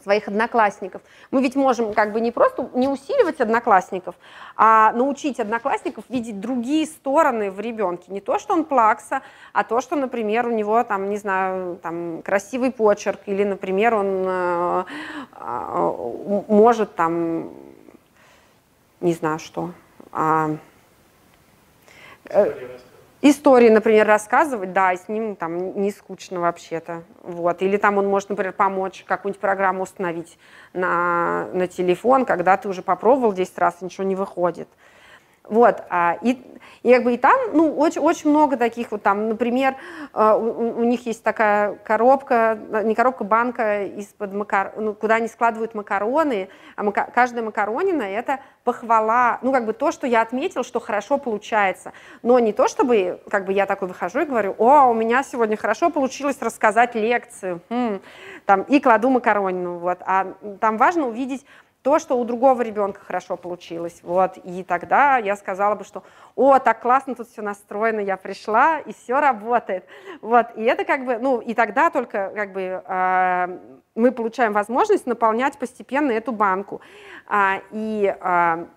[0.02, 1.02] своих одноклассников.
[1.30, 4.14] Мы ведь можем как бы не просто не усиливать одноклассников,
[4.56, 8.12] а научить одноклассников видеть другие стороны в ребенке.
[8.12, 12.22] Не то, что он плакса, а то, что, например, у него там, не знаю, там
[12.22, 14.84] красивый почерк, или, например, он э,
[15.36, 17.50] э, может там,
[19.00, 19.70] не знаю что,
[20.12, 20.56] э,
[23.22, 27.02] истории, например, рассказывать, да, и с ним там не скучно вообще-то.
[27.22, 27.62] Вот.
[27.62, 30.38] Или там он может, например, помочь какую-нибудь программу установить
[30.72, 34.68] на, на телефон, когда ты уже попробовал 10 раз, и ничего не выходит.
[35.48, 36.42] Вот, а, и,
[36.82, 39.76] и как бы и там, ну, очень, очень много таких вот там, например,
[40.12, 45.26] э, у, у них есть такая коробка, не коробка, банка из-под макар, ну, куда они
[45.28, 47.08] складывают макароны, а мака...
[47.14, 51.92] каждая макаронина это похвала, ну, как бы то, что я отметил, что хорошо получается,
[52.22, 55.56] но не то, чтобы, как бы я такой выхожу и говорю, о, у меня сегодня
[55.56, 58.00] хорошо получилось рассказать лекцию, хм,
[58.44, 61.46] там, и кладу макаронину, вот, а там важно увидеть
[61.88, 64.00] то, что у другого ребенка хорошо получилось.
[64.02, 64.36] Вот.
[64.44, 66.02] И тогда я сказала бы, что
[66.36, 69.86] «О, так классно тут все настроено, я пришла, и все работает».
[70.20, 70.48] Вот.
[70.56, 73.58] И это как бы, ну, и тогда только как бы э,
[73.94, 76.82] мы получаем возможность наполнять постепенно эту банку.
[77.26, 78.68] А, и а,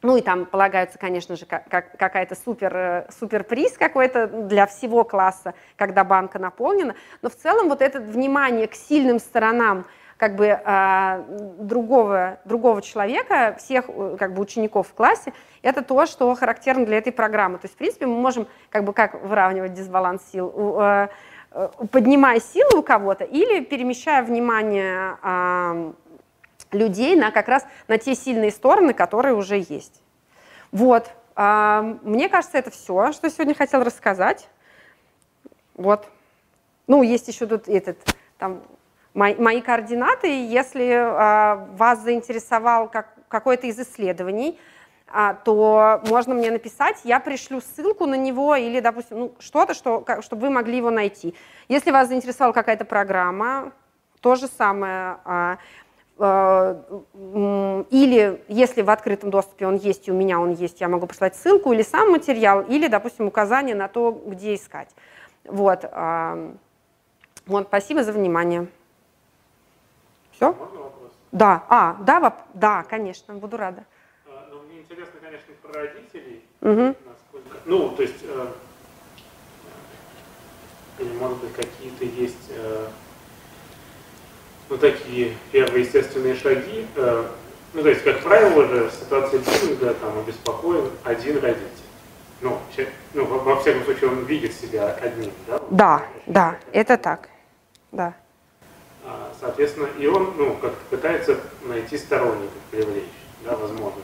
[0.00, 5.04] ну и там полагается, конечно же, как, какая-то супер, э, супер приз какой-то для всего
[5.04, 6.94] класса, когда банка наполнена.
[7.20, 9.84] Но в целом вот это внимание к сильным сторонам
[10.16, 11.24] как бы а,
[11.58, 16.98] другого, другого человека, всех э, как бы учеников в классе, это то, что характерно для
[16.98, 17.58] этой программы.
[17.58, 21.08] То есть, в принципе, мы можем как бы как выравнивать дисбаланс сил, э,
[21.50, 25.92] э, поднимая силы у кого-то или перемещая внимание а,
[26.72, 30.02] людей на как раз на те сильные стороны, которые уже есть.
[30.72, 31.10] Вот.
[31.34, 34.48] А, мне кажется, это все, что сегодня хотел рассказать.
[35.74, 36.08] Вот.
[36.86, 37.98] Ну, есть еще тут этот,
[38.38, 38.62] там,
[39.16, 40.46] мои, мои координаты.
[40.46, 44.58] Если а, вас заинтересовал как, какой-то из исследований,
[45.08, 50.00] а, то можно мне написать, я пришлю ссылку на него или, допустим, ну, что-то, что,
[50.00, 51.34] как, чтобы вы могли его найти.
[51.68, 53.72] Если вас заинтересовала какая-то программа,
[54.20, 55.18] то же самое.
[55.24, 55.58] А,
[56.18, 61.06] а, или если в открытом доступе он есть, и у меня он есть, я могу
[61.06, 64.90] прислать ссылку или сам материал, или, допустим, указание на то, где искать.
[65.44, 65.80] Вот.
[65.84, 66.52] А,
[67.46, 68.66] вот, спасибо за внимание.
[70.36, 70.52] Все?
[70.52, 71.12] Можно вопрос?
[71.32, 71.64] Да.
[71.68, 72.34] А, да, воп...
[72.52, 73.84] да, конечно, буду рада.
[74.26, 76.44] А, ну, мне интересно, конечно, про родителей.
[76.60, 76.94] Угу.
[77.08, 77.56] Насколько...
[77.64, 78.46] Ну, то есть, э,
[80.98, 82.86] или, может быть, какие-то есть э,
[84.68, 86.86] ну, такие первые естественные шаги.
[86.96, 87.24] Э,
[87.72, 91.70] ну, то есть, как правило же, ситуация буллинга там обеспокоен один родитель.
[92.42, 92.58] Ну,
[93.14, 95.60] ну, во всяком случае, он видит себя одним, да?
[95.70, 97.30] Да, да, это так,
[97.92, 98.14] да.
[99.06, 103.04] А, соответственно, и он ну, как-то пытается найти сторонников, привлечь,
[103.44, 104.02] да, возможно,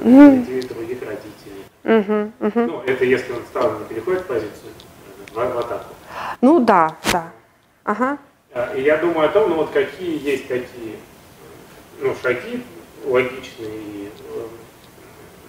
[0.00, 1.64] среди других родителей.
[1.84, 2.66] Мгм, мгм.
[2.66, 4.72] Ну, это если он сразу не переходит в позицию
[5.34, 5.94] э, в, в атаку.
[6.40, 7.30] Ну да, да.
[7.84, 8.18] Ага.
[8.54, 10.96] А, И я думаю о том, ну вот какие есть такие
[12.00, 12.64] ну, шаги
[13.04, 14.46] логичные и э,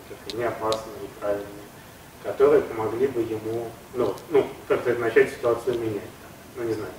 [0.09, 1.45] как, не опасные и правильные,
[2.23, 6.01] которые помогли бы ему ну, ну как-то начать ситуацию менять.
[6.57, 6.91] Ну, не знаю.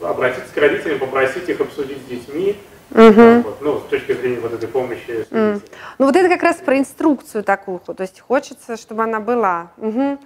[0.00, 2.56] Обратиться к родителям, попросить их обсудить с детьми,
[2.90, 3.42] Мгм.
[3.42, 5.60] вот, ну, с точки зрения вот этой помощи родителями.
[5.98, 9.72] Ну вот это как раз про инструкцию такую, то есть хочется, чтобы она была.
[9.76, 10.18] Мгм.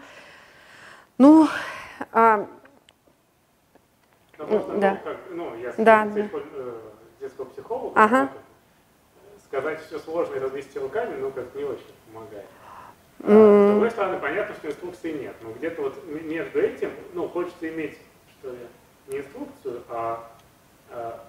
[1.19, 1.48] Ну,
[2.12, 2.47] а,
[4.39, 4.90] Ну, просто, Да.
[4.90, 6.81] ну, как, ну, я Да, по- э,
[7.20, 8.28] детского психолога, Ага.
[8.32, 8.40] ну,
[9.47, 12.47] сказать все сложно и развести руками, ну, как не очень помогает.
[13.23, 13.66] А, М.
[13.66, 17.97] С другой стороны, понятно, что инструкции нет, но где-то вот между этим, ну, хочется иметь,
[18.40, 18.59] что ли,
[19.08, 20.24] не инструкцию, а,
[20.90, 21.20] а,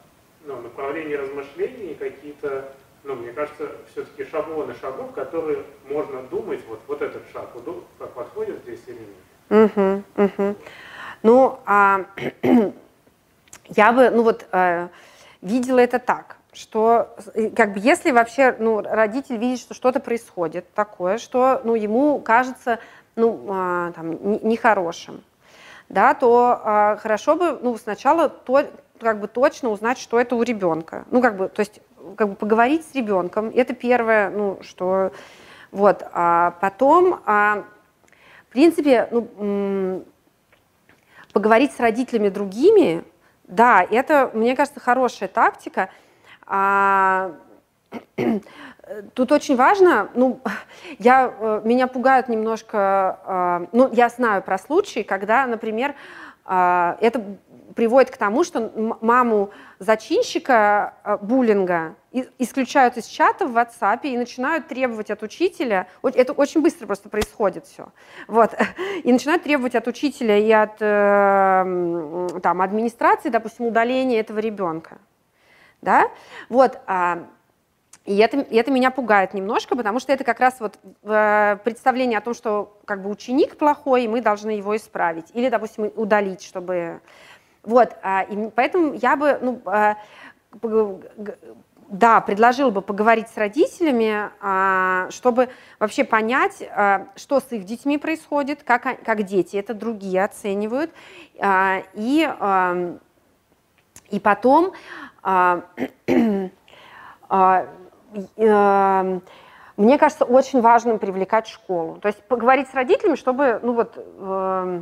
[0.46, 2.70] ну, направление размышлений, какие-то,
[3.04, 7.50] ну, мне кажется, все-таки шаблоны шагов, которые можно думать, вот, вот этот шаг,
[8.00, 9.74] как подходит здесь или нет.
[9.76, 10.56] Мгм, мгм.
[11.22, 12.06] Ну, а,
[13.70, 14.88] я бы, ну вот, э,
[15.42, 20.72] видела это так, что э, как бы если вообще, ну, родитель видит, что что-то происходит
[20.74, 22.80] такое, что, ну, ему кажется,
[23.16, 25.24] ну, а, там, не- нехорошим,
[25.94, 28.66] да, то а, хорошо бы, ну, сначала то,
[29.00, 31.06] как бы точно узнать, что это у ребенка.
[31.12, 31.82] Ну, как бы, то есть,
[32.18, 35.12] как бы поговорить с ребенком, это первое, ну, что,
[35.72, 37.64] вот, а потом, а,
[38.50, 40.04] в принципе, ну,
[41.32, 43.04] поговорить с родителями другими,
[43.44, 45.90] да, это, мне кажется, хорошая тактика.
[46.48, 47.34] А,
[49.14, 50.42] Тут очень важно, ну,
[51.00, 55.96] я, э, меня пугают немножко, а, ну, я знаю про случаи, когда, например,
[56.46, 57.24] а, это
[57.76, 61.96] приводит к тому, что маму зачинщика буллинга
[62.38, 67.66] исключают из чата в WhatsApp и начинают требовать от учителя, это очень быстро просто происходит
[67.66, 67.88] все,
[68.28, 68.54] вот,
[69.04, 75.00] и начинают требовать от учителя и от э, там, администрации, допустим, удаления этого ребенка,
[75.82, 76.12] да,
[76.50, 77.24] вот, а,
[78.06, 82.18] и это, и это меня пугает немножко, потому что это как раз вот э, представление
[82.18, 85.28] о том, что как бы ученик плохой, и мы должны его исправить.
[85.34, 87.00] Или, допустим, удалить, чтобы...
[87.64, 89.62] Вот, а, и поэтому я бы, ну,
[90.52, 91.38] г-
[91.88, 95.48] да, предложила бы поговорить с родителями, а, чтобы
[95.80, 100.92] вообще понять, а, что с их детьми происходит, как, как дети это другие оценивают,
[101.40, 103.00] а, и, ам,
[104.10, 104.74] и потом
[105.22, 105.64] а,
[106.08, 106.52] и,
[108.38, 109.20] э,
[109.78, 111.98] мне кажется, очень важным привлекать школу.
[112.00, 114.82] То есть поговорить с родителями, чтобы, ну вот, э,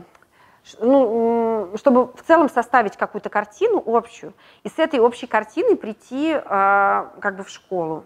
[0.79, 4.33] ну, чтобы в целом составить какую-то картину общую,
[4.63, 8.05] и с этой общей картиной прийти э, как бы в школу.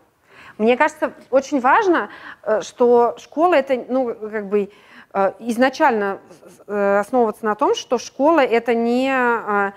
[0.58, 2.10] Мне кажется, очень важно,
[2.44, 4.70] э, что школа это, ну, как бы
[5.14, 6.20] э, изначально
[6.68, 9.72] э, основываться на том, что школа это не, э,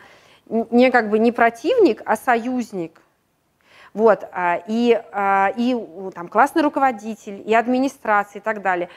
[0.47, 3.01] не как бы не противник, а союзник.
[3.95, 5.77] Вот, а, и, а, и
[6.15, 8.89] там классный руководитель, и администрация, и так далее.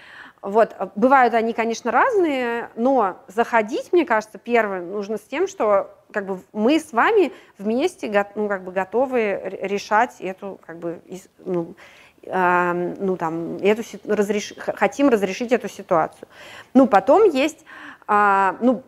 [0.42, 5.90] Вот, а, бывают они, конечно, разные, но заходить, мне кажется, первое нужно с тем, что
[6.12, 11.00] как бы мы с вами вместе ну, как бы готовы решать эту, как бы,
[11.46, 11.76] ну,
[12.28, 16.28] а, ну, там, эту, разреш- хотим разрешить эту ситуацию.
[16.74, 17.66] Ну, потом есть,
[18.08, 18.84] а, ну,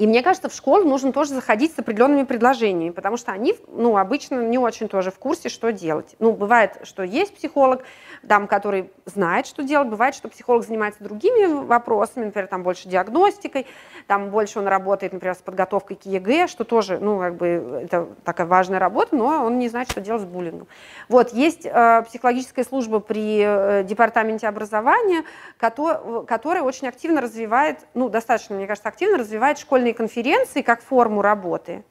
[0.00, 3.98] и мне кажется, в школу нужно тоже заходить с определенными предложениями, потому что они, ну,
[3.98, 6.16] обычно не очень тоже в курсе, что делать.
[6.18, 7.82] Ну, бывает, что есть психолог,
[8.26, 13.66] там, который знает, что делать, бывает, что психолог занимается другими вопросами, например, там больше диагностикой,
[14.06, 18.08] там больше он работает, например, с подготовкой к ЕГЭ, что тоже, ну, как бы это
[18.24, 20.66] такая важная работа, но он не знает, что делать с буллингом.
[21.10, 25.24] Вот, есть э, психологическая служба при э, департаменте образования,
[25.58, 31.22] кото- которая очень активно развивает, ну, достаточно, мне кажется, активно развивает школьные конференции как форму
[31.22, 31.84] работы.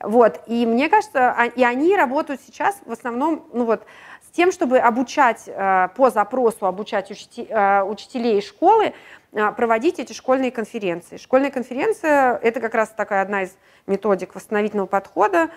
[0.00, 3.84] Вот, и мне кажется, а- и они работают сейчас в основном, ну вот,
[4.26, 8.92] с тем, чтобы обучать э, по запросу, обучать э, учителей школы,
[9.32, 11.16] э, проводить эти школьные конференции.
[11.16, 13.56] Школьная конференция– это как раз такая одна из
[13.86, 15.50] методик восстановительного подхода,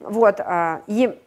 [0.00, 0.40] вот,
[0.88, 1.18] и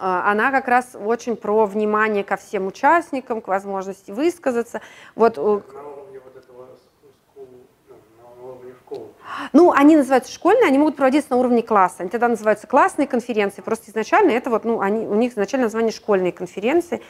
[0.00, 4.80] она как раз очень про внимание ко всем участникам, к возможности высказаться.
[5.16, 7.48] Вот, э, На уровне вот этого с- скул,
[7.88, 9.08] ну, на уровне школы.
[9.52, 11.96] Ну, они называются школьные, они могут проводиться на уровне класса.
[12.00, 13.62] Они тогда называются классные конференции.
[13.62, 17.00] Просто изначально это вот, ну, они, у них изначально название школьные конференции.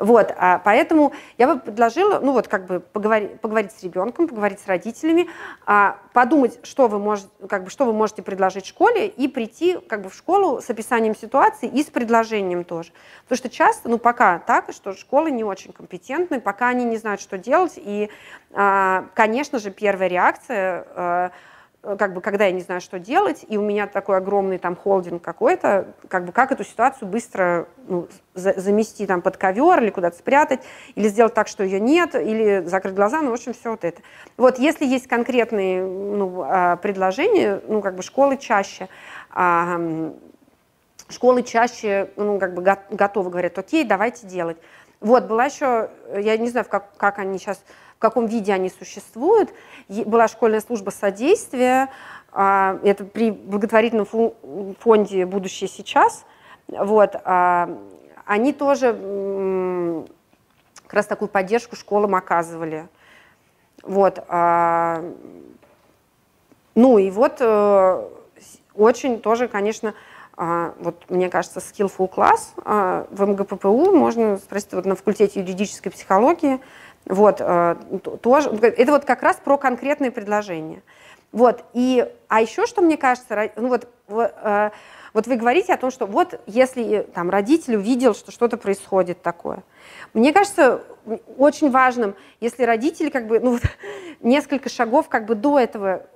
[0.00, 4.58] Вот, а поэтому я бы предложила, ну вот как бы поговорить, поговорить с ребенком, поговорить
[4.58, 5.28] с родителями,
[5.66, 10.00] а, подумать, что вы, можете, как бы, что вы можете предложить школе и прийти как
[10.00, 12.92] бы в школу с описанием ситуации и с предложением тоже.
[13.24, 17.20] Потому что часто, ну пока так, что школы не очень компетентны, пока они не знают,
[17.20, 18.08] что делать, и,
[18.52, 21.30] а, конечно же, первая реакция а,
[21.82, 25.22] как бы, когда я не знаю, что делать, и у меня такой огромный там холдинг
[25.22, 30.18] какой-то, как бы, как эту ситуацию быстро ну, за, замести там под ковер или куда-то
[30.18, 30.60] спрятать,
[30.94, 34.02] или сделать так, что ее нет, или закрыть глаза, ну, в общем, все вот это.
[34.36, 38.88] Вот, если есть конкретные ну, а, предложения, ну, как бы, школы чаще,
[39.30, 39.80] а,
[41.08, 44.58] школы чаще, ну, как бы, готовы, говорят, окей, давайте делать.
[45.00, 47.62] Вот, была еще, я не знаю, как, как они сейчас
[47.96, 49.50] в каком виде они существуют.
[49.90, 51.88] Была школьная служба содействия,
[52.32, 54.06] а, это при благотворительном
[54.78, 56.24] фонде «Будущее сейчас».
[56.68, 57.76] Вот, а,
[58.24, 60.06] они тоже
[60.84, 62.86] как раз такую поддержку школам оказывали.
[63.82, 64.22] Вот.
[64.28, 65.04] А,
[66.76, 68.08] ну и вот э,
[68.74, 69.94] очень тоже, конечно,
[70.36, 76.60] вот мне кажется, skillful класс в МГППУ можно спросить вот на факультете юридической психологии,
[77.06, 77.76] вот, э,
[78.22, 80.82] тоже, это вот как раз про конкретные предложения.
[81.32, 84.70] Вот, и, а еще, что мне кажется, ну вот, э,
[85.12, 89.62] вот вы говорите о том, что вот если там родитель увидел, что что-то происходит такое.
[90.12, 90.82] Мне кажется,
[91.36, 93.62] очень важным, если родитель как бы, ну, вот,
[94.20, 96.06] несколько шагов как бы до этого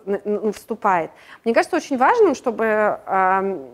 [0.52, 1.10] вступает.
[1.44, 3.68] Мне кажется, очень важным, чтобы э,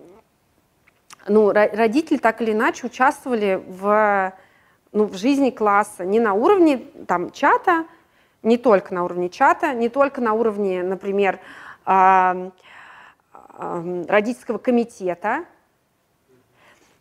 [1.26, 4.32] ну, родители так или иначе участвовали в
[4.92, 7.84] ну, в жизни класса, не на уровне там, чата,
[8.42, 11.38] не только на уровне чата, не только на уровне, например,
[13.60, 15.44] родительского комитета.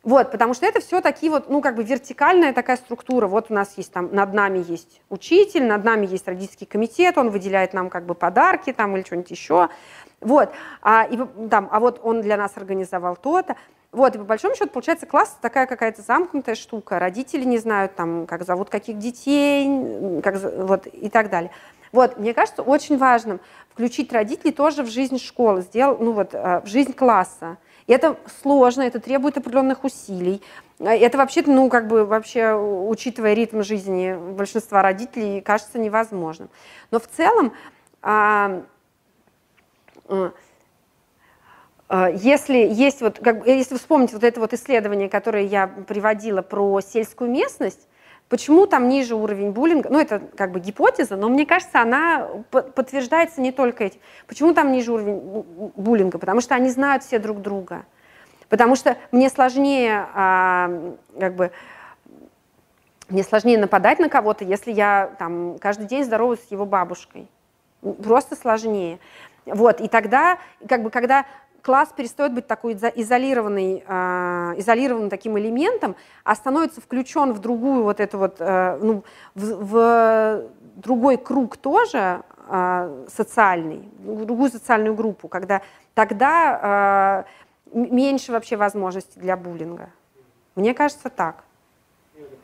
[0.03, 3.27] Вот, потому что это все такие вот, ну, как бы вертикальная такая структура.
[3.27, 7.29] Вот у нас есть там, над нами есть учитель, над нами есть родительский комитет, он
[7.29, 9.69] выделяет нам как бы подарки там или что-нибудь еще.
[10.21, 10.51] Вот,
[10.81, 11.17] а, и,
[11.49, 13.55] там, а вот он для нас организовал то-то.
[13.91, 16.99] Вот, и по большому счету, получается, класс такая какая-то замкнутая штука.
[16.99, 21.51] Родители не знают, там, как зовут каких детей, как, вот, и так далее.
[21.91, 23.39] Вот, мне кажется, очень важным
[23.71, 27.57] включить родителей тоже в жизнь школы, сделал, ну вот, э, в жизнь класса.
[27.87, 30.43] И это сложно, это требует определенных усилий.
[30.77, 36.49] Э, это вообще-то, ну, как бы, вообще, учитывая ритм жизни большинства родителей, кажется невозможным.
[36.91, 37.53] Но в целом,
[38.03, 38.61] а,
[41.91, 47.31] если есть вот, как, если вспомнить вот это вот исследование, которое я приводила про сельскую
[47.31, 47.87] местность,
[48.29, 53.41] почему там ниже уровень буллинга, ну это как бы гипотеза, но мне кажется, она подтверждается
[53.41, 53.99] не только этим.
[54.27, 55.43] Почему там ниже уровень
[55.75, 56.19] буллинга?
[56.19, 57.85] Потому что они знают все друг друга.
[58.49, 61.51] Потому что мне сложнее, а, как бы,
[63.07, 67.27] мне сложнее нападать на кого-то, если я там каждый день здороваюсь с его бабушкой.
[68.03, 68.99] Просто сложнее.
[69.45, 70.37] Вот, и тогда,
[70.67, 71.25] как бы, когда
[71.61, 77.99] класс перестает быть такой изолированный, а, изолированным таким элементом, а становится включен в другую вот
[77.99, 79.03] эту вот, э, ну,
[79.35, 80.43] в, в
[80.75, 85.61] другой круг тоже а, социальный, в другую социальную группу, когда
[85.93, 87.25] тогда а,
[87.73, 89.89] меньше вообще возможностей для буллинга.
[90.55, 91.43] Мне кажется так.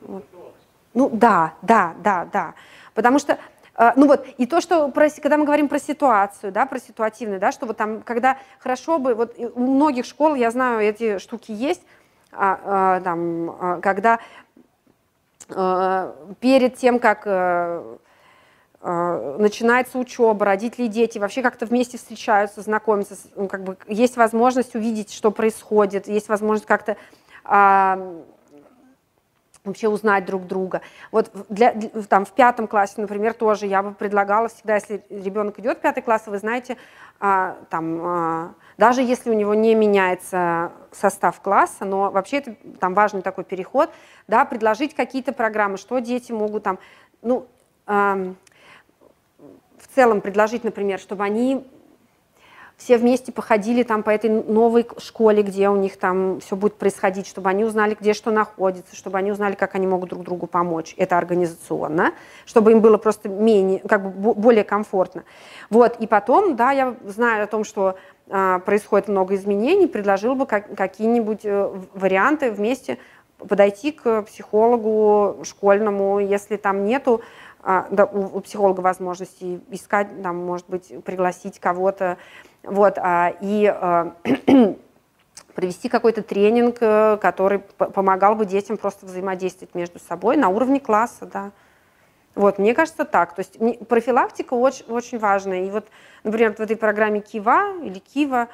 [0.02, 0.24] Вот.
[0.94, 2.54] Ну да, да, да, да.
[2.94, 3.38] Потому что
[3.78, 7.52] ну вот, и то, что, про, когда мы говорим про ситуацию, да, про ситуативную, да,
[7.52, 11.82] что вот там, когда хорошо бы, вот у многих школ, я знаю, эти штуки есть,
[12.32, 14.20] а, а, там, а, когда
[15.50, 17.98] а, перед тем, как а,
[19.40, 24.76] начинается учеба, родители и дети вообще как-то вместе встречаются, знакомятся, ну, как бы есть возможность
[24.76, 26.98] увидеть, что происходит, есть возможность как-то
[29.66, 30.82] вообще узнать друг друга.
[31.12, 31.74] Вот для,
[32.10, 36.02] там, в пятом классе, например, тоже я бы предлагала всегда, если ребенок идет в пятый
[36.02, 36.78] класс, вы знаете,
[37.20, 42.94] а, там, а, даже если у него не меняется состав класса, но вообще это там
[42.94, 43.90] важный такой переход,
[44.28, 46.80] да, предложить какие-то программы, что дети могут там,
[47.22, 47.48] ну,
[47.88, 48.34] а,
[49.78, 51.66] в целом предложить, например, чтобы они
[52.78, 57.26] все вместе походили там по этой новой школе, где у них там все будет происходить,
[57.26, 60.94] чтобы они узнали, где что находится, чтобы они узнали, как они могут друг другу помочь.
[60.98, 62.14] Это организационно,
[62.46, 65.24] чтобы им было просто менее, как бы более комфортно.
[65.70, 67.96] Вот, и потом, да, я знаю о том, что
[68.30, 72.98] а, происходит много изменений, предложил бы как, какие-нибудь э, варианты вместе
[73.38, 77.22] подойти к психологу школьному, если там нету
[77.62, 82.18] а, да, у, у психолога возможности искать, там, может быть, пригласить кого-то,
[82.68, 84.14] вот, а, и а,
[85.56, 91.26] провести какой-то тренинг, э, который помогал бы детям просто взаимодействовать между собой на уровне класса,
[91.26, 91.52] да.
[92.36, 93.34] Вот, мне кажется, так.
[93.34, 95.66] То есть профилактика очень, очень важная.
[95.66, 95.88] И вот,
[96.24, 98.50] например, в этой программе КИВА или КИВА,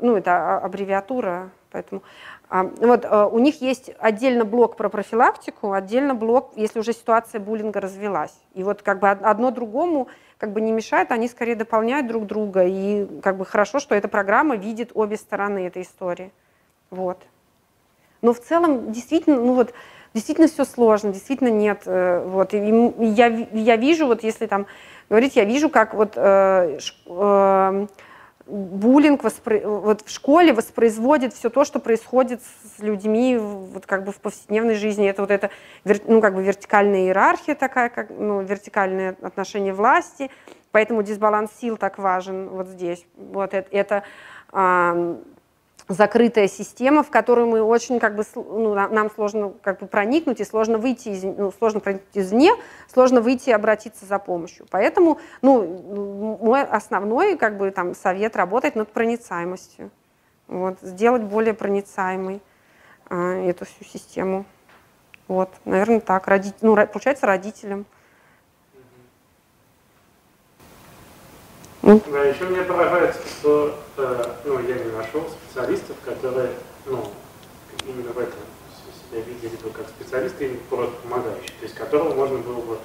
[0.00, 2.02] ну, это аббревиатура, поэтому
[2.48, 7.40] а, вот э, у них есть отдельно блок про профилактику, отдельно блок, если уже ситуация
[7.40, 8.34] буллинга развелась.
[8.54, 10.08] И вот как бы одно другому
[10.40, 12.64] как бы не мешает, они скорее дополняют друг друга.
[12.64, 16.32] И как бы хорошо, что эта программа видит обе стороны этой истории.
[16.88, 17.18] Вот.
[18.22, 19.74] Но в целом действительно, ну вот,
[20.14, 21.82] действительно все сложно, действительно нет.
[21.84, 24.66] Э, вот, и я, я вижу, вот если там
[25.10, 27.86] говорить, я вижу, как вот э, э,
[28.50, 29.60] буллинг воспро...
[29.64, 34.74] вот в школе воспроизводит все то, что происходит с людьми вот как бы в повседневной
[34.74, 35.08] жизни.
[35.08, 35.50] Это вот это,
[36.06, 40.30] ну, как бы вертикальная иерархия такая, как, ну, вертикальное отношение власти,
[40.72, 43.06] поэтому дисбаланс сил так важен вот здесь.
[43.16, 44.02] Вот это, это
[45.90, 50.44] закрытая система, в которую мы очень как бы ну, нам сложно как бы проникнуть и
[50.44, 52.52] сложно выйти из ну, сложно проникнуть извне,
[52.92, 54.66] сложно выйти и обратиться за помощью.
[54.70, 59.90] Поэтому ну мой основной как бы там совет работать над проницаемостью,
[60.46, 62.40] вот сделать более проницаемой
[63.10, 64.44] э, эту всю систему.
[65.26, 66.26] Вот, наверное, так.
[66.26, 66.52] Роди...
[66.60, 67.86] Ну, получается, родителям.
[71.82, 72.00] Ну.
[72.10, 76.50] Да, еще мне поражает, что э, ну, я не нашел специалистов, которые
[76.86, 77.10] ну,
[77.86, 78.38] именно в этом
[79.10, 82.78] себя видели бы как специалисты, или просто помогающие, то есть которому можно было бы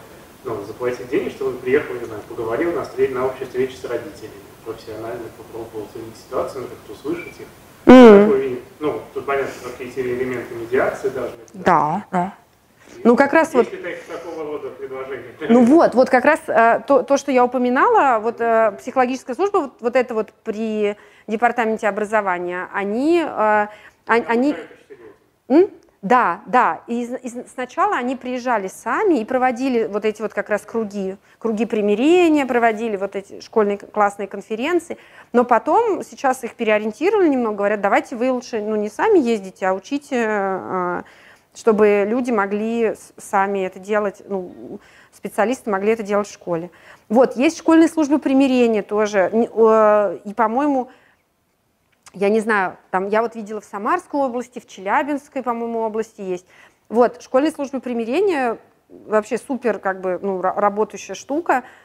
[0.43, 3.84] ну, заплатить денег, чтобы он приехал, не знаю, поговорил на, встреч, на общей встрече с
[3.84, 7.47] родителями, профессионально попробовал оценить ситуацию, ну, как-то услышать их.
[7.85, 8.63] Mm-hmm.
[8.80, 11.63] ну, тут понятно, какие-то элементы медиации должны быть.
[11.63, 12.34] Да, да.
[13.03, 13.67] Ну, как раз вот...
[15.49, 19.57] Ну вот, вот как раз э, то, то, что я упоминала, вот э, психологическая служба,
[19.57, 20.95] вот, вот это вот при
[21.27, 23.23] департаменте образования, они...
[23.27, 23.67] Э,
[24.05, 24.55] они...
[25.47, 25.69] М?
[26.05, 26.81] Да, да.
[26.85, 31.65] И, и сначала они приезжали сами и проводили вот эти вот как раз круги, круги
[31.65, 34.99] примирения, проводили вот эти школьные классные конференции.
[35.34, 39.73] Но потом сейчас их переориентировали немного, говорят, давайте вы лучше, ну не сами ездите, а
[39.73, 41.03] учите
[41.56, 44.80] чтобы люди могли сами это делать, ну,
[45.11, 46.69] специалисты могли это делать в школе.
[47.10, 50.90] Вот, есть школьные службы примирения тоже, и, по-моему,
[52.14, 56.45] я не знаю, там, я вот видела в Самарской области, в Челябинской, по-моему, области есть.
[56.90, 58.57] Вот, школьные службы примирения
[58.90, 61.85] вообще супер, как бы, ну, работающая штука, Э,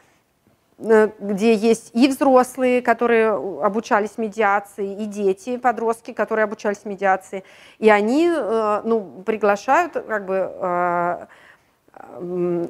[0.81, 7.43] где есть и взрослые, которые обучались медиации, и дети, подростки, которые обучались медиации.
[7.77, 11.25] И они э, ну, приглашают как бы, э,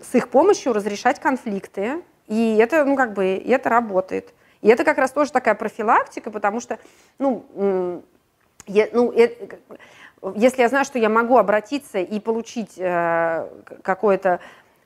[0.03, 2.01] с их помощью разрешать конфликты.
[2.27, 4.33] И это, ну, как бы, это работает.
[4.61, 6.79] И это как раз тоже такая профилактика, потому что,
[7.17, 8.03] ну,
[8.67, 9.11] я, ну,
[10.35, 14.39] если я знаю, что я могу обратиться и получить какое-то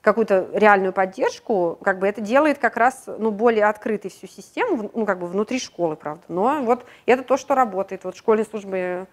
[0.05, 5.03] какую-то реальную поддержку, как бы это делает как раз ну, более открытой всю систему, ну,
[5.03, 6.23] как бы внутри школы, правда.
[6.27, 8.03] Но вот это то, что работает.
[8.03, 9.07] Вот школьные службы,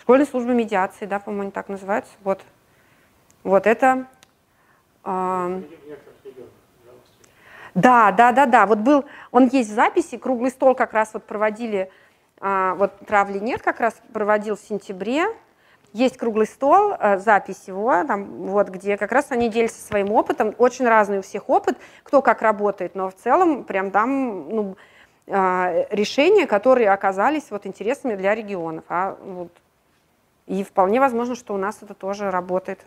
[0.00, 2.12] школьные службы медиации, да, по-моему, так называются.
[2.24, 2.40] Вот,
[3.42, 4.06] вот это...
[5.04, 5.60] Э,
[7.74, 8.64] да, да, да, да.
[8.64, 11.90] Вот был, он есть в записи, круглый стол как раз вот проводили,
[12.40, 15.26] а, вот травли нет, как раз проводил в сентябре
[15.94, 20.52] есть круглый стол, э, запись его, там, вот, где как раз они делятся своим опытом.
[20.58, 24.76] Очень разный у всех опыт, кто как работает, но в целом прям там ну,
[25.28, 28.84] э, решения, которые оказались вот, интересными для регионов.
[28.88, 29.52] А, вот,
[30.46, 32.80] и вполне возможно, что у нас это тоже работает.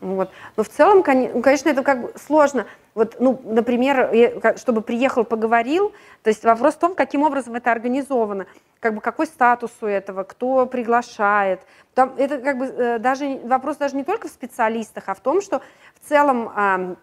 [0.00, 0.30] Вот.
[0.56, 2.66] Но в целом, ну, конечно, это как бы сложно.
[2.94, 4.10] Вот, ну, например,
[4.56, 8.46] чтобы приехал, поговорил, то есть вопрос в том, каким образом это организовано,
[8.80, 11.60] как бы какой статус у этого, кто приглашает.
[11.94, 15.42] Там, это как бы э, даже вопрос даже не только в специалистах, а в том,
[15.42, 15.60] что
[16.00, 16.96] в целом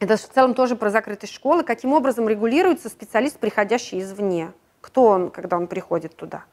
[0.00, 4.52] это в целом тоже про закрытость школы, каким образом регулируется специалист, приходящий извне.
[4.80, 6.44] Кто он, когда он приходит туда?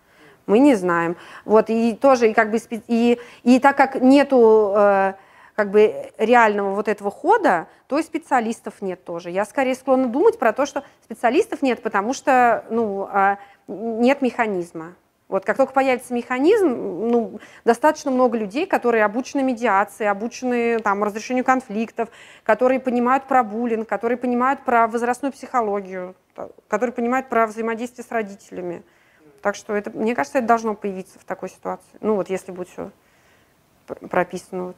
[0.47, 1.15] Мы не знаем.
[1.45, 5.14] Вот, и тоже, и как бы, и, и так как нету э,
[5.57, 9.31] как бы реального вот этого хода, то и специалистов нет тоже.
[9.31, 14.93] Я скорее склонна думать про то, что специалистов нет, потому что ну, а, нет механизма.
[15.29, 21.43] Вот как только появится механизм, ну, достаточно много людей, которые обучены медиации, обучены там, разрешению
[21.43, 22.09] конфликтов,
[22.43, 26.13] которые понимают про буллинг, которые понимают про возрастную психологию,
[26.67, 28.84] которые понимают про взаимодействие с родителями.
[29.41, 31.97] Так что это, мне кажется, это должно появиться в такой ситуации.
[31.99, 32.91] Ну вот если будет все
[33.88, 34.77] прописано вот